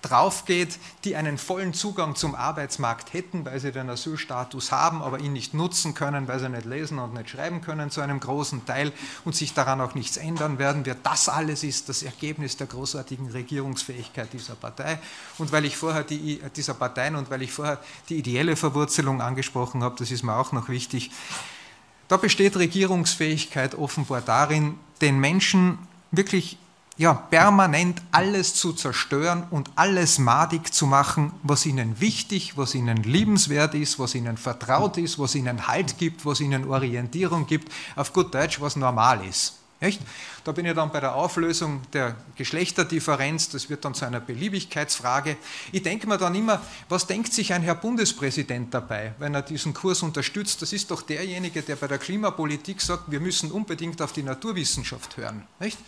draufgeht, 0.03 0.79
die 1.05 1.17
einen 1.17 1.39
vollen 1.39 1.75
Zugang 1.75 2.15
zum 2.15 2.35
Arbeitsmarkt 2.35 3.13
hätten, 3.13 3.45
weil 3.45 3.59
sie 3.59 3.73
den 3.73 3.91
Asylstatus 3.91 4.71
haben, 4.71 5.03
aber 5.03 5.19
ihn 5.19 5.33
nicht 5.33 5.55
nutzen 5.55 5.95
können, 5.95 6.29
weil 6.29 6.39
sie 6.39 6.49
nicht 6.49 6.67
lesen 6.67 6.99
und 6.99 7.15
nicht 7.15 7.31
schreiben 7.31 7.61
können 7.61 7.91
zu 7.91 8.01
einem 8.01 8.21
großen 8.21 8.65
Teil 8.65 8.93
und 9.25 9.35
sich 9.35 9.55
daran 9.55 9.81
auch 9.81 9.95
nichts 9.95 10.17
ändern 10.17 10.59
werden 10.59 10.87
wird. 10.87 10.99
Das 11.03 11.29
alles 11.29 11.65
ist 11.65 11.89
das 11.89 12.03
Ergebnis 12.03 12.57
der 12.57 12.69
großartigen 12.69 13.31
Regierungsfähigkeit 13.31 14.33
dieser 14.33 14.55
Partei. 14.55 15.01
Und 15.37 15.51
weil 15.51 15.65
ich 15.65 15.77
vorher 15.77 16.05
die, 16.05 16.41
dieser 16.55 16.75
Parteien 16.75 17.17
und 17.17 17.31
weil 17.31 17.43
ich 17.43 17.53
vorher 17.53 17.79
die 18.09 18.17
ideelle 18.17 18.55
Verwurzelung 18.55 19.21
angesprochen 19.21 19.83
habe, 19.83 19.97
das 19.99 20.11
ist 20.13 20.23
mir 20.23 20.37
auch 20.37 20.53
noch 20.53 20.69
wichtig, 20.69 21.11
da 22.07 22.17
besteht 22.17 22.57
Regierungsfähigkeit 22.57 23.75
offenbar 23.75 24.23
darin, 24.23 24.79
den 25.01 25.19
Menschen 25.19 25.79
wirklich 26.11 26.57
ja, 26.99 27.15
permanent 27.15 28.03
alles 28.11 28.55
zu 28.55 28.73
zerstören 28.73 29.45
und 29.51 29.71
alles 29.77 30.19
madig 30.19 30.75
zu 30.75 30.87
machen, 30.87 31.33
was 31.45 31.65
ihnen 31.65 32.01
wichtig, 32.01 32.57
was 32.57 32.75
ihnen 32.75 33.05
liebenswert 33.05 33.75
ist, 33.75 34.01
was 34.01 34.17
ihnen 34.17 34.37
vertraut 34.37 34.99
ist, 34.99 35.19
was 35.19 35.37
ihnen 35.37 35.69
Halt 35.69 35.97
gibt, 35.99 36.27
was 36.27 36.41
ihnen 36.41 36.69
Orientierung 36.69 37.47
gibt, 37.47 37.73
auf 37.95 38.13
gut 38.13 38.35
Deutsch, 38.35 38.61
was 38.61 38.75
normal 38.75 39.25
ist. 39.25 39.55
Nicht? 39.81 40.01
Da 40.43 40.51
bin 40.51 40.67
ich 40.67 40.75
dann 40.75 40.91
bei 40.91 40.99
der 40.99 41.15
Auflösung 41.15 41.83
der 41.93 42.17
Geschlechterdifferenz, 42.35 43.49
das 43.51 43.71
wird 43.71 43.85
dann 43.85 43.95
zu 43.95 44.05
einer 44.05 44.19
Beliebigkeitsfrage. 44.19 45.37
Ich 45.71 45.85
denke 45.85 46.09
mir 46.09 46.19
dann 46.19 46.35
immer, 46.35 46.61
was 46.89 47.07
denkt 47.07 47.33
sich 47.33 47.53
ein 47.53 47.63
Herr 47.63 47.77
Bundespräsident 47.77 48.75
dabei, 48.75 49.15
wenn 49.21 49.35
er 49.35 49.43
diesen 49.43 49.75
Kurs 49.75 50.03
unterstützt? 50.03 50.63
Das 50.63 50.73
ist 50.73 50.91
doch 50.91 51.03
derjenige, 51.03 51.63
der 51.63 51.77
bei 51.77 51.87
der 51.87 51.99
Klimapolitik 51.99 52.81
sagt, 52.81 53.05
wir 53.09 53.21
müssen 53.21 53.53
unbedingt 53.53 54.03
auf 54.03 54.13
die 54.13 54.25
Naturwissenschaft 54.25 55.17
hören. 55.17 55.45
Nicht? 55.61 55.79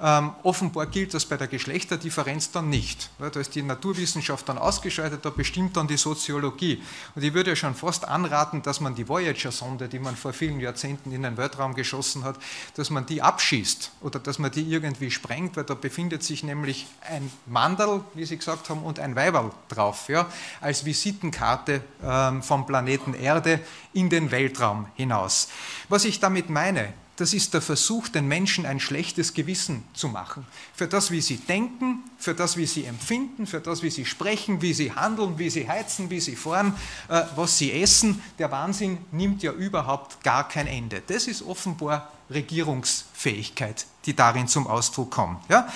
Ähm, 0.00 0.32
offenbar 0.42 0.86
gilt 0.86 1.14
das 1.14 1.24
bei 1.24 1.36
der 1.36 1.46
Geschlechterdifferenz 1.46 2.50
dann 2.50 2.68
nicht. 2.68 3.10
Da 3.18 3.28
ist 3.38 3.54
die 3.54 3.62
Naturwissenschaft 3.62 4.48
dann 4.48 4.58
ausgeschaltet, 4.58 5.24
da 5.24 5.30
bestimmt 5.30 5.76
dann 5.76 5.86
die 5.86 5.96
Soziologie. 5.96 6.82
Und 7.14 7.22
ich 7.22 7.32
würde 7.34 7.50
ja 7.50 7.56
schon 7.56 7.74
fast 7.74 8.06
anraten, 8.06 8.62
dass 8.62 8.80
man 8.80 8.94
die 8.94 9.08
Voyager-Sonde, 9.08 9.88
die 9.88 9.98
man 9.98 10.16
vor 10.16 10.32
vielen 10.32 10.60
Jahrzehnten 10.60 11.12
in 11.12 11.22
den 11.22 11.36
Weltraum 11.36 11.74
geschossen 11.74 12.24
hat, 12.24 12.36
dass 12.74 12.90
man 12.90 13.06
die 13.06 13.22
abschießt 13.22 13.92
oder 14.00 14.18
dass 14.18 14.38
man 14.38 14.50
die 14.50 14.62
irgendwie 14.62 15.10
sprengt, 15.10 15.56
weil 15.56 15.64
da 15.64 15.74
befindet 15.74 16.22
sich 16.22 16.42
nämlich 16.42 16.86
ein 17.08 17.30
Mandel, 17.46 18.00
wie 18.14 18.24
Sie 18.24 18.36
gesagt 18.36 18.70
haben, 18.70 18.82
und 18.82 18.98
ein 18.98 19.14
Weiberl 19.16 19.50
drauf, 19.68 20.08
ja, 20.08 20.26
als 20.60 20.84
Visitenkarte 20.84 21.82
ähm, 22.02 22.42
vom 22.42 22.66
Planeten 22.66 23.14
Erde 23.14 23.60
in 23.92 24.10
den 24.10 24.30
Weltraum 24.30 24.86
hinaus. 24.94 25.48
Was 25.88 26.04
ich 26.04 26.20
damit 26.20 26.50
meine, 26.50 26.92
das 27.16 27.32
ist 27.32 27.54
der 27.54 27.62
Versuch, 27.62 28.08
den 28.08 28.26
Menschen 28.26 28.66
ein 28.66 28.80
schlechtes 28.80 29.34
Gewissen 29.34 29.84
zu 29.94 30.08
machen. 30.08 30.46
Für 30.74 30.88
das, 30.88 31.10
wie 31.10 31.20
sie 31.20 31.36
denken, 31.36 32.02
für 32.18 32.34
das, 32.34 32.56
wie 32.56 32.66
sie 32.66 32.84
empfinden, 32.84 33.46
für 33.46 33.60
das, 33.60 33.82
wie 33.82 33.90
sie 33.90 34.04
sprechen, 34.04 34.62
wie 34.62 34.74
sie 34.74 34.92
handeln, 34.92 35.38
wie 35.38 35.50
sie 35.50 35.68
heizen, 35.68 36.10
wie 36.10 36.20
sie 36.20 36.34
fahren, 36.34 36.74
äh, 37.08 37.22
was 37.36 37.58
sie 37.58 37.72
essen. 37.72 38.20
Der 38.38 38.50
Wahnsinn 38.50 38.98
nimmt 39.12 39.42
ja 39.42 39.52
überhaupt 39.52 40.24
gar 40.24 40.48
kein 40.48 40.66
Ende. 40.66 41.02
Das 41.06 41.28
ist 41.28 41.42
offenbar 41.42 42.10
Regierungsfähigkeit, 42.30 43.86
die 44.06 44.16
darin 44.16 44.48
zum 44.48 44.66
Ausdruck 44.66 45.12
kommt. 45.12 45.48
Ja? 45.48 45.68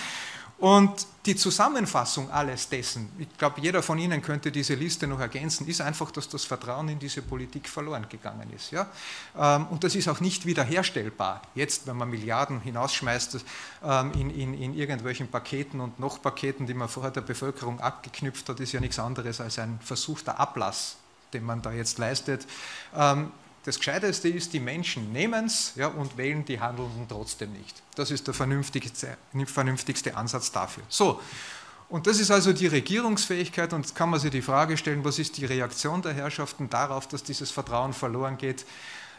Und 0.59 1.07
die 1.29 1.37
Zusammenfassung 1.37 2.31
alles 2.31 2.71
dessen, 2.71 3.11
ich 3.19 3.29
glaube, 3.37 3.61
jeder 3.61 3.83
von 3.83 3.99
Ihnen 3.99 4.23
könnte 4.23 4.51
diese 4.51 4.75
Liste 4.75 5.07
noch 5.07 5.21
ergänzen, 5.21 5.67
ist 5.67 5.83
einfach, 5.83 6.11
dass 6.11 6.27
das 6.27 6.47
Vertrauen 6.47 6.89
in 6.89 6.99
diese 6.99 7.21
Politik 7.21 7.69
verloren 7.69 8.07
gegangen 8.09 8.51
ist. 8.57 8.71
Ja? 8.71 8.87
Ähm, 9.39 9.67
und 9.67 9.85
das 9.85 9.95
ist 9.95 10.09
auch 10.09 10.21
nicht 10.21 10.47
wiederherstellbar. 10.47 11.43
Jetzt, 11.55 11.87
wenn 11.87 11.99
man 11.99 12.09
Milliarden 12.09 12.63
hinausschmeißt 12.63 13.45
ähm, 13.85 14.13
in, 14.13 14.31
in, 14.31 14.55
in 14.55 14.75
irgendwelchen 14.75 15.29
Paketen 15.29 15.81
und 15.81 16.01
noch 16.01 16.23
Paketen, 16.23 16.67
die 16.67 16.73
man 16.73 16.89
vorher 16.89 17.11
der 17.11 17.21
Bevölkerung 17.21 17.79
abgeknüpft 17.79 18.49
hat, 18.49 18.59
ist 18.61 18.73
ja 18.73 18.81
nichts 18.81 18.99
anderes 18.99 19.43
als 19.43 19.59
ein 19.59 19.79
versuchter 19.85 20.41
Ablass, 20.41 20.97
den 21.35 21.45
man 21.45 21.61
da 21.61 21.73
jetzt 21.73 21.99
leistet. 21.99 22.47
Das 23.69 23.77
Gescheiteste 23.77 24.31
ist, 24.31 24.55
die 24.55 24.61
Menschen 24.61 25.13
nehmen 25.13 25.45
es 25.45 25.73
ja, 25.77 25.89
und 25.89 26.17
wählen 26.17 26.43
die 26.43 26.59
Handelnden 26.59 27.07
trotzdem 27.07 27.53
nicht. 27.53 27.83
Das 27.97 28.11
ist 28.11 28.27
der 28.27 28.33
vernünftigste, 28.33 29.19
vernünftigste 29.45 30.17
Ansatz 30.17 30.51
dafür. 30.51 30.85
So, 30.89 31.21
und 31.91 32.07
das 32.07 32.19
ist 32.19 32.31
also 32.31 32.55
die 32.55 32.67
Regierungsfähigkeit 32.67 33.75
und 33.75 33.85
jetzt 33.85 33.95
kann 33.95 34.09
man 34.09 34.21
sich 34.21 34.31
die 34.31 34.41
Frage 34.41 34.79
stellen, 34.79 35.05
was 35.05 35.19
ist 35.19 35.37
die 35.37 35.45
Reaktion 35.45 36.01
der 36.01 36.15
Herrschaften 36.15 36.71
darauf, 36.71 37.09
dass 37.09 37.23
dieses 37.23 37.51
Vertrauen 37.51 37.93
verloren 37.93 38.39
geht? 38.39 38.65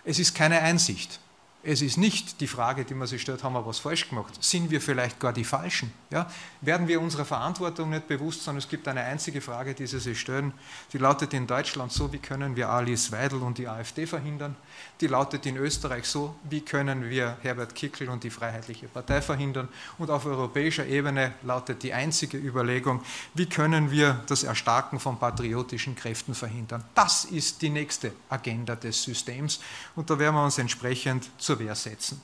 Es 0.03 0.17
ist 0.17 0.33
keine 0.33 0.59
Einsicht. 0.59 1.19
Es 1.61 1.81
ist 1.81 1.97
nicht 1.97 2.39
die 2.39 2.47
Frage, 2.47 2.85
die 2.85 2.93
man 2.93 3.05
sich 3.05 3.21
stellt, 3.21 3.43
haben 3.43 3.51
wir 3.51 3.65
was 3.65 3.79
falsch 3.79 4.07
gemacht? 4.07 4.41
Sind 4.41 4.71
wir 4.71 4.79
vielleicht 4.79 5.19
gar 5.19 5.33
die 5.33 5.43
Falschen? 5.43 5.91
Ja? 6.09 6.31
Werden 6.61 6.87
wir 6.87 7.01
unserer 7.01 7.25
Verantwortung 7.25 7.89
nicht 7.89 8.07
bewusst, 8.07 8.43
sondern 8.43 8.59
es 8.59 8.69
gibt 8.69 8.87
eine 8.87 9.01
einzige 9.01 9.41
Frage, 9.41 9.73
die 9.73 9.85
sie 9.85 9.99
sich 9.99 10.21
stellen, 10.21 10.53
die 10.93 10.97
lautet 10.97 11.33
in 11.33 11.47
Deutschland 11.47 11.91
so, 11.91 12.13
wie 12.13 12.19
können 12.19 12.55
wir 12.55 12.69
Alice 12.69 13.11
Weidel 13.11 13.39
und 13.41 13.57
die 13.57 13.67
AfD 13.67 14.07
verhindern? 14.07 14.55
Die 15.01 15.07
lautet 15.07 15.45
in 15.45 15.57
Österreich 15.57 16.05
so, 16.05 16.33
wie 16.49 16.61
können 16.61 17.09
wir 17.09 17.37
Herbert 17.41 17.75
Kickl 17.75 18.07
und 18.07 18.23
die 18.23 18.29
Freiheitliche 18.29 18.87
Partei 18.87 19.21
verhindern? 19.21 19.67
Und 19.97 20.09
auf 20.09 20.25
europäischer 20.25 20.85
Ebene 20.85 21.33
lautet 21.41 21.83
die 21.83 21.91
einzige 21.91 22.37
Überlegung, 22.37 23.03
wie 23.33 23.47
können 23.47 23.91
wir 23.91 24.23
das 24.27 24.43
Erstarken 24.43 24.97
von 24.97 25.19
patriotischen 25.19 25.95
Kräften 25.97 26.33
verhindern? 26.35 26.85
Das 26.95 27.25
ist 27.25 27.61
die 27.61 27.69
nächste 27.69 28.13
Agenda 28.29 28.77
des 28.77 29.03
Systems 29.03 29.59
und 29.97 30.09
da 30.09 30.17
werden 30.17 30.35
wir 30.35 30.45
uns 30.45 30.57
entsprechend 30.57 31.29
zur 31.37 31.58
Wehr 31.59 31.75
setzen. 31.75 32.21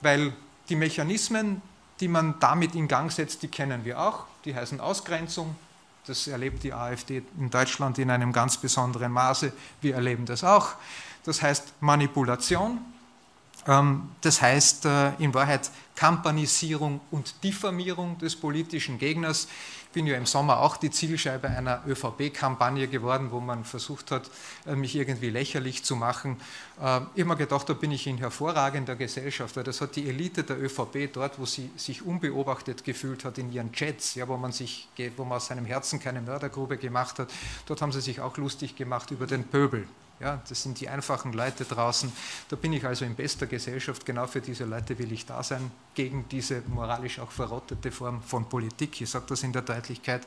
Weil 0.00 0.32
die 0.68 0.76
Mechanismen, 0.76 1.62
die 2.00 2.08
man 2.08 2.38
damit 2.40 2.74
in 2.74 2.88
Gang 2.88 3.12
setzt, 3.12 3.42
die 3.42 3.48
kennen 3.48 3.84
wir 3.84 4.00
auch. 4.00 4.24
Die 4.44 4.54
heißen 4.54 4.80
Ausgrenzung. 4.80 5.54
Das 6.06 6.26
erlebt 6.26 6.62
die 6.62 6.72
AfD 6.72 7.22
in 7.38 7.50
Deutschland 7.50 7.98
in 7.98 8.10
einem 8.10 8.32
ganz 8.32 8.56
besonderen 8.56 9.12
Maße. 9.12 9.52
Wir 9.80 9.94
erleben 9.94 10.24
das 10.24 10.42
auch. 10.42 10.74
Das 11.24 11.42
heißt 11.42 11.74
Manipulation. 11.80 12.80
Ähm, 13.66 14.10
das 14.22 14.40
heißt 14.40 14.86
äh, 14.86 15.14
in 15.18 15.34
Wahrheit 15.34 15.70
Kampanisierung 15.94 17.00
und 17.10 17.34
Diffamierung 17.44 18.16
des 18.18 18.34
politischen 18.34 18.98
Gegners 18.98 19.48
bin 19.92 20.06
ja 20.06 20.16
im 20.16 20.26
Sommer 20.26 20.60
auch 20.60 20.76
die 20.76 20.90
Zielscheibe 20.90 21.48
einer 21.48 21.82
ÖVP-Kampagne 21.86 22.88
geworden, 22.88 23.30
wo 23.30 23.40
man 23.40 23.64
versucht 23.64 24.10
hat, 24.10 24.30
äh, 24.66 24.74
mich 24.74 24.94
irgendwie 24.94 25.30
lächerlich 25.30 25.84
zu 25.84 25.96
machen. 25.96 26.40
Äh, 26.80 27.24
mir 27.24 27.36
gedacht, 27.36 27.68
da 27.68 27.74
bin 27.74 27.90
ich 27.90 28.06
in 28.06 28.18
hervorragender 28.18 28.96
Gesellschaft, 28.96 29.56
weil 29.56 29.64
das 29.64 29.80
hat 29.80 29.96
die 29.96 30.08
Elite 30.08 30.44
der 30.44 30.60
ÖVP 30.60 31.12
dort, 31.12 31.38
wo 31.38 31.46
sie 31.46 31.70
sich 31.76 32.02
unbeobachtet 32.02 32.84
gefühlt 32.84 33.24
hat 33.24 33.38
in 33.38 33.52
ihren 33.52 33.72
Chats, 33.72 34.14
ja, 34.14 34.28
wo, 34.28 34.36
man 34.36 34.52
sich, 34.52 34.88
wo 35.16 35.24
man 35.24 35.36
aus 35.36 35.46
seinem 35.46 35.64
Herzen 35.64 36.00
keine 36.00 36.20
Mördergrube 36.20 36.76
gemacht 36.76 37.18
hat, 37.18 37.28
dort 37.66 37.82
haben 37.82 37.92
sie 37.92 38.00
sich 38.00 38.20
auch 38.20 38.36
lustig 38.36 38.76
gemacht 38.76 39.10
über 39.10 39.26
den 39.26 39.44
Pöbel. 39.44 39.86
Ja, 40.20 40.42
das 40.46 40.62
sind 40.62 40.78
die 40.80 40.88
einfachen 40.88 41.32
Leute 41.32 41.64
draußen. 41.64 42.12
Da 42.50 42.56
bin 42.56 42.74
ich 42.74 42.84
also 42.84 43.06
in 43.06 43.14
bester 43.14 43.46
Gesellschaft. 43.46 44.04
Genau 44.04 44.26
für 44.26 44.42
diese 44.42 44.66
Leute 44.66 44.98
will 44.98 45.10
ich 45.12 45.24
da 45.24 45.42
sein, 45.42 45.70
gegen 45.94 46.26
diese 46.30 46.62
moralisch 46.68 47.18
auch 47.20 47.30
verrottete 47.30 47.90
Form 47.90 48.22
von 48.22 48.46
Politik. 48.46 49.00
Ich 49.00 49.08
sage 49.08 49.24
das 49.28 49.42
in 49.42 49.54
der 49.54 49.62
Deutlichkeit. 49.62 50.26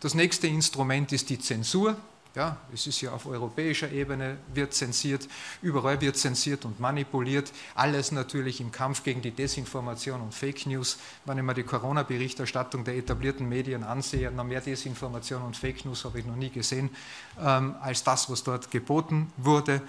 Das 0.00 0.14
nächste 0.14 0.46
Instrument 0.46 1.12
ist 1.12 1.28
die 1.28 1.38
Zensur. 1.38 1.94
Ja, 2.34 2.56
es 2.72 2.84
ist 2.88 3.00
ja 3.00 3.12
auf 3.12 3.26
europäischer 3.26 3.92
Ebene, 3.92 4.38
wird 4.52 4.74
zensiert, 4.74 5.28
überall 5.62 6.00
wird 6.00 6.16
zensiert 6.16 6.64
und 6.64 6.80
manipuliert. 6.80 7.52
Alles 7.76 8.10
natürlich 8.10 8.60
im 8.60 8.72
Kampf 8.72 9.04
gegen 9.04 9.22
die 9.22 9.30
Desinformation 9.30 10.20
und 10.20 10.34
Fake 10.34 10.66
News. 10.66 10.98
Wenn 11.26 11.38
ich 11.38 11.44
mir 11.44 11.54
die 11.54 11.62
Corona-Berichterstattung 11.62 12.82
der 12.82 12.96
etablierten 12.96 13.48
Medien 13.48 13.84
ansehe, 13.84 14.32
noch 14.32 14.42
mehr 14.42 14.60
Desinformation 14.60 15.42
und 15.42 15.56
Fake 15.56 15.84
News 15.84 16.04
habe 16.04 16.18
ich 16.18 16.26
noch 16.26 16.34
nie 16.34 16.50
gesehen, 16.50 16.90
ähm, 17.40 17.76
als 17.80 18.02
das, 18.02 18.28
was 18.28 18.42
dort 18.42 18.68
geboten 18.68 19.32
wurde. 19.36 19.80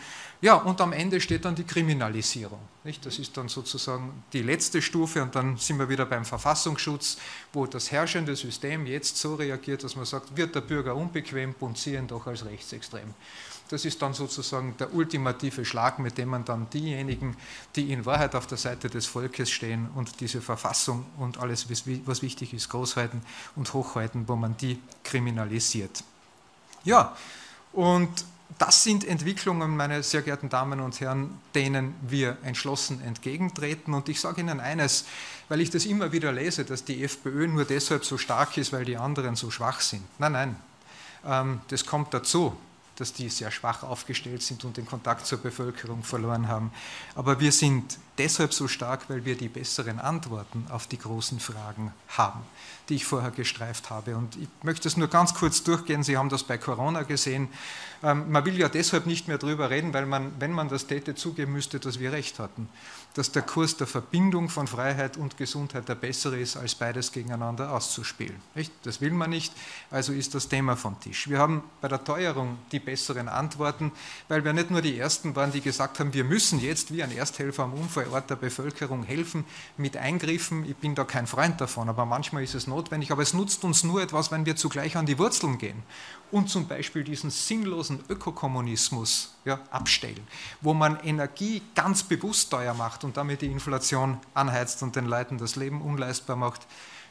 Ja, 0.45 0.57
und 0.57 0.79
am 0.79 0.93
Ende 0.93 1.19
steht 1.19 1.43
dann 1.43 1.55
die 1.55 1.63
Kriminalisierung. 1.63 2.59
Nicht? 2.83 3.03
Das 3.03 3.17
ist 3.17 3.35
dann 3.35 3.49
sozusagen 3.49 4.23
die 4.31 4.43
letzte 4.43 4.79
Stufe 4.79 5.23
und 5.23 5.33
dann 5.33 5.57
sind 5.57 5.79
wir 5.79 5.89
wieder 5.89 6.05
beim 6.05 6.23
Verfassungsschutz, 6.23 7.17
wo 7.51 7.65
das 7.65 7.91
herrschende 7.91 8.35
System 8.35 8.85
jetzt 8.85 9.17
so 9.17 9.33
reagiert, 9.33 9.83
dass 9.83 9.95
man 9.95 10.05
sagt, 10.05 10.37
wird 10.37 10.53
der 10.53 10.61
Bürger 10.61 10.95
unbequem, 10.95 11.55
punzieren 11.55 12.07
doch 12.07 12.27
als 12.27 12.45
rechtsextrem. 12.45 13.11
Das 13.69 13.85
ist 13.85 13.99
dann 14.03 14.13
sozusagen 14.13 14.77
der 14.77 14.93
ultimative 14.93 15.65
Schlag, 15.65 15.97
mit 15.97 16.19
dem 16.19 16.29
man 16.29 16.45
dann 16.45 16.69
diejenigen, 16.69 17.35
die 17.75 17.91
in 17.91 18.05
Wahrheit 18.05 18.35
auf 18.35 18.45
der 18.45 18.59
Seite 18.59 18.87
des 18.87 19.07
Volkes 19.07 19.49
stehen 19.49 19.89
und 19.95 20.19
diese 20.19 20.41
Verfassung 20.41 21.07
und 21.17 21.39
alles, 21.39 21.67
was 22.05 22.21
wichtig 22.21 22.53
ist, 22.53 22.69
großhalten 22.69 23.23
und 23.55 23.73
hochhalten, 23.73 24.27
wo 24.27 24.35
man 24.35 24.55
die 24.57 24.79
kriminalisiert. 25.03 26.03
Ja, 26.83 27.17
und 27.73 28.11
das 28.57 28.83
sind 28.83 29.05
Entwicklungen, 29.05 29.75
meine 29.75 30.01
sehr 30.03 30.21
geehrten 30.21 30.49
Damen 30.49 30.79
und 30.79 30.99
Herren, 31.01 31.39
denen 31.55 31.95
wir 32.01 32.37
entschlossen 32.43 33.01
entgegentreten. 33.01 33.93
Und 33.93 34.07
ich 34.07 34.21
sage 34.21 34.41
Ihnen 34.41 34.59
eines, 34.59 35.05
weil 35.49 35.61
ich 35.61 35.69
das 35.69 35.85
immer 35.85 36.11
wieder 36.11 36.31
lese, 36.31 36.63
dass 36.63 36.85
die 36.85 37.03
FPÖ 37.03 37.47
nur 37.47 37.65
deshalb 37.65 38.05
so 38.05 38.17
stark 38.17 38.57
ist, 38.57 38.71
weil 38.71 38.85
die 38.85 38.97
anderen 38.97 39.35
so 39.35 39.51
schwach 39.51 39.81
sind. 39.81 40.03
Nein, 40.19 40.31
nein, 40.31 40.55
ähm, 41.25 41.61
das 41.67 41.85
kommt 41.85 42.13
dazu 42.13 42.55
dass 42.95 43.13
die 43.13 43.29
sehr 43.29 43.51
schwach 43.51 43.83
aufgestellt 43.83 44.41
sind 44.41 44.63
und 44.63 44.77
den 44.77 44.85
Kontakt 44.85 45.25
zur 45.25 45.39
Bevölkerung 45.39 46.03
verloren 46.03 46.47
haben. 46.47 46.71
Aber 47.15 47.39
wir 47.39 47.51
sind 47.51 47.97
deshalb 48.17 48.53
so 48.53 48.67
stark, 48.67 49.09
weil 49.09 49.25
wir 49.25 49.35
die 49.35 49.49
besseren 49.49 49.99
Antworten 49.99 50.67
auf 50.69 50.87
die 50.87 50.97
großen 50.97 51.39
Fragen 51.39 51.93
haben, 52.07 52.41
die 52.87 52.95
ich 52.95 53.05
vorher 53.05 53.31
gestreift 53.31 53.89
habe. 53.89 54.15
Und 54.15 54.35
ich 54.37 54.47
möchte 54.63 54.87
es 54.87 54.95
nur 54.95 55.09
ganz 55.09 55.33
kurz 55.33 55.63
durchgehen. 55.63 56.03
Sie 56.03 56.17
haben 56.17 56.29
das 56.29 56.43
bei 56.43 56.57
Corona 56.57 57.03
gesehen. 57.03 57.49
Ähm, 58.03 58.31
man 58.31 58.45
will 58.45 58.57
ja 58.57 58.69
deshalb 58.69 59.05
nicht 59.05 59.27
mehr 59.27 59.37
darüber 59.37 59.69
reden, 59.69 59.93
weil 59.93 60.05
man, 60.05 60.31
wenn 60.39 60.51
man 60.51 60.69
das 60.69 60.87
täte, 60.87 61.15
zugeben 61.15 61.51
müsste, 61.51 61.79
dass 61.79 61.99
wir 61.99 62.11
recht 62.11 62.39
hatten. 62.39 62.69
Dass 63.15 63.31
der 63.31 63.41
Kurs 63.41 63.77
der 63.77 63.87
Verbindung 63.87 64.49
von 64.49 64.67
Freiheit 64.67 65.17
und 65.17 65.37
Gesundheit 65.37 65.89
der 65.89 65.95
bessere 65.95 66.37
ist, 66.37 66.57
als 66.57 66.75
beides 66.75 67.11
gegeneinander 67.11 67.71
auszuspielen. 67.71 68.35
Das 68.83 69.01
will 69.01 69.11
man 69.11 69.29
nicht, 69.29 69.53
also 69.89 70.13
ist 70.13 70.35
das 70.35 70.49
Thema 70.49 70.75
vom 70.75 70.99
Tisch. 70.99 71.29
Wir 71.29 71.39
haben 71.39 71.63
bei 71.81 71.87
der 71.87 72.03
Teuerung 72.03 72.57
die 72.71 72.79
besseren 72.79 73.29
Antworten, 73.29 73.91
weil 74.27 74.43
wir 74.43 74.53
nicht 74.53 74.69
nur 74.69 74.81
die 74.81 74.99
Ersten 74.99 75.35
waren, 75.35 75.51
die 75.51 75.61
gesagt 75.61 75.99
haben, 75.99 76.13
wir 76.13 76.25
müssen 76.25 76.59
jetzt 76.59 76.93
wie 76.93 77.03
ein 77.03 77.11
Ersthelfer 77.11 77.63
am 77.63 77.73
Unfallort 77.73 78.29
der 78.29 78.35
Bevölkerung 78.35 79.03
helfen 79.03 79.45
mit 79.77 79.95
Eingriffen. 79.97 80.65
Ich 80.65 80.75
bin 80.75 80.93
da 80.93 81.05
kein 81.05 81.25
Freund 81.25 81.61
davon, 81.61 81.87
aber 81.87 82.05
manchmal 82.05 82.43
ist 82.43 82.53
es 82.53 82.67
notwendig. 82.67 83.11
Aber 83.11 83.21
es 83.21 83.33
nutzt 83.33 83.63
uns 83.63 83.83
nur 83.83 84.01
etwas, 84.01 84.31
wenn 84.31 84.45
wir 84.45 84.57
zugleich 84.57 84.97
an 84.97 85.05
die 85.05 85.17
Wurzeln 85.17 85.57
gehen 85.57 85.83
und 86.31 86.49
zum 86.49 86.67
Beispiel 86.67 87.03
diesen 87.03 87.29
sinnlosen 87.29 88.03
Ökokommunismus 88.09 89.35
ja, 89.45 89.59
abstellen, 89.71 90.27
wo 90.61 90.73
man 90.73 90.99
Energie 91.01 91.61
ganz 91.75 92.03
bewusst 92.03 92.51
teuer 92.51 92.73
macht 92.73 93.03
und 93.03 93.17
damit 93.17 93.41
die 93.41 93.47
Inflation 93.47 94.17
anheizt 94.33 94.81
und 94.83 94.95
den 94.95 95.05
Leuten 95.05 95.37
das 95.37 95.55
Leben 95.55 95.81
unleistbar 95.81 96.35
macht. 96.35 96.61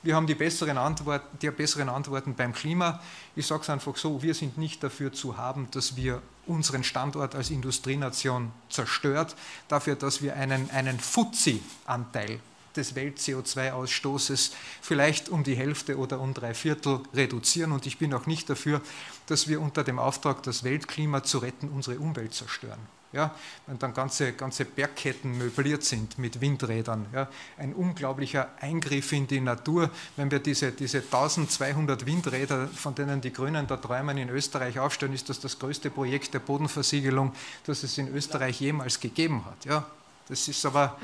Wir 0.03 0.17
haben 0.17 0.27
die 0.27 0.35
besseren, 0.35 0.77
Antwort, 0.77 1.23
die 1.41 1.51
besseren 1.51 1.89
Antworten 1.89 2.35
beim 2.35 2.53
Klima. 2.53 3.01
Ich 3.37 3.47
sage 3.47 3.63
es 3.63 3.71
einfach 3.71 3.97
so, 3.97 4.23
wir 4.23 4.35
sind 4.35 4.59
nicht 4.59 4.83
dafür 4.83 5.13
zu 5.13 5.39
haben, 5.39 5.69
dass 5.71 5.97
wir 5.97 6.21
unseren 6.47 6.85
Standort 6.85 7.35
als 7.35 7.51
Industrienation 7.51 8.53
zerstört, 8.69 9.35
dafür, 9.69 9.97
dass 9.97 10.21
wir 10.21 10.37
einen, 10.37 10.71
einen 10.71 11.01
Fuzzi-Anteil 11.01 12.41
des 12.77 12.95
Welt-CO2-Ausstoßes 12.95 14.53
vielleicht 14.81 15.29
um 15.29 15.45
die 15.45 15.57
Hälfte 15.57 15.99
oder 15.99 16.21
um 16.21 16.35
drei 16.35 16.55
Viertel 16.55 17.01
reduzieren. 17.15 17.73
Und 17.73 17.87
ich 17.87 17.99
bin 17.99 18.13
auch 18.15 18.27
nicht 18.27 18.51
dafür, 18.51 18.81
dass 19.27 19.49
wir 19.49 19.61
unter 19.61 19.85
dem 19.85 19.99
Auftrag, 19.99 20.43
das 20.43 20.65
Weltklima 20.65 21.23
zu 21.23 21.39
retten, 21.39 21.69
unsere 21.69 21.99
Umwelt 21.99 22.35
zerstören. 22.35 22.81
Ja, 23.13 23.33
wenn 23.69 23.79
dann 23.79 23.95
ganze, 23.95 24.33
ganze 24.33 24.65
Bergketten 24.65 25.39
möbliert 25.39 25.85
sind 25.85 26.19
mit 26.19 26.41
Windrädern. 26.41 27.07
Ja, 27.13 27.29
ein 27.59 27.73
unglaublicher 27.73 28.49
Eingriff 28.61 29.13
in 29.13 29.29
die 29.29 29.41
Natur, 29.41 29.89
wenn 30.17 30.33
wir 30.33 30.41
diese, 30.41 30.73
diese 30.73 30.99
1200 30.99 32.07
Windräder, 32.07 32.67
von 32.67 32.97
denen 32.97 33.21
die 33.21 33.33
Grünen 33.33 33.69
da 33.69 33.77
träumen, 33.77 34.19
in 34.19 34.31
Österreich 34.31 34.81
aufstellen, 34.81 35.13
ist 35.13 35.29
das 35.29 35.39
das 35.39 35.61
größte 35.61 35.91
Projekt 35.91 36.35
der 36.35 36.41
Bodenversiegelung, 36.41 37.33
das 37.67 37.85
es 37.85 37.97
in 37.99 38.13
Österreich 38.13 38.61
jemals 38.61 38.99
gegeben 38.99 39.45
hat. 39.45 39.65
Ja, 39.65 39.87
das 40.29 40.49
ist 40.49 40.65
aber, 40.65 40.97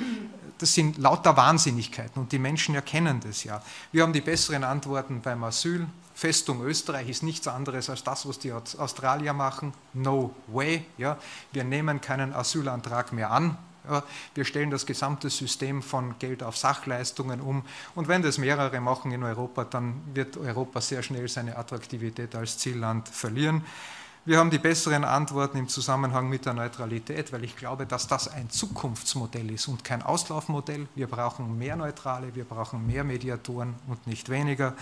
das 0.59 0.75
sind 0.75 0.99
lauter 0.99 1.37
Wahnsinnigkeiten 1.37 2.21
und 2.21 2.33
die 2.33 2.39
Menschen 2.39 2.75
erkennen 2.75 3.21
das 3.21 3.45
ja. 3.45 3.63
Wir 3.93 4.03
haben 4.03 4.13
die 4.13 4.21
besseren 4.21 4.65
Antworten 4.65 5.21
beim 5.21 5.45
Asyl. 5.45 5.87
Festung 6.15 6.63
Österreich 6.63 7.09
ist 7.09 7.23
nichts 7.23 7.49
anderes 7.49 7.89
als 7.89 8.05
das, 8.05 8.27
was 8.29 8.39
die 8.39 8.53
Australier 8.53 9.33
machen. 9.33 9.73
No 9.95 10.35
way. 10.49 10.85
Ja. 10.99 11.19
Wir 11.53 11.65
nehmen 11.65 12.01
keinen 12.01 12.35
Asylantrag 12.35 13.13
mehr 13.13 13.31
an. 13.31 13.57
Ja. 13.89 14.03
Wir 14.35 14.45
stellen 14.45 14.71
das 14.71 14.85
gesamte 14.85 15.31
System 15.31 15.83
von 15.83 16.19
Geld 16.19 16.43
auf 16.43 16.57
Sachleistungen 16.59 17.41
um. 17.41 17.63
Und 17.95 18.09
wenn 18.09 18.21
das 18.23 18.37
mehrere 18.37 18.81
machen 18.81 19.13
in 19.13 19.23
Europa, 19.23 19.65
dann 19.65 20.03
wird 20.13 20.37
Europa 20.37 20.83
sehr 20.83 21.03
schnell 21.03 21.27
seine 21.29 21.57
Attraktivität 21.57 22.35
als 22.35 22.59
Zielland 22.59 23.09
verlieren. 23.09 23.65
Wir 24.27 24.37
haben 24.37 24.51
die 24.51 24.59
besseren 24.59 25.05
Antworten 25.05 25.57
im 25.57 25.69
Zusammenhang 25.69 26.29
mit 26.29 26.45
der 26.45 26.53
Neutralität, 26.53 27.33
weil 27.33 27.43
ich 27.43 27.57
glaube, 27.57 27.87
dass 27.87 28.07
das 28.07 28.29
ein 28.29 28.51
Zukunftsmodell 28.51 29.51
ist 29.51 29.67
und 29.67 29.83
kein 29.83 30.03
Auslaufmodell. 30.03 30.89
Wir 30.95 31.07
brauchen 31.07 31.57
mehr 31.57 31.75
Neutrale, 31.75 32.35
wir 32.35 32.45
brauchen 32.45 32.87
mehr 32.87 33.03
Mediatoren 33.03 33.75
und 33.89 34.07
nicht 34.07 34.29
weniger. 34.29 34.75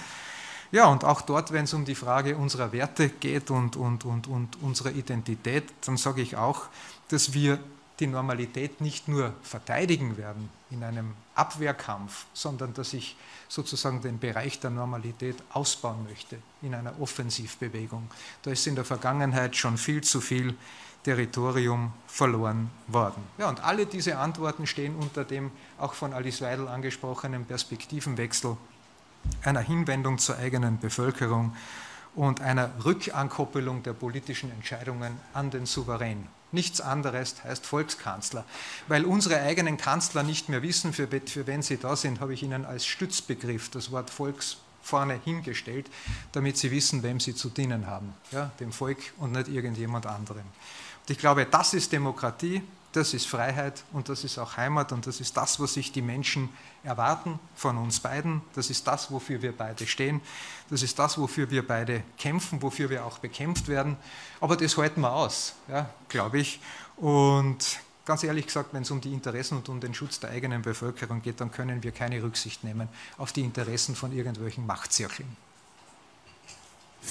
Ja, 0.72 0.86
und 0.86 1.04
auch 1.04 1.20
dort, 1.20 1.52
wenn 1.52 1.64
es 1.64 1.72
um 1.72 1.84
die 1.84 1.94
Frage 1.94 2.36
unserer 2.36 2.72
Werte 2.72 3.10
geht 3.10 3.52
und, 3.52 3.76
und, 3.76 4.04
und, 4.04 4.26
und 4.26 4.60
unserer 4.60 4.90
Identität, 4.90 5.64
dann 5.86 5.96
sage 5.96 6.20
ich 6.20 6.36
auch, 6.36 6.62
dass 7.06 7.32
wir 7.32 7.60
die 8.00 8.08
Normalität 8.08 8.80
nicht 8.80 9.06
nur 9.06 9.32
verteidigen 9.42 10.16
werden 10.16 10.50
in 10.70 10.82
einem 10.82 11.14
Abwehrkampf, 11.36 12.26
sondern 12.32 12.74
dass 12.74 12.92
ich 12.92 13.16
sozusagen 13.48 14.00
den 14.02 14.18
Bereich 14.18 14.60
der 14.60 14.70
Normalität 14.70 15.36
ausbauen 15.52 16.04
möchte 16.04 16.38
in 16.62 16.74
einer 16.74 17.00
Offensivbewegung. 17.00 18.08
Da 18.42 18.50
ist 18.50 18.66
in 18.66 18.74
der 18.74 18.84
Vergangenheit 18.84 19.56
schon 19.56 19.78
viel 19.78 20.02
zu 20.02 20.20
viel 20.20 20.54
Territorium 21.02 21.92
verloren 22.06 22.70
worden. 22.86 23.22
Ja, 23.38 23.48
und 23.48 23.60
alle 23.60 23.86
diese 23.86 24.18
Antworten 24.18 24.66
stehen 24.66 24.94
unter 24.96 25.24
dem 25.24 25.50
auch 25.78 25.94
von 25.94 26.12
Alice 26.12 26.42
Weidel 26.42 26.68
angesprochenen 26.68 27.46
Perspektivenwechsel 27.46 28.56
einer 29.42 29.60
Hinwendung 29.60 30.18
zur 30.18 30.36
eigenen 30.36 30.78
Bevölkerung 30.78 31.56
und 32.14 32.40
einer 32.40 32.70
Rückankoppelung 32.84 33.82
der 33.82 33.92
politischen 33.92 34.50
Entscheidungen 34.50 35.18
an 35.32 35.50
den 35.50 35.66
Souverän. 35.66 36.26
Nichts 36.50 36.80
anderes 36.80 37.36
heißt 37.44 37.66
Volkskanzler. 37.66 38.44
Weil 38.86 39.04
unsere 39.04 39.40
eigenen 39.40 39.76
Kanzler 39.76 40.22
nicht 40.22 40.48
mehr 40.48 40.62
wissen, 40.62 40.92
für, 40.92 41.08
für 41.08 41.46
wen 41.46 41.62
sie 41.62 41.76
da 41.76 41.94
sind, 41.96 42.20
habe 42.20 42.34
ich 42.34 42.42
ihnen 42.42 42.64
als 42.64 42.86
Stützbegriff 42.86 43.70
das 43.70 43.90
Wort 43.90 44.10
Volks 44.10 44.58
vorne 44.82 45.20
hingestellt, 45.24 45.90
damit 46.32 46.56
sie 46.56 46.70
wissen, 46.70 47.02
wem 47.02 47.20
sie 47.20 47.34
zu 47.34 47.50
dienen 47.50 47.86
haben. 47.86 48.14
Ja, 48.32 48.50
dem 48.60 48.72
Volk 48.72 48.98
und 49.18 49.32
nicht 49.32 49.48
irgendjemand 49.48 50.06
anderem. 50.06 50.44
Und 50.44 51.10
ich 51.10 51.18
glaube, 51.18 51.44
das 51.44 51.74
ist 51.74 51.92
Demokratie, 51.92 52.62
das 52.92 53.14
ist 53.14 53.26
Freiheit 53.26 53.84
und 53.92 54.08
das 54.08 54.24
ist 54.24 54.38
auch 54.38 54.56
Heimat 54.56 54.92
und 54.92 55.06
das 55.06 55.20
ist 55.20 55.36
das, 55.36 55.60
was 55.60 55.74
sich 55.74 55.92
die 55.92 56.02
Menschen 56.02 56.48
erwarten 56.82 57.38
von 57.54 57.76
uns 57.76 58.00
beiden. 58.00 58.40
Das 58.54 58.70
ist 58.70 58.86
das, 58.86 59.10
wofür 59.10 59.42
wir 59.42 59.56
beide 59.56 59.86
stehen. 59.86 60.20
Das 60.70 60.82
ist 60.82 60.98
das, 60.98 61.18
wofür 61.18 61.50
wir 61.50 61.66
beide 61.66 62.02
kämpfen, 62.16 62.62
wofür 62.62 62.88
wir 62.88 63.04
auch 63.04 63.18
bekämpft 63.18 63.68
werden. 63.68 63.96
Aber 64.40 64.56
das 64.56 64.76
halten 64.76 65.02
wir 65.02 65.12
aus, 65.12 65.54
ja, 65.68 65.90
glaube 66.08 66.38
ich. 66.38 66.60
Und 66.96 67.78
ganz 68.06 68.24
ehrlich 68.24 68.46
gesagt, 68.46 68.72
wenn 68.72 68.82
es 68.82 68.90
um 68.90 69.00
die 69.00 69.12
Interessen 69.12 69.58
und 69.58 69.68
um 69.68 69.80
den 69.80 69.92
Schutz 69.94 70.18
der 70.20 70.30
eigenen 70.30 70.62
Bevölkerung 70.62 71.20
geht, 71.20 71.40
dann 71.40 71.52
können 71.52 71.82
wir 71.82 71.92
keine 71.92 72.22
Rücksicht 72.22 72.64
nehmen 72.64 72.88
auf 73.18 73.32
die 73.32 73.42
Interessen 73.42 73.94
von 73.94 74.12
irgendwelchen 74.12 74.66
Machtzirkeln. 74.66 75.36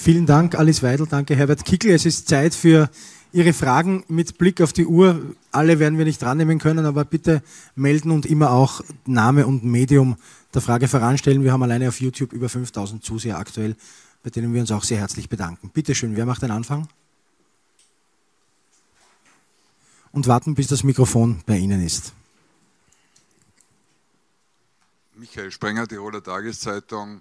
Vielen 0.00 0.26
Dank, 0.26 0.54
Alice 0.54 0.84
Weidel. 0.84 1.08
Danke, 1.08 1.34
Herbert 1.34 1.64
Kickel. 1.64 1.90
Es 1.90 2.06
ist 2.06 2.28
Zeit 2.28 2.54
für 2.54 2.88
Ihre 3.32 3.52
Fragen 3.52 4.04
mit 4.06 4.38
Blick 4.38 4.60
auf 4.60 4.72
die 4.72 4.86
Uhr. 4.86 5.34
Alle 5.50 5.80
werden 5.80 5.98
wir 5.98 6.04
nicht 6.04 6.22
dran 6.22 6.38
nehmen 6.38 6.60
können, 6.60 6.86
aber 6.86 7.04
bitte 7.04 7.42
melden 7.74 8.12
und 8.12 8.24
immer 8.24 8.52
auch 8.52 8.80
Name 9.06 9.44
und 9.44 9.64
Medium 9.64 10.16
der 10.54 10.62
Frage 10.62 10.86
voranstellen. 10.86 11.42
Wir 11.42 11.52
haben 11.52 11.64
alleine 11.64 11.88
auf 11.88 12.00
YouTube 12.00 12.32
über 12.32 12.48
5000 12.48 13.02
Zuseher 13.02 13.38
aktuell, 13.38 13.74
bei 14.22 14.30
denen 14.30 14.54
wir 14.54 14.60
uns 14.60 14.70
auch 14.70 14.84
sehr 14.84 14.98
herzlich 14.98 15.28
bedanken. 15.28 15.70
Bitte 15.74 15.96
schön, 15.96 16.14
wer 16.14 16.26
macht 16.26 16.42
den 16.42 16.52
Anfang? 16.52 16.88
Und 20.12 20.28
warten, 20.28 20.54
bis 20.54 20.68
das 20.68 20.84
Mikrofon 20.84 21.42
bei 21.44 21.58
Ihnen 21.58 21.84
ist. 21.84 22.12
Michael 25.16 25.50
Sprenger, 25.50 25.88
Tiroler 25.88 26.22
Tageszeitung. 26.22 27.20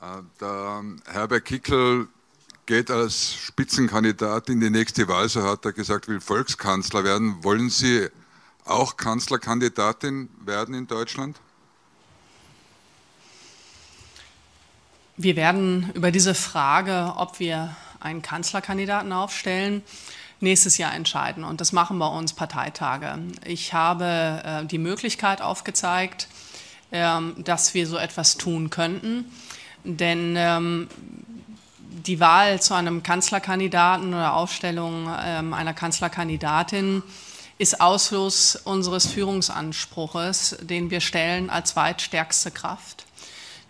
Äh, 0.00 0.22
der 0.40 0.84
Herbert 1.06 1.44
Kickel 1.44 2.08
geht 2.66 2.90
als 2.90 3.34
Spitzenkandidat 3.34 4.48
in 4.48 4.60
die 4.60 4.70
nächste 4.70 5.08
Wahl, 5.08 5.28
so 5.28 5.42
hat 5.42 5.64
er 5.64 5.72
gesagt, 5.72 6.08
will 6.08 6.20
Volkskanzler 6.20 7.04
werden. 7.04 7.42
Wollen 7.42 7.70
Sie 7.70 8.08
auch 8.64 8.96
Kanzlerkandidatin 8.96 10.28
werden 10.44 10.74
in 10.74 10.86
Deutschland? 10.86 11.38
Wir 15.16 15.36
werden 15.36 15.90
über 15.94 16.10
diese 16.10 16.34
Frage, 16.34 17.14
ob 17.16 17.38
wir 17.38 17.74
einen 18.00 18.20
Kanzlerkandidaten 18.20 19.12
aufstellen, 19.12 19.82
nächstes 20.40 20.76
Jahr 20.76 20.92
entscheiden. 20.92 21.42
Und 21.42 21.62
das 21.62 21.72
machen 21.72 21.98
bei 21.98 22.06
uns 22.06 22.34
Parteitage. 22.34 23.18
Ich 23.46 23.72
habe 23.72 24.42
äh, 24.44 24.66
die 24.66 24.76
Möglichkeit 24.76 25.40
aufgezeigt, 25.40 26.28
äh, 26.90 27.18
dass 27.38 27.72
wir 27.72 27.86
so 27.86 27.96
etwas 27.96 28.36
tun 28.36 28.68
könnten. 28.68 29.24
Denn 29.86 30.34
ähm, 30.36 30.88
die 32.06 32.18
Wahl 32.18 32.60
zu 32.60 32.74
einem 32.74 33.04
Kanzlerkandidaten 33.04 34.08
oder 34.08 34.34
Aufstellung 34.34 35.08
ähm, 35.24 35.54
einer 35.54 35.74
Kanzlerkandidatin 35.74 37.04
ist 37.58 37.80
Ausfluss 37.80 38.56
unseres 38.56 39.06
Führungsanspruches, 39.06 40.56
den 40.60 40.90
wir 40.90 41.00
stellen 41.00 41.50
als 41.50 41.70
zweitstärkste 41.70 42.50
Kraft. 42.50 43.06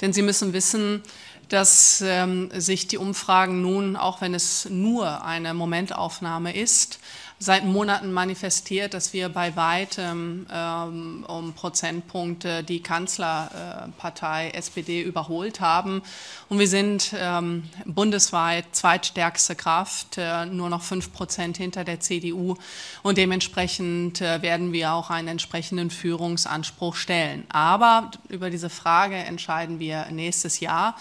Denn 0.00 0.14
Sie 0.14 0.22
müssen 0.22 0.54
wissen, 0.54 1.02
dass 1.50 2.02
ähm, 2.04 2.50
sich 2.54 2.88
die 2.88 2.98
Umfragen 2.98 3.60
nun, 3.60 3.94
auch 3.94 4.20
wenn 4.22 4.34
es 4.34 4.68
nur 4.70 5.24
eine 5.24 5.52
Momentaufnahme 5.52 6.56
ist, 6.56 6.98
seit 7.38 7.64
Monaten 7.64 8.12
manifestiert, 8.12 8.94
dass 8.94 9.12
wir 9.12 9.28
bei 9.28 9.56
weitem 9.56 10.46
ähm, 10.50 11.24
um 11.28 11.52
Prozentpunkte 11.52 12.64
die 12.64 12.82
Kanzlerpartei 12.82 14.48
äh, 14.48 14.54
SPD 14.54 15.02
überholt 15.02 15.60
haben. 15.60 16.02
Und 16.48 16.58
wir 16.58 16.68
sind 16.68 17.14
ähm, 17.18 17.64
bundesweit 17.84 18.64
zweitstärkste 18.72 19.54
Kraft, 19.54 20.16
äh, 20.16 20.46
nur 20.46 20.70
noch 20.70 20.82
fünf 20.82 21.12
Prozent 21.12 21.58
hinter 21.58 21.84
der 21.84 22.00
CDU. 22.00 22.56
Und 23.02 23.18
dementsprechend 23.18 24.22
äh, 24.22 24.40
werden 24.40 24.72
wir 24.72 24.92
auch 24.92 25.10
einen 25.10 25.28
entsprechenden 25.28 25.90
Führungsanspruch 25.90 26.96
stellen. 26.96 27.44
Aber 27.50 28.12
über 28.30 28.48
diese 28.48 28.70
Frage 28.70 29.16
entscheiden 29.16 29.78
wir 29.78 30.06
nächstes 30.10 30.60
Jahr. 30.60 30.96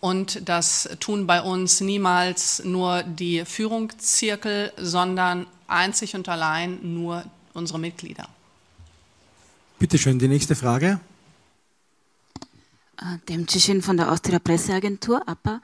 Und 0.00 0.48
das 0.48 0.88
tun 1.00 1.26
bei 1.26 1.42
uns 1.42 1.80
niemals 1.80 2.62
nur 2.64 3.02
die 3.02 3.44
Führungszirkel, 3.44 4.72
sondern 4.76 5.46
einzig 5.68 6.14
und 6.14 6.28
allein 6.28 6.78
nur 6.82 7.24
unsere 7.54 7.78
Mitglieder. 7.78 8.28
Bitte 9.78 9.98
schön, 9.98 10.18
die 10.18 10.28
nächste 10.28 10.54
Frage. 10.54 11.00
Äh, 12.98 13.18
dem 13.28 13.46
Cischin 13.46 13.82
von 13.82 13.96
der 13.96 14.10
Austria 14.10 14.38
Presseagentur, 14.38 15.28
APA. 15.28 15.60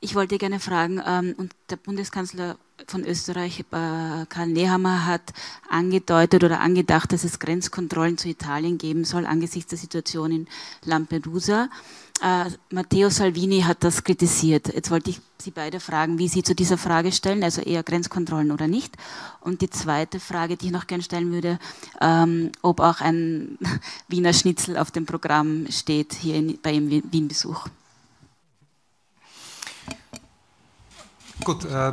ich 0.00 0.14
wollte 0.14 0.38
gerne 0.38 0.60
fragen, 0.60 1.02
ähm, 1.06 1.34
und 1.36 1.54
der 1.68 1.76
Bundeskanzler 1.76 2.56
von 2.86 3.04
Österreich, 3.04 3.60
äh, 3.60 3.64
Karl 3.70 4.48
Nehammer, 4.48 5.04
hat 5.04 5.32
angedeutet 5.68 6.42
oder 6.42 6.60
angedacht, 6.60 7.12
dass 7.12 7.24
es 7.24 7.38
Grenzkontrollen 7.38 8.16
zu 8.16 8.28
Italien 8.28 8.78
geben 8.78 9.04
soll 9.04 9.26
angesichts 9.26 9.68
der 9.70 9.78
Situation 9.78 10.32
in 10.32 10.48
Lampedusa. 10.84 11.68
Äh, 12.22 12.50
Matteo 12.70 13.08
Salvini 13.08 13.62
hat 13.62 13.82
das 13.82 14.04
kritisiert. 14.04 14.72
Jetzt 14.74 14.90
wollte 14.90 15.10
ich 15.10 15.20
Sie 15.38 15.50
beide 15.50 15.80
fragen, 15.80 16.18
wie 16.18 16.28
Sie 16.28 16.42
zu 16.42 16.54
dieser 16.54 16.76
Frage 16.76 17.12
stellen, 17.12 17.42
also 17.42 17.62
eher 17.62 17.82
Grenzkontrollen 17.82 18.50
oder 18.50 18.68
nicht. 18.68 18.94
Und 19.40 19.62
die 19.62 19.70
zweite 19.70 20.20
Frage, 20.20 20.58
die 20.58 20.66
ich 20.66 20.72
noch 20.72 20.86
gerne 20.86 21.02
stellen 21.02 21.32
würde, 21.32 21.58
ähm, 22.00 22.52
ob 22.60 22.80
auch 22.80 23.00
ein 23.00 23.58
Wiener 24.08 24.34
Schnitzel 24.34 24.76
auf 24.76 24.90
dem 24.90 25.06
Programm 25.06 25.66
steht 25.70 26.12
hier 26.12 26.34
in, 26.34 26.58
bei 26.60 26.72
Ihrem 26.72 26.90
Wien-Besuch. 26.90 27.68
Gut, 31.42 31.64
äh, 31.64 31.92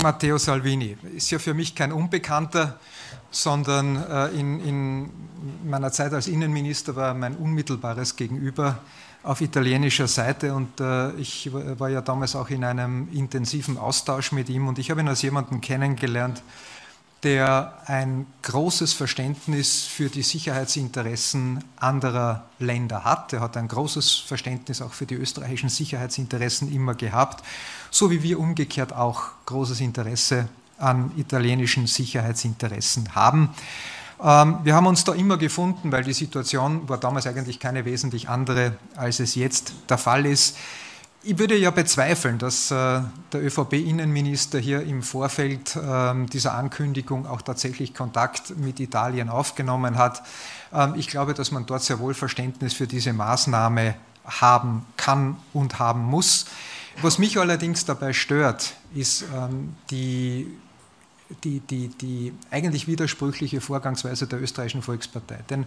Matteo 0.00 0.38
Salvini 0.38 0.96
ist 1.16 1.30
ja 1.30 1.40
für 1.40 1.54
mich 1.54 1.74
kein 1.74 1.90
Unbekannter, 1.90 2.78
sondern 3.32 3.96
äh, 3.96 4.28
in, 4.28 4.60
in 4.60 5.10
meiner 5.64 5.90
Zeit 5.90 6.12
als 6.12 6.28
Innenminister 6.28 6.94
war 6.94 7.14
mein 7.14 7.34
unmittelbares 7.34 8.14
Gegenüber 8.14 8.78
auf 9.26 9.40
italienischer 9.40 10.06
Seite 10.06 10.54
und 10.54 10.80
äh, 10.80 11.10
ich 11.16 11.50
war 11.52 11.90
ja 11.90 12.00
damals 12.00 12.36
auch 12.36 12.48
in 12.48 12.62
einem 12.62 13.08
intensiven 13.12 13.76
Austausch 13.76 14.30
mit 14.30 14.48
ihm 14.48 14.68
und 14.68 14.78
ich 14.78 14.90
habe 14.90 15.00
ihn 15.00 15.08
als 15.08 15.22
jemanden 15.22 15.60
kennengelernt, 15.60 16.42
der 17.24 17.76
ein 17.86 18.26
großes 18.42 18.92
Verständnis 18.92 19.82
für 19.82 20.10
die 20.10 20.22
Sicherheitsinteressen 20.22 21.64
anderer 21.74 22.44
Länder 22.60 23.02
hat. 23.02 23.32
Er 23.32 23.40
hat 23.40 23.56
ein 23.56 23.66
großes 23.66 24.14
Verständnis 24.14 24.80
auch 24.80 24.92
für 24.92 25.06
die 25.06 25.16
österreichischen 25.16 25.70
Sicherheitsinteressen 25.70 26.72
immer 26.72 26.94
gehabt, 26.94 27.44
so 27.90 28.10
wie 28.12 28.22
wir 28.22 28.38
umgekehrt 28.38 28.92
auch 28.92 29.30
großes 29.46 29.80
Interesse 29.80 30.48
an 30.78 31.10
italienischen 31.16 31.88
Sicherheitsinteressen 31.88 33.16
haben. 33.16 33.50
Ähm, 34.22 34.58
wir 34.62 34.74
haben 34.74 34.86
uns 34.86 35.04
da 35.04 35.12
immer 35.12 35.36
gefunden, 35.36 35.92
weil 35.92 36.04
die 36.04 36.12
Situation 36.12 36.88
war 36.88 36.98
damals 36.98 37.26
eigentlich 37.26 37.60
keine 37.60 37.84
wesentlich 37.84 38.28
andere, 38.28 38.76
als 38.96 39.20
es 39.20 39.34
jetzt 39.34 39.72
der 39.88 39.98
Fall 39.98 40.26
ist. 40.26 40.56
Ich 41.22 41.38
würde 41.38 41.56
ja 41.56 41.70
bezweifeln, 41.70 42.38
dass 42.38 42.70
äh, 42.70 43.00
der 43.32 43.44
ÖVP-Innenminister 43.44 44.60
hier 44.60 44.82
im 44.82 45.02
Vorfeld 45.02 45.76
ähm, 45.76 46.30
dieser 46.30 46.54
Ankündigung 46.54 47.26
auch 47.26 47.42
tatsächlich 47.42 47.94
Kontakt 47.94 48.56
mit 48.56 48.78
Italien 48.78 49.28
aufgenommen 49.28 49.98
hat. 49.98 50.22
Ähm, 50.72 50.94
ich 50.96 51.08
glaube, 51.08 51.34
dass 51.34 51.50
man 51.50 51.66
dort 51.66 51.82
sehr 51.82 51.98
wohl 51.98 52.14
Verständnis 52.14 52.74
für 52.74 52.86
diese 52.86 53.12
Maßnahme 53.12 53.96
haben 54.24 54.86
kann 54.96 55.36
und 55.52 55.78
haben 55.78 56.04
muss. 56.04 56.46
Was 57.02 57.18
mich 57.18 57.38
allerdings 57.38 57.84
dabei 57.84 58.12
stört, 58.12 58.72
ist 58.94 59.26
die 59.90 60.46
die, 61.42 61.60
die, 61.60 61.88
die 61.88 62.32
eigentlich 62.50 62.86
widersprüchliche 62.86 63.60
Vorgangsweise 63.60 64.26
der 64.26 64.40
österreichischen 64.40 64.82
Volkspartei. 64.82 65.38
Denn 65.50 65.66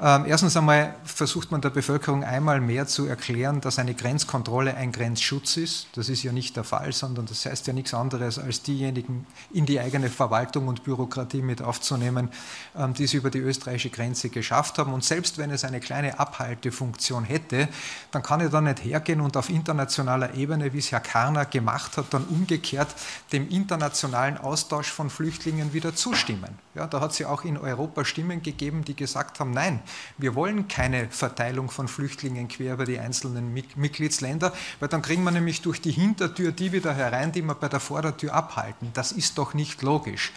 ähm, 0.00 0.24
erstens 0.26 0.56
einmal 0.56 0.94
versucht 1.04 1.50
man 1.50 1.60
der 1.60 1.70
Bevölkerung 1.70 2.24
einmal 2.24 2.60
mehr 2.60 2.86
zu 2.86 3.06
erklären, 3.06 3.60
dass 3.60 3.78
eine 3.78 3.94
Grenzkontrolle 3.94 4.74
ein 4.74 4.92
Grenzschutz 4.92 5.56
ist. 5.56 5.88
Das 5.94 6.08
ist 6.08 6.22
ja 6.22 6.32
nicht 6.32 6.56
der 6.56 6.64
Fall, 6.64 6.92
sondern 6.92 7.26
das 7.26 7.46
heißt 7.46 7.66
ja 7.66 7.72
nichts 7.72 7.94
anderes, 7.94 8.38
als 8.38 8.62
diejenigen 8.62 9.26
in 9.52 9.64
die 9.64 9.80
eigene 9.80 10.10
Verwaltung 10.10 10.68
und 10.68 10.84
Bürokratie 10.84 11.42
mit 11.42 11.62
aufzunehmen, 11.62 12.28
ähm, 12.76 12.92
die 12.92 13.04
es 13.04 13.14
über 13.14 13.30
die 13.30 13.38
österreichische 13.38 13.90
Grenze 13.90 14.28
geschafft 14.28 14.78
haben. 14.78 14.92
Und 14.92 15.04
selbst 15.04 15.38
wenn 15.38 15.50
es 15.50 15.64
eine 15.64 15.80
kleine 15.80 16.18
Abhaltefunktion 16.18 17.24
hätte, 17.24 17.68
dann 18.10 18.22
kann 18.22 18.40
ich 18.40 18.50
da 18.50 18.60
nicht 18.60 18.84
hergehen 18.84 19.22
und 19.22 19.36
auf 19.36 19.48
internationaler 19.48 20.34
Ebene, 20.34 20.72
wie 20.74 20.78
es 20.78 20.92
Herr 20.92 21.00
Karner 21.00 21.46
gemacht 21.46 21.96
hat, 21.96 22.12
dann 22.12 22.24
umgekehrt 22.24 22.88
dem 23.32 23.48
internationalen 23.48 24.36
Austausch 24.36 24.97
von 24.98 25.10
Flüchtlingen 25.10 25.72
wieder 25.72 25.94
zustimmen. 25.94 26.58
Ja, 26.74 26.88
da 26.88 27.00
hat 27.00 27.12
es 27.12 27.20
ja 27.20 27.28
auch 27.28 27.44
in 27.44 27.56
Europa 27.56 28.04
Stimmen 28.04 28.42
gegeben, 28.42 28.84
die 28.84 28.96
gesagt 28.96 29.38
haben, 29.38 29.52
nein, 29.52 29.78
wir 30.16 30.34
wollen 30.34 30.66
keine 30.66 31.08
Verteilung 31.08 31.70
von 31.70 31.86
Flüchtlingen 31.86 32.48
quer 32.48 32.74
über 32.74 32.84
die 32.84 32.98
einzelnen 32.98 33.54
Mitgliedsländer, 33.54 34.52
weil 34.80 34.88
dann 34.88 35.00
kriegen 35.00 35.22
wir 35.22 35.30
nämlich 35.30 35.62
durch 35.62 35.80
die 35.80 35.92
Hintertür 35.92 36.50
die 36.50 36.72
wieder 36.72 36.92
herein, 36.94 37.30
die 37.30 37.42
wir 37.42 37.54
bei 37.54 37.68
der 37.68 37.78
Vordertür 37.78 38.34
abhalten. 38.34 38.90
Das 38.92 39.12
ist 39.12 39.38
doch 39.38 39.54
nicht 39.54 39.82
logisch. 39.82 40.32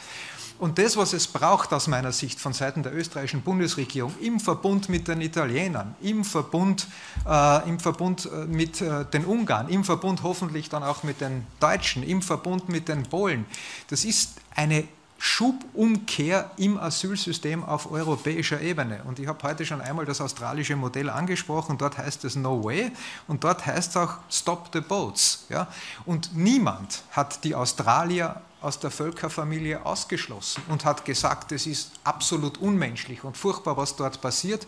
Und 0.62 0.78
das, 0.78 0.96
was 0.96 1.14
es 1.14 1.26
braucht 1.26 1.74
aus 1.74 1.88
meiner 1.88 2.12
Sicht 2.12 2.40
von 2.40 2.54
Seiten 2.54 2.84
der 2.84 2.96
österreichischen 2.96 3.42
Bundesregierung 3.42 4.14
im 4.22 4.40
Verbund 4.40 4.90
mit 4.90 5.08
den 5.08 5.20
Italienern, 5.20 5.96
im 6.02 6.24
Verbund, 6.24 6.86
äh, 7.28 7.68
im 7.68 7.80
Verbund 7.80 8.30
äh, 8.32 8.46
mit 8.46 8.80
äh, 8.80 9.06
den 9.06 9.26
Ungarn, 9.26 9.70
im 9.70 9.84
Verbund 9.84 10.22
hoffentlich 10.22 10.70
dann 10.70 10.84
auch 10.84 11.02
mit 11.02 11.20
den 11.20 11.48
Deutschen, 11.60 12.04
im 12.04 12.22
Verbund 12.22 12.70
mit 12.70 12.90
den 12.90 13.02
Polen, 13.02 13.46
das 13.90 14.06
ist 14.06 14.41
eine 14.56 14.88
Schubumkehr 15.24 16.50
im 16.58 16.80
Asylsystem 16.80 17.64
auf 17.64 17.92
europäischer 17.92 18.60
Ebene. 18.60 19.04
Und 19.04 19.20
ich 19.20 19.28
habe 19.28 19.44
heute 19.44 19.68
schon 19.68 19.80
einmal 19.80 20.04
das 20.06 20.20
australische 20.20 20.76
Modell 20.76 21.12
angesprochen. 21.12 21.78
Dort 21.78 22.00
heißt 22.00 22.26
es 22.26 22.36
No 22.36 22.64
Way 22.64 22.92
und 23.28 23.44
dort 23.44 23.64
heißt 23.68 23.92
es 23.92 23.98
auch 23.98 24.16
Stop 24.32 24.72
the 24.74 24.82
Boats. 24.82 25.46
Ja? 25.50 25.68
Und 26.06 26.36
niemand 26.36 27.04
hat 27.12 27.44
die 27.44 27.54
Australier 27.54 28.42
aus 28.62 28.80
der 28.80 28.92
Völkerfamilie 28.92 29.86
ausgeschlossen 29.86 30.62
und 30.70 30.86
hat 30.86 31.04
gesagt, 31.04 31.52
es 31.52 31.66
ist 31.66 31.92
absolut 32.04 32.60
unmenschlich 32.60 33.24
und 33.24 33.36
furchtbar, 33.36 33.76
was 33.76 33.96
dort 33.96 34.22
passiert. 34.22 34.68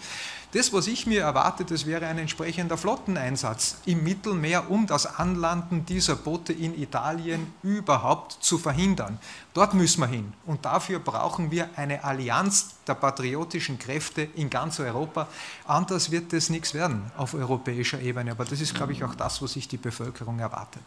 Das, 0.53 0.71
was 0.71 0.85
ich 0.85 1.07
mir 1.07 1.21
erwarte, 1.21 1.65
das 1.65 1.85
wäre 1.85 2.05
ein 2.05 2.19
entsprechender 2.19 2.77
Flotteneinsatz 2.77 3.77
im 3.85 4.03
Mittelmeer, 4.03 4.69
um 4.69 4.85
das 4.85 5.05
Anlanden 5.05 5.85
dieser 5.85 6.15
Boote 6.15 6.53
in 6.53 6.79
Italien 6.79 7.51
überhaupt 7.63 8.37
zu 8.39 8.59
verhindern. 8.59 9.17
Dort 9.53 9.73
müssen 9.73 10.01
wir 10.01 10.07
hin. 10.07 10.33
Und 10.45 10.65
dafür 10.65 10.99
brauchen 10.99 11.49
wir 11.49 11.69
eine 11.75 12.03
Allianz 12.03 12.75
der 12.87 12.95
patriotischen 12.95 13.79
Kräfte 13.79 14.21
in 14.35 14.49
ganz 14.49 14.79
Europa. 14.79 15.27
Anders 15.65 16.11
wird 16.11 16.33
das 16.33 16.49
nichts 16.49 16.73
werden 16.73 17.11
auf 17.17 17.33
europäischer 17.33 17.99
Ebene. 17.99 18.31
Aber 18.31 18.45
das 18.45 18.61
ist, 18.61 18.75
glaube 18.75 18.93
ich, 18.93 19.03
auch 19.03 19.15
das, 19.15 19.41
was 19.41 19.53
sich 19.53 19.67
die 19.67 19.77
Bevölkerung 19.77 20.39
erwartet. 20.39 20.83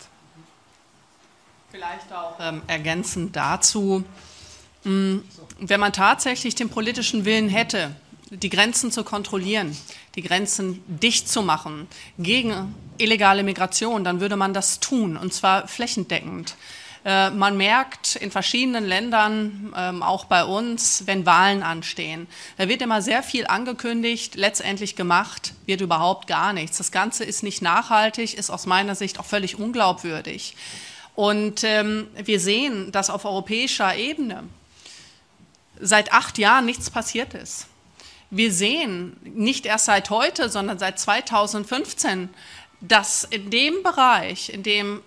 Vielleicht 1.76 2.10
auch 2.10 2.36
ähm, 2.40 2.62
ergänzend 2.68 3.36
dazu, 3.36 4.02
mh, 4.84 4.90
mm, 4.90 5.24
wenn 5.58 5.78
man 5.78 5.92
tatsächlich 5.92 6.54
den 6.54 6.70
politischen 6.70 7.26
Willen 7.26 7.50
hätte, 7.50 7.94
die 8.30 8.48
Grenzen 8.48 8.90
zu 8.90 9.04
kontrollieren, 9.04 9.76
die 10.14 10.22
Grenzen 10.22 10.82
dicht 10.86 11.28
zu 11.28 11.42
machen 11.42 11.86
gegen 12.18 12.74
illegale 12.96 13.42
Migration, 13.42 14.04
dann 14.04 14.20
würde 14.20 14.36
man 14.36 14.54
das 14.54 14.80
tun, 14.80 15.18
und 15.18 15.34
zwar 15.34 15.68
flächendeckend. 15.68 16.56
Äh, 17.04 17.28
man 17.28 17.58
merkt 17.58 18.16
in 18.16 18.30
verschiedenen 18.30 18.86
Ländern, 18.86 19.74
ähm, 19.76 20.02
auch 20.02 20.24
bei 20.24 20.44
uns, 20.44 21.02
wenn 21.06 21.26
Wahlen 21.26 21.62
anstehen, 21.62 22.26
da 22.56 22.70
wird 22.70 22.80
immer 22.80 23.02
sehr 23.02 23.22
viel 23.22 23.46
angekündigt, 23.46 24.34
letztendlich 24.34 24.96
gemacht 24.96 25.52
wird 25.66 25.82
überhaupt 25.82 26.26
gar 26.26 26.54
nichts. 26.54 26.78
Das 26.78 26.90
Ganze 26.90 27.24
ist 27.24 27.42
nicht 27.42 27.60
nachhaltig, 27.60 28.32
ist 28.32 28.48
aus 28.48 28.64
meiner 28.64 28.94
Sicht 28.94 29.20
auch 29.20 29.26
völlig 29.26 29.58
unglaubwürdig. 29.58 30.56
Und 31.16 31.64
ähm, 31.64 32.06
wir 32.14 32.38
sehen, 32.38 32.92
dass 32.92 33.10
auf 33.10 33.24
europäischer 33.24 33.96
Ebene 33.96 34.44
seit 35.80 36.12
acht 36.12 36.38
Jahren 36.38 36.66
nichts 36.66 36.90
passiert 36.90 37.34
ist. 37.34 37.66
Wir 38.30 38.52
sehen 38.52 39.16
nicht 39.22 39.66
erst 39.66 39.86
seit 39.86 40.10
heute, 40.10 40.48
sondern 40.50 40.78
seit 40.78 41.00
2015, 41.00 42.28
dass 42.80 43.24
in 43.24 43.50
dem 43.50 43.82
Bereich, 43.82 44.50
in 44.50 44.62
dem 44.62 45.02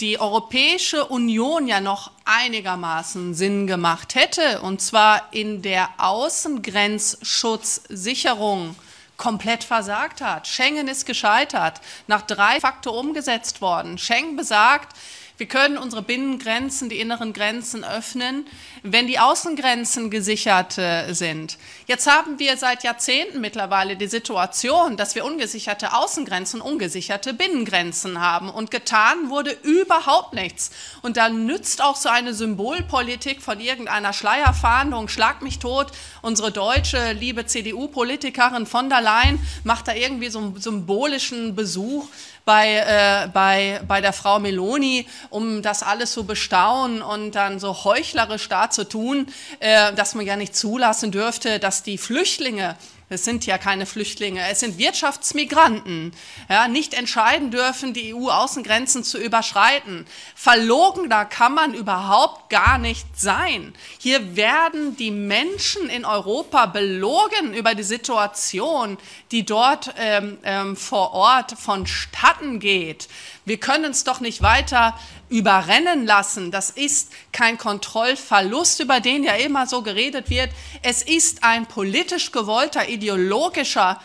die 0.00 0.20
Europäische 0.20 1.06
Union 1.06 1.66
ja 1.68 1.80
noch 1.80 2.10
einigermaßen 2.24 3.34
Sinn 3.34 3.66
gemacht 3.66 4.14
hätte, 4.14 4.60
und 4.60 4.82
zwar 4.82 5.32
in 5.32 5.62
der 5.62 5.88
Außengrenzschutzsicherung, 5.96 8.76
komplett 9.16 9.64
versagt 9.64 10.20
hat. 10.20 10.46
Schengen 10.46 10.86
ist 10.88 11.06
gescheitert, 11.06 11.80
nach 12.06 12.20
drei 12.22 12.60
Faktor 12.60 12.94
umgesetzt 12.94 13.62
worden. 13.62 13.96
Schengen 13.96 14.36
besagt, 14.36 14.94
wir 15.38 15.46
können 15.46 15.76
unsere 15.76 16.02
Binnengrenzen, 16.02 16.88
die 16.88 16.98
inneren 16.98 17.32
Grenzen 17.34 17.84
öffnen, 17.84 18.46
wenn 18.82 19.06
die 19.06 19.18
Außengrenzen 19.18 20.10
gesichert 20.10 20.78
äh, 20.78 21.12
sind. 21.12 21.58
Jetzt 21.86 22.10
haben 22.10 22.38
wir 22.38 22.56
seit 22.56 22.84
Jahrzehnten 22.84 23.40
mittlerweile 23.40 23.96
die 23.96 24.06
Situation, 24.06 24.96
dass 24.96 25.14
wir 25.14 25.26
ungesicherte 25.26 25.92
Außengrenzen, 25.92 26.62
ungesicherte 26.62 27.34
Binnengrenzen 27.34 28.20
haben. 28.20 28.48
Und 28.48 28.70
getan 28.70 29.28
wurde 29.28 29.50
überhaupt 29.62 30.32
nichts. 30.32 30.70
Und 31.02 31.18
da 31.18 31.28
nützt 31.28 31.82
auch 31.82 31.96
so 31.96 32.08
eine 32.08 32.32
Symbolpolitik 32.32 33.42
von 33.42 33.60
irgendeiner 33.60 34.14
Schleierfahndung, 34.14 35.08
schlag 35.08 35.42
mich 35.42 35.58
tot, 35.58 35.88
unsere 36.22 36.50
deutsche 36.50 37.12
liebe 37.12 37.44
CDU-Politikerin 37.44 38.66
von 38.66 38.88
der 38.88 39.02
Leyen 39.02 39.38
macht 39.64 39.88
da 39.88 39.94
irgendwie 39.94 40.28
so 40.28 40.38
einen 40.38 40.60
symbolischen 40.60 41.54
Besuch 41.54 42.08
bei, 42.46 42.76
äh, 42.76 43.28
bei, 43.28 43.80
bei 43.88 44.00
der 44.00 44.12
Frau 44.12 44.38
Meloni, 44.38 45.06
um 45.30 45.62
das 45.62 45.82
alles 45.82 46.12
zu 46.12 46.24
bestaunen 46.24 47.02
und 47.02 47.32
dann 47.32 47.58
so 47.58 47.84
heuchlerisch 47.84 48.48
da 48.48 48.70
zu 48.70 48.88
tun, 48.88 49.26
äh, 49.58 49.92
dass 49.94 50.14
man 50.14 50.24
ja 50.24 50.36
nicht 50.36 50.54
zulassen 50.56 51.10
dürfte, 51.10 51.58
dass 51.58 51.82
die 51.82 51.98
Flüchtlinge 51.98 52.76
Es 53.08 53.24
sind 53.24 53.46
ja 53.46 53.56
keine 53.56 53.86
Flüchtlinge, 53.86 54.40
es 54.50 54.58
sind 54.58 54.78
Wirtschaftsmigranten, 54.78 56.12
ja, 56.48 56.66
nicht 56.66 56.92
entscheiden 56.92 57.52
dürfen, 57.52 57.94
die 57.94 58.12
EU-Außengrenzen 58.12 59.04
zu 59.04 59.18
überschreiten. 59.18 60.06
Verlogener 60.34 61.24
kann 61.24 61.54
man 61.54 61.72
überhaupt 61.72 62.50
gar 62.50 62.78
nicht 62.78 63.06
sein. 63.14 63.74
Hier 64.00 64.34
werden 64.34 64.96
die 64.96 65.12
Menschen 65.12 65.88
in 65.88 66.04
Europa 66.04 66.66
belogen 66.66 67.54
über 67.54 67.76
die 67.76 67.84
Situation, 67.84 68.98
die 69.30 69.46
dort 69.46 69.94
ähm, 69.98 70.38
ähm, 70.42 70.76
vor 70.76 71.12
Ort 71.12 71.52
vonstatten 71.52 72.58
geht. 72.58 73.06
Wir 73.46 73.58
können 73.58 73.92
es 73.92 74.04
doch 74.04 74.20
nicht 74.20 74.42
weiter 74.42 74.98
überrennen 75.28 76.04
lassen. 76.04 76.50
Das 76.50 76.70
ist 76.70 77.12
kein 77.32 77.56
Kontrollverlust, 77.58 78.80
über 78.80 78.98
den 79.00 79.22
ja 79.22 79.34
immer 79.34 79.68
so 79.68 79.82
geredet 79.82 80.30
wird. 80.30 80.50
Es 80.82 81.02
ist 81.02 81.44
ein 81.44 81.66
politisch 81.66 82.32
gewollter, 82.32 82.88
ideologischer 82.88 84.00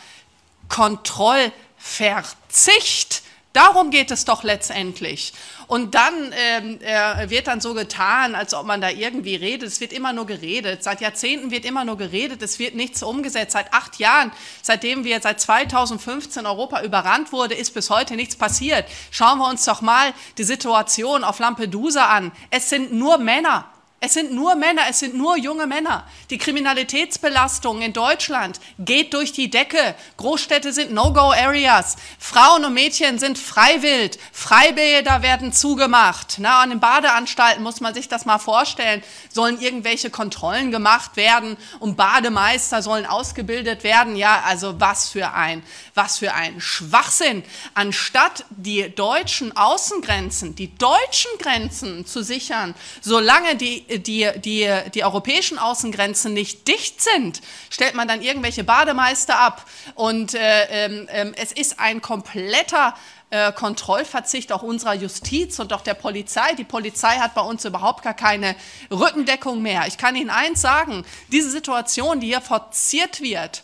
Kontrollverzicht. 0.69 3.23
Darum 3.53 3.91
geht 3.91 4.11
es 4.11 4.23
doch 4.23 4.43
letztendlich. 4.43 5.33
Und 5.67 5.93
dann 5.93 6.33
ähm, 6.37 6.79
äh, 6.81 7.29
wird 7.29 7.47
dann 7.47 7.59
so 7.59 7.73
getan, 7.73 8.33
als 8.33 8.53
ob 8.53 8.65
man 8.65 8.79
da 8.79 8.89
irgendwie 8.89 9.35
redet. 9.35 9.67
Es 9.67 9.81
wird 9.81 9.91
immer 9.91 10.13
nur 10.13 10.25
geredet. 10.25 10.83
Seit 10.83 11.01
Jahrzehnten 11.01 11.51
wird 11.51 11.65
immer 11.65 11.83
nur 11.83 11.97
geredet. 11.97 12.41
Es 12.41 12.59
wird 12.59 12.75
nichts 12.75 13.03
umgesetzt. 13.03 13.51
Seit 13.51 13.73
acht 13.73 13.99
Jahren, 13.99 14.31
seitdem 14.61 15.03
wir 15.03 15.19
seit 15.19 15.41
2015 15.41 16.45
Europa 16.45 16.81
überrannt 16.81 17.33
wurde, 17.33 17.55
ist 17.55 17.73
bis 17.73 17.89
heute 17.89 18.15
nichts 18.15 18.37
passiert. 18.37 18.85
Schauen 19.11 19.39
wir 19.39 19.49
uns 19.49 19.65
doch 19.65 19.81
mal 19.81 20.13
die 20.37 20.45
Situation 20.45 21.25
auf 21.25 21.39
Lampedusa 21.39 22.05
an. 22.05 22.31
Es 22.51 22.69
sind 22.69 22.93
nur 22.93 23.17
Männer. 23.17 23.69
Es 24.03 24.15
sind 24.15 24.31
nur 24.31 24.55
Männer, 24.55 24.81
es 24.89 24.97
sind 24.97 25.13
nur 25.13 25.37
junge 25.37 25.67
Männer. 25.67 26.07
Die 26.31 26.39
Kriminalitätsbelastung 26.39 27.83
in 27.83 27.93
Deutschland 27.93 28.59
geht 28.79 29.13
durch 29.13 29.31
die 29.31 29.51
Decke. 29.51 29.93
Großstädte 30.17 30.73
sind 30.73 30.91
No-Go-Areas. 30.91 31.97
Frauen 32.17 32.65
und 32.65 32.73
Mädchen 32.73 33.19
sind 33.19 33.37
freiwillig. 33.37 34.17
Freibäder 34.31 35.21
werden 35.21 35.53
zugemacht. 35.53 36.37
Na, 36.39 36.61
an 36.61 36.71
den 36.71 36.79
Badeanstalten 36.79 37.61
muss 37.61 37.79
man 37.79 37.93
sich 37.93 38.09
das 38.09 38.25
mal 38.25 38.39
vorstellen. 38.39 39.03
Sollen 39.29 39.61
irgendwelche 39.61 40.09
Kontrollen 40.09 40.71
gemacht 40.71 41.15
werden 41.15 41.55
und 41.79 41.95
Bademeister 41.95 42.81
sollen 42.81 43.05
ausgebildet 43.05 43.83
werden. 43.83 44.15
Ja, 44.15 44.41
also 44.47 44.79
was 44.79 45.09
für 45.09 45.31
ein, 45.33 45.61
was 45.93 46.19
für 46.19 46.33
ein 46.33 46.61
Schwachsinn. 46.61 47.43
Anstatt 47.73 48.45
die 48.49 48.93
deutschen 48.93 49.55
Außengrenzen, 49.55 50.55
die 50.55 50.75
deutschen 50.75 51.31
Grenzen 51.39 52.05
zu 52.05 52.23
sichern, 52.23 52.75
solange 53.01 53.55
die 53.55 53.81
die, 53.99 54.29
die, 54.37 54.69
die 54.93 55.03
europäischen 55.03 55.57
Außengrenzen 55.57 56.33
nicht 56.33 56.67
dicht 56.67 57.01
sind, 57.01 57.41
stellt 57.69 57.95
man 57.95 58.07
dann 58.07 58.21
irgendwelche 58.21 58.63
Bademeister 58.63 59.39
ab. 59.39 59.65
Und 59.95 60.33
äh, 60.33 60.85
äh, 60.85 61.33
es 61.35 61.51
ist 61.51 61.79
ein 61.79 62.01
kompletter 62.01 62.95
äh, 63.31 63.51
Kontrollverzicht 63.53 64.51
auch 64.51 64.61
unserer 64.61 64.93
Justiz 64.93 65.59
und 65.59 65.73
auch 65.73 65.81
der 65.81 65.93
Polizei. 65.93 66.53
Die 66.53 66.63
Polizei 66.63 67.17
hat 67.17 67.33
bei 67.33 67.41
uns 67.41 67.65
überhaupt 67.65 68.03
gar 68.03 68.13
keine 68.13 68.55
Rückendeckung 68.91 69.61
mehr. 69.61 69.87
Ich 69.87 69.97
kann 69.97 70.15
Ihnen 70.15 70.29
eins 70.29 70.61
sagen, 70.61 71.05
diese 71.31 71.49
Situation, 71.49 72.19
die 72.19 72.27
hier 72.27 72.41
forciert 72.41 73.21
wird, 73.21 73.63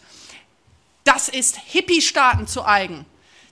das 1.08 1.30
ist 1.30 1.58
Hippie-Staaten 1.66 2.48
zu 2.48 2.66
eigen. 2.66 3.06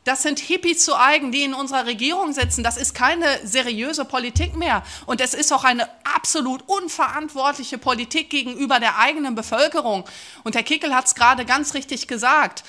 Das 0.03 0.22
sind 0.22 0.39
Hippies 0.39 0.86
zu 0.86 0.95
eigen, 0.95 1.32
die 1.32 1.43
in 1.43 1.56
unserer 1.56 1.88
Regierung 1.88 2.32
sitzen. 2.32 2.64
Das 2.64 2.78
ist 2.78 2.93
keine 2.93 3.26
seriöse 3.43 4.06
Politik 4.06 4.56
mehr. 4.56 4.84
Und 5.08 5.20
es 5.20 5.34
ist 5.34 5.51
auch 5.51 5.64
eine 5.64 5.89
absolut 6.03 6.62
unverantwortliche 6.68 7.80
Politik 7.80 8.30
gegenüber 8.30 8.80
der 8.80 8.99
eigenen 8.99 9.34
Bevölkerung. 9.34 10.03
Und 10.43 10.56
Herr 10.56 10.62
Kickel 10.62 10.93
hat 10.93 11.08
es 11.08 11.16
gerade 11.16 11.43
ganz 11.43 11.74
richtig 11.74 12.08
gesagt. 12.08 12.64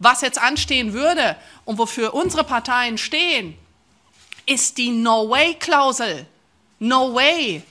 Was 0.00 0.22
jetzt 0.22 0.40
anstehen 0.40 0.92
würde 0.92 1.36
und 1.64 1.78
wofür 1.78 2.14
unsere 2.14 2.42
Parteien 2.42 2.98
stehen, 2.98 3.56
ist 4.46 4.76
die 4.78 4.90
No-Way-Klausel. 4.90 6.26
No 6.80 7.14
way 7.14 7.62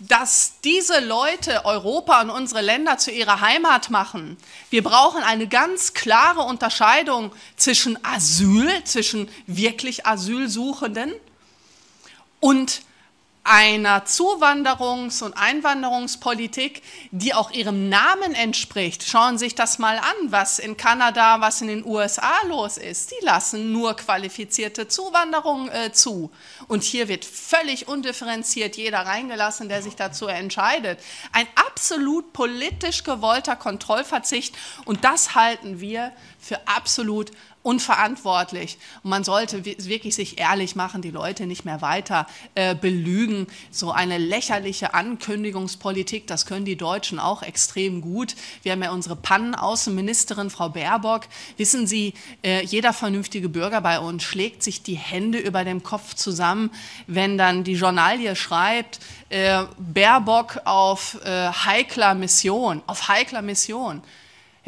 dass 0.00 0.54
diese 0.62 1.00
Leute 1.00 1.64
Europa 1.64 2.20
und 2.20 2.30
unsere 2.30 2.60
Länder 2.60 2.98
zu 2.98 3.10
ihrer 3.10 3.40
Heimat 3.40 3.90
machen. 3.90 4.36
Wir 4.70 4.82
brauchen 4.82 5.22
eine 5.22 5.48
ganz 5.48 5.94
klare 5.94 6.42
Unterscheidung 6.42 7.32
zwischen 7.56 8.02
Asyl, 8.04 8.84
zwischen 8.84 9.28
wirklich 9.46 10.06
Asylsuchenden 10.06 11.12
und 12.40 12.82
einer 13.48 14.04
Zuwanderungs- 14.04 15.22
und 15.22 15.32
Einwanderungspolitik, 15.34 16.82
die 17.10 17.32
auch 17.32 17.50
ihrem 17.50 17.88
Namen 17.88 18.34
entspricht. 18.34 19.04
Schauen 19.08 19.38
Sie 19.38 19.46
sich 19.46 19.54
das 19.54 19.78
mal 19.78 19.96
an, 19.96 20.30
was 20.30 20.58
in 20.58 20.76
Kanada, 20.76 21.40
was 21.40 21.62
in 21.62 21.68
den 21.68 21.86
USA 21.86 22.34
los 22.46 22.76
ist. 22.76 23.10
Die 23.10 23.24
lassen 23.24 23.72
nur 23.72 23.96
qualifizierte 23.96 24.86
Zuwanderung 24.86 25.70
äh, 25.70 25.92
zu. 25.92 26.30
Und 26.66 26.82
hier 26.82 27.08
wird 27.08 27.24
völlig 27.24 27.88
undifferenziert 27.88 28.76
jeder 28.76 29.00
reingelassen, 29.00 29.70
der 29.70 29.82
sich 29.82 29.96
dazu 29.96 30.26
entscheidet. 30.26 30.98
Ein 31.32 31.46
absolut 31.54 32.34
politisch 32.34 33.02
gewollter 33.02 33.56
Kontrollverzicht. 33.56 34.54
Und 34.84 35.04
das 35.04 35.34
halten 35.34 35.80
wir 35.80 36.12
für 36.38 36.68
absolut 36.68 37.30
unverantwortlich. 37.62 38.78
Und 39.02 39.10
man 39.10 39.24
sollte 39.24 39.64
wirklich 39.64 40.14
sich 40.14 40.38
ehrlich 40.38 40.76
machen, 40.76 41.02
die 41.02 41.10
Leute 41.10 41.46
nicht 41.46 41.64
mehr 41.64 41.82
weiter 41.82 42.26
äh, 42.54 42.74
belügen. 42.74 43.46
So 43.70 43.90
eine 43.92 44.18
lächerliche 44.18 44.94
Ankündigungspolitik, 44.94 46.26
das 46.26 46.46
können 46.46 46.64
die 46.64 46.76
Deutschen 46.76 47.18
auch 47.18 47.42
extrem 47.42 48.00
gut. 48.00 48.36
Wir 48.62 48.72
haben 48.72 48.82
ja 48.82 48.92
unsere 48.92 49.16
Pannenaußenministerin, 49.16 50.50
Frau 50.50 50.68
Baerbock. 50.70 51.22
Wissen 51.56 51.86
Sie, 51.86 52.14
äh, 52.42 52.64
jeder 52.64 52.92
vernünftige 52.92 53.48
Bürger 53.48 53.80
bei 53.80 53.98
uns 53.98 54.22
schlägt 54.22 54.62
sich 54.62 54.82
die 54.82 54.96
Hände 54.96 55.38
über 55.38 55.64
dem 55.64 55.82
Kopf 55.82 56.14
zusammen, 56.14 56.70
wenn 57.06 57.38
dann 57.38 57.64
die 57.64 57.74
Journalie 57.74 58.34
schreibt, 58.36 59.00
äh, 59.30 59.64
Baerbock 59.78 60.60
auf 60.64 61.18
äh, 61.24 61.48
heikler 61.48 62.14
Mission, 62.14 62.82
auf 62.86 63.08
heikler 63.08 63.42
Mission. 63.42 64.02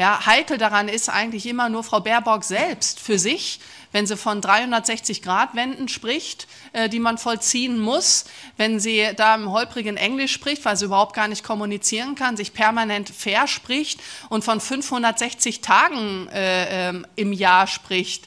Ja, 0.01 0.25
heikel 0.25 0.57
daran 0.57 0.89
ist 0.89 1.11
eigentlich 1.11 1.45
immer 1.45 1.69
nur 1.69 1.85
Frau 1.85 2.01
Baerbock 2.01 2.43
selbst 2.43 2.99
für 3.01 3.19
sich, 3.19 3.61
wenn 3.93 4.07
sie 4.07 4.17
von 4.17 4.41
360-Grad-Wenden 4.41 5.89
spricht, 5.89 6.47
äh, 6.73 6.89
die 6.89 7.01
man 7.01 7.19
vollziehen 7.19 7.79
muss, 7.79 8.25
wenn 8.57 8.81
sie 8.81 9.11
da 9.15 9.35
im 9.35 9.53
holprigen 9.53 9.99
Englisch 9.99 10.33
spricht, 10.33 10.65
weil 10.65 10.79
sie 10.79 10.87
überhaupt 10.87 11.15
gar 11.15 11.29
nicht 11.29 11.45
kommunizieren 11.45 12.15
kann, 12.15 12.39
sich 12.39 12.55
permanent 12.55 13.11
verspricht 13.11 14.01
und 14.31 14.43
von 14.43 14.59
560 14.59 15.61
Tagen 15.61 16.29
äh, 16.29 16.89
äh, 16.89 17.03
im 17.17 17.35
Jahr 17.35 17.67
spricht. 17.67 18.27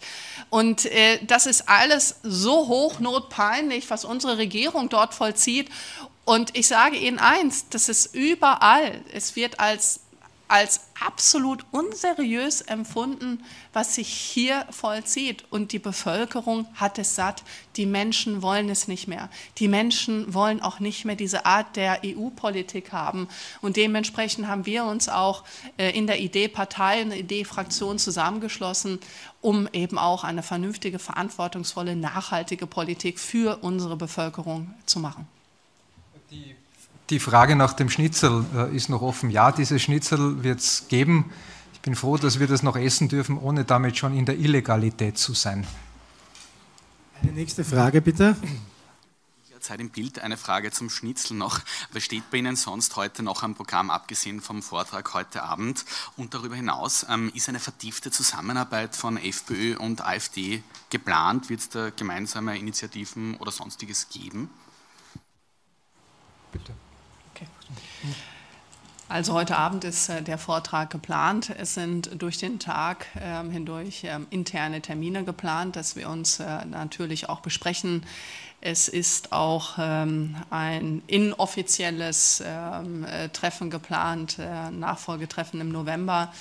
Und 0.51 0.85
äh, 0.85 1.25
das 1.25 1.47
ist 1.47 1.69
alles 1.69 2.17
so 2.21 2.67
hochnotpeinlich, 2.67 3.89
was 3.89 4.05
unsere 4.05 4.37
Regierung 4.37 4.89
dort 4.89 5.15
vollzieht. 5.15 5.71
Und 6.23 6.55
ich 6.55 6.67
sage 6.67 6.97
Ihnen 6.97 7.17
eins, 7.17 7.67
das 7.69 7.89
ist 7.89 8.13
überall. 8.13 9.01
Es 9.11 9.35
wird 9.35 9.59
als 9.59 10.02
als 10.53 10.81
absolut 11.03 11.65
unseriös 11.71 12.61
empfunden, 12.61 13.43
was 13.73 13.95
sich 13.95 14.07
hier 14.07 14.67
vollzieht. 14.69 15.45
Und 15.49 15.71
die 15.71 15.79
Bevölkerung 15.79 16.67
hat 16.75 16.99
es 16.99 17.15
satt. 17.15 17.41
Die 17.75 17.87
Menschen 17.87 18.43
wollen 18.43 18.69
es 18.69 18.87
nicht 18.87 19.07
mehr. 19.07 19.31
Die 19.57 19.67
Menschen 19.67 20.31
wollen 20.31 20.61
auch 20.61 20.79
nicht 20.79 21.05
mehr 21.05 21.15
diese 21.15 21.47
Art 21.47 21.75
der 21.75 22.01
EU-Politik 22.05 22.91
haben. 22.91 23.29
Und 23.61 23.77
dementsprechend 23.77 24.47
haben 24.47 24.67
wir 24.67 24.83
uns 24.83 25.09
auch 25.09 25.43
äh, 25.77 25.89
in 25.97 26.05
der 26.05 26.19
Idee-Partei, 26.19 27.01
in 27.01 27.09
der 27.09 27.17
Idee-Fraktion 27.17 27.97
zusammengeschlossen, 27.97 28.99
um 29.41 29.67
eben 29.73 29.97
auch 29.97 30.23
eine 30.23 30.43
vernünftige, 30.43 30.99
verantwortungsvolle, 30.99 31.95
nachhaltige 31.95 32.67
Politik 32.67 33.17
für 33.17 33.57
unsere 33.63 33.95
Bevölkerung 33.95 34.71
zu 34.85 34.99
machen. 34.99 35.27
Die 36.29 36.55
die 37.09 37.19
Frage 37.19 37.55
nach 37.55 37.73
dem 37.73 37.89
Schnitzel 37.89 38.45
äh, 38.55 38.75
ist 38.75 38.89
noch 38.89 39.01
offen. 39.01 39.29
Ja, 39.29 39.51
dieses 39.51 39.81
Schnitzel 39.81 40.43
wird 40.43 40.59
es 40.59 40.87
geben. 40.87 41.31
Ich 41.73 41.81
bin 41.81 41.95
froh, 41.95 42.17
dass 42.17 42.39
wir 42.39 42.47
das 42.47 42.63
noch 42.63 42.75
essen 42.75 43.09
dürfen, 43.09 43.37
ohne 43.37 43.65
damit 43.65 43.97
schon 43.97 44.17
in 44.17 44.25
der 44.25 44.37
Illegalität 44.37 45.17
zu 45.17 45.33
sein. 45.33 45.67
Eine 47.21 47.33
nächste 47.33 47.63
Frage 47.63 48.01
bitte. 48.01 48.35
Zeit 49.63 49.79
im 49.79 49.89
Bild 49.89 50.19
eine 50.19 50.37
Frage 50.37 50.71
zum 50.71 50.89
Schnitzel 50.89 51.35
noch. 51.35 51.61
Was 51.93 52.03
steht 52.03 52.29
bei 52.29 52.37
Ihnen 52.37 52.55
sonst 52.55 52.95
heute 52.95 53.23
noch 53.23 53.43
am 53.43 53.55
Programm, 53.55 53.89
abgesehen 53.89 54.41
vom 54.41 54.61
Vortrag 54.61 55.13
heute 55.13 55.41
Abend? 55.41 55.85
Und 56.17 56.33
darüber 56.33 56.55
hinaus, 56.55 57.05
ähm, 57.09 57.31
ist 57.33 57.49
eine 57.49 57.59
vertiefte 57.59 58.11
Zusammenarbeit 58.11 58.95
von 58.95 59.17
FPÖ 59.17 59.77
und 59.77 60.01
AfD 60.01 60.61
geplant? 60.89 61.49
Wird 61.49 61.61
es 61.61 61.69
da 61.69 61.89
gemeinsame 61.89 62.57
Initiativen 62.57 63.35
oder 63.37 63.51
sonstiges 63.51 64.09
geben? 64.09 64.49
Bitte. 66.51 66.73
Also 69.09 69.33
heute 69.33 69.57
Abend 69.57 69.83
ist 69.83 70.09
äh, 70.09 70.23
der 70.23 70.37
Vortrag 70.37 70.89
geplant. 70.89 71.51
Es 71.57 71.75
sind 71.75 72.09
durch 72.21 72.39
den 72.39 72.57
Tag 72.57 73.05
ähm, 73.21 73.51
hindurch 73.51 74.05
ähm, 74.05 74.25
interne 74.31 74.81
Termine 74.81 75.23
geplant, 75.23 75.75
dass 75.75 75.95
wir 75.95 76.09
uns 76.09 76.39
äh, 76.39 76.65
natürlich 76.65 77.29
auch 77.29 77.41
besprechen. 77.41 78.05
Es 78.59 78.87
ist 78.87 79.31
auch 79.31 79.75
ähm, 79.77 80.35
ein 80.49 81.03
inoffizielles 81.05 82.39
äh, 82.39 83.29
Treffen 83.29 83.69
geplant, 83.69 84.37
Nachfolgetreffen 84.71 85.61
im 85.61 85.69
November 85.69 86.33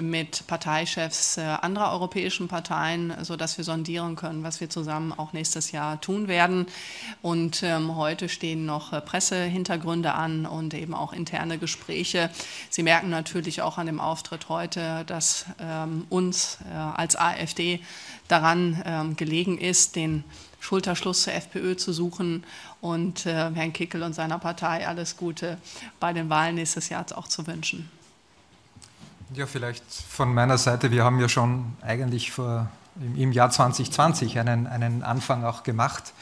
mit 0.00 0.46
Parteichefs 0.46 1.36
äh, 1.36 1.42
anderer 1.42 1.92
europäischen 1.92 2.48
Parteien, 2.48 3.12
sodass 3.22 3.58
wir 3.58 3.64
sondieren 3.64 4.16
können, 4.16 4.42
was 4.42 4.60
wir 4.60 4.70
zusammen 4.70 5.12
auch 5.12 5.32
nächstes 5.32 5.72
Jahr 5.72 6.00
tun 6.00 6.28
werden. 6.28 6.66
Und 7.20 7.62
ähm, 7.62 7.96
heute 7.96 8.28
stehen 8.28 8.64
noch 8.64 8.92
äh, 8.92 9.00
Pressehintergründe 9.00 10.14
an 10.14 10.46
und 10.46 10.72
eben 10.72 10.94
auch 10.94 11.12
interne 11.12 11.58
Gespräche. 11.58 12.30
Sie 12.70 12.82
merken 12.82 13.10
natürlich 13.10 13.60
auch 13.60 13.76
an 13.76 13.86
dem 13.86 14.00
Auftritt 14.00 14.48
heute, 14.48 15.04
dass 15.06 15.44
ähm, 15.60 16.06
uns 16.08 16.58
äh, 16.72 16.74
als 16.74 17.16
AfD 17.16 17.80
daran 18.28 19.14
gelegen 19.18 19.58
ist, 19.58 19.96
den 19.96 20.24
Schulterschluss 20.58 21.24
zur 21.24 21.34
FPÖ 21.34 21.76
zu 21.76 21.92
suchen 21.92 22.42
und 22.80 23.26
Herrn 23.26 23.74
Kickel 23.74 24.02
und 24.02 24.14
seiner 24.14 24.38
Partei 24.38 24.88
alles 24.88 25.18
Gute 25.18 25.58
bei 26.00 26.14
den 26.14 26.30
Wahlen 26.30 26.54
nächstes 26.54 26.88
Jahr 26.88 27.04
auch 27.14 27.28
zu 27.28 27.46
wünschen. 27.46 27.90
Ja, 29.34 29.46
vielleicht 29.46 29.84
von 30.08 30.32
meiner 30.32 30.58
Seite, 30.58 30.92
wir 30.92 31.02
haben 31.02 31.18
ja 31.18 31.28
schon 31.28 31.72
eigentlich 31.82 32.30
vor, 32.30 32.68
im 33.16 33.32
Jahr 33.32 33.50
2020 33.50 34.38
einen, 34.38 34.68
einen 34.68 35.02
Anfang 35.02 35.42
auch 35.42 35.64
gemacht, 35.64 36.12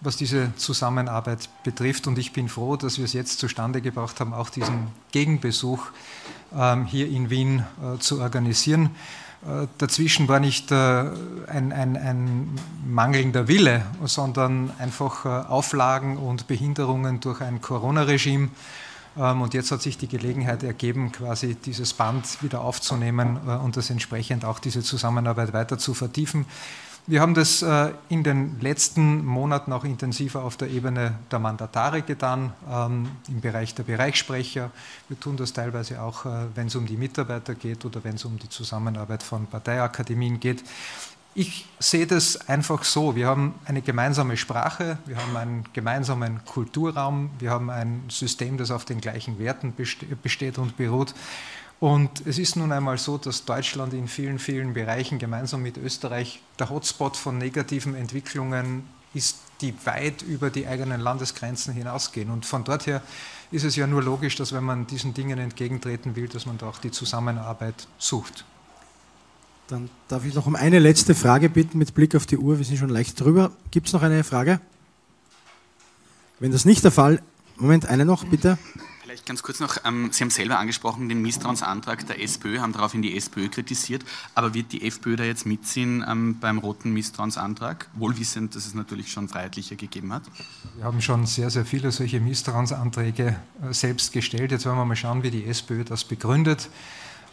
was 0.00 0.16
diese 0.16 0.54
Zusammenarbeit 0.54 1.48
betrifft. 1.64 2.06
Und 2.06 2.18
ich 2.18 2.32
bin 2.32 2.48
froh, 2.48 2.76
dass 2.76 2.98
wir 2.98 3.04
es 3.04 3.14
jetzt 3.14 3.40
zustande 3.40 3.80
gebracht 3.80 4.20
haben, 4.20 4.32
auch 4.32 4.48
diesen 4.48 4.88
Gegenbesuch 5.10 5.86
ähm, 6.56 6.84
hier 6.84 7.08
in 7.08 7.30
Wien 7.30 7.64
äh, 7.82 7.98
zu 7.98 8.20
organisieren. 8.20 8.90
Äh, 9.44 9.66
dazwischen 9.78 10.28
war 10.28 10.38
nicht 10.38 10.70
äh, 10.70 10.74
ein, 10.74 11.72
ein, 11.72 11.96
ein, 11.96 12.60
mangelnder 12.86 13.48
Wille, 13.48 13.84
sondern 14.04 14.70
einfach 14.78 15.24
äh, 15.24 15.28
Auflagen 15.48 16.16
und 16.16 16.46
Behinderungen 16.46 17.18
durch 17.18 17.40
ein 17.40 17.60
Corona-Regime 17.60 18.50
und 19.14 19.54
jetzt 19.54 19.70
hat 19.70 19.82
sich 19.82 19.98
die 19.98 20.08
Gelegenheit 20.08 20.62
ergeben, 20.62 21.12
quasi 21.12 21.54
dieses 21.54 21.92
Band 21.92 22.42
wieder 22.42 22.62
aufzunehmen 22.62 23.38
äh, 23.46 23.56
und 23.56 23.76
das 23.76 23.90
entsprechend 23.90 24.44
auch 24.44 24.58
diese 24.58 24.82
Zusammenarbeit 24.82 25.52
weiter 25.52 25.78
zu 25.78 25.94
vertiefen. 25.94 26.46
Wir 27.04 27.20
haben 27.20 27.34
das 27.34 27.62
äh, 27.62 27.90
in 28.08 28.22
den 28.22 28.60
letzten 28.60 29.24
Monaten 29.24 29.72
auch 29.72 29.82
intensiver 29.82 30.44
auf 30.44 30.56
der 30.56 30.70
Ebene 30.70 31.16
der 31.32 31.40
Mandatare 31.40 32.02
getan, 32.02 32.52
ähm, 32.70 33.10
im 33.26 33.40
Bereich 33.40 33.74
der 33.74 33.82
Bereichssprecher. 33.82 34.70
Wir 35.08 35.18
tun 35.18 35.36
das 35.36 35.52
teilweise 35.52 36.00
auch, 36.00 36.26
äh, 36.26 36.46
wenn 36.54 36.68
es 36.68 36.76
um 36.76 36.86
die 36.86 36.96
Mitarbeiter 36.96 37.56
geht 37.56 37.84
oder 37.84 38.04
wenn 38.04 38.14
es 38.14 38.24
um 38.24 38.38
die 38.38 38.48
Zusammenarbeit 38.48 39.24
von 39.24 39.46
Parteiakademien 39.46 40.38
geht. 40.38 40.62
Ich 41.34 41.66
sehe 41.78 42.06
das 42.06 42.48
einfach 42.48 42.84
so. 42.84 43.16
Wir 43.16 43.26
haben 43.26 43.54
eine 43.64 43.80
gemeinsame 43.80 44.36
Sprache, 44.36 44.98
wir 45.06 45.16
haben 45.16 45.34
einen 45.34 45.64
gemeinsamen 45.72 46.44
Kulturraum, 46.44 47.30
wir 47.38 47.50
haben 47.50 47.70
ein 47.70 48.02
System, 48.08 48.58
das 48.58 48.70
auf 48.70 48.84
den 48.84 49.00
gleichen 49.00 49.38
Werten 49.38 49.72
besteht 50.22 50.58
und 50.58 50.76
beruht. 50.76 51.14
Und 51.80 52.26
es 52.26 52.38
ist 52.38 52.56
nun 52.56 52.70
einmal 52.70 52.98
so, 52.98 53.16
dass 53.16 53.46
Deutschland 53.46 53.94
in 53.94 54.08
vielen, 54.08 54.38
vielen 54.38 54.74
Bereichen 54.74 55.18
gemeinsam 55.18 55.62
mit 55.62 55.78
Österreich 55.78 56.42
der 56.58 56.68
Hotspot 56.68 57.16
von 57.16 57.38
negativen 57.38 57.94
Entwicklungen 57.94 58.84
ist, 59.14 59.38
die 59.62 59.74
weit 59.84 60.22
über 60.22 60.50
die 60.50 60.66
eigenen 60.66 61.00
Landesgrenzen 61.00 61.72
hinausgehen. 61.72 62.30
Und 62.30 62.44
von 62.44 62.62
dort 62.62 62.86
her 62.86 63.02
ist 63.50 63.64
es 63.64 63.74
ja 63.74 63.86
nur 63.86 64.02
logisch, 64.02 64.36
dass 64.36 64.52
wenn 64.52 64.64
man 64.64 64.86
diesen 64.86 65.14
Dingen 65.14 65.38
entgegentreten 65.38 66.14
will, 66.14 66.28
dass 66.28 66.44
man 66.44 66.58
da 66.58 66.68
auch 66.68 66.78
die 66.78 66.90
Zusammenarbeit 66.90 67.88
sucht. 67.98 68.44
Dann 69.72 69.88
darf 70.08 70.26
ich 70.26 70.34
noch 70.34 70.44
um 70.44 70.54
eine 70.54 70.80
letzte 70.80 71.14
Frage 71.14 71.48
bitten 71.48 71.78
mit 71.78 71.94
Blick 71.94 72.14
auf 72.14 72.26
die 72.26 72.36
Uhr. 72.36 72.58
Wir 72.58 72.64
sind 72.66 72.76
schon 72.76 72.90
leicht 72.90 73.18
drüber. 73.18 73.52
Gibt 73.70 73.86
es 73.86 73.94
noch 73.94 74.02
eine 74.02 74.22
Frage? 74.22 74.60
Wenn 76.38 76.52
das 76.52 76.66
nicht 76.66 76.84
der 76.84 76.90
Fall, 76.90 77.22
Moment, 77.56 77.86
eine 77.86 78.04
noch, 78.04 78.24
bitte. 78.24 78.58
Vielleicht 79.02 79.24
ganz 79.24 79.42
kurz 79.42 79.60
noch, 79.60 79.78
ähm, 79.86 80.10
Sie 80.12 80.22
haben 80.24 80.28
selber 80.28 80.58
angesprochen, 80.58 81.08
den 81.08 81.22
Misstrauensantrag 81.22 82.06
der 82.06 82.22
SPÖ, 82.22 82.58
haben 82.58 82.74
daraufhin 82.74 83.00
die 83.00 83.16
SPÖ 83.16 83.48
kritisiert, 83.48 84.04
aber 84.34 84.52
wird 84.52 84.72
die 84.72 84.86
FPÖ 84.86 85.16
da 85.16 85.24
jetzt 85.24 85.46
mitziehen 85.46 86.04
ähm, 86.06 86.38
beim 86.38 86.58
roten 86.58 86.92
Misstrauensantrag, 86.92 87.88
wohlwissend, 87.94 88.54
dass 88.54 88.66
es 88.66 88.74
natürlich 88.74 89.10
schon 89.10 89.30
Freiheitlicher 89.30 89.76
gegeben 89.76 90.12
hat? 90.12 90.24
Wir 90.76 90.84
haben 90.84 91.00
schon 91.00 91.24
sehr, 91.24 91.48
sehr 91.48 91.64
viele 91.64 91.92
solche 91.92 92.20
Misstrauensanträge 92.20 93.36
äh, 93.62 93.72
selbst 93.72 94.12
gestellt. 94.12 94.52
Jetzt 94.52 94.66
wollen 94.66 94.76
wir 94.76 94.84
mal 94.84 94.96
schauen, 94.96 95.22
wie 95.22 95.30
die 95.30 95.46
SPÖ 95.46 95.84
das 95.84 96.04
begründet. 96.04 96.68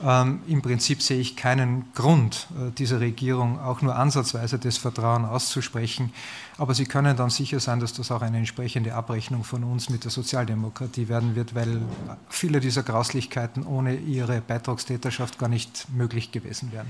Ähm, 0.02 0.42
Im 0.48 0.62
Prinzip 0.62 1.02
sehe 1.02 1.20
ich 1.20 1.36
keinen 1.36 1.92
Grund, 1.94 2.48
äh, 2.58 2.72
dieser 2.72 3.02
Regierung 3.02 3.60
auch 3.60 3.82
nur 3.82 3.96
ansatzweise 3.96 4.58
das 4.58 4.78
Vertrauen 4.78 5.26
auszusprechen. 5.26 6.14
Aber 6.58 6.74
Sie 6.74 6.86
können 6.86 7.18
dann 7.18 7.30
sicher 7.30 7.60
sein, 7.60 7.82
dass 7.82 7.94
das 7.94 8.10
auch 8.12 8.22
eine 8.22 8.38
entsprechende 8.38 8.96
Abrechnung 8.96 9.44
von 9.44 9.64
uns 9.66 9.90
mit 9.90 10.06
der 10.06 10.12
Sozialdemokratie 10.12 11.10
werden 11.10 11.36
wird, 11.36 11.54
weil 11.54 11.82
viele 12.30 12.62
dieser 12.62 12.84
Grauslichkeiten 12.84 13.66
ohne 13.66 13.96
Ihre 13.98 14.40
Beitragstäterschaft 14.40 15.38
gar 15.38 15.50
nicht 15.50 15.88
möglich 15.94 16.32
gewesen 16.32 16.72
wären. 16.72 16.88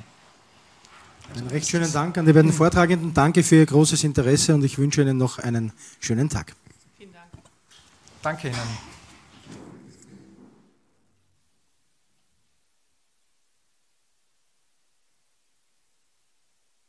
Einen 1.35 1.47
recht 1.47 1.69
schönen 1.69 1.91
Dank 1.91 2.17
an 2.17 2.25
die 2.25 2.33
beiden 2.33 2.53
Vortragenden. 2.53 3.13
Danke 3.13 3.43
für 3.43 3.55
Ihr 3.55 3.65
großes 3.65 4.03
Interesse 4.03 4.53
und 4.53 4.63
ich 4.63 4.77
wünsche 4.77 5.01
Ihnen 5.01 5.17
noch 5.17 5.39
einen 5.39 5.71
schönen 5.99 6.29
Tag. 6.29 6.53
Vielen 6.97 7.13
Dank. 7.13 7.27
Danke 8.21 8.49
Ihnen. 8.49 8.98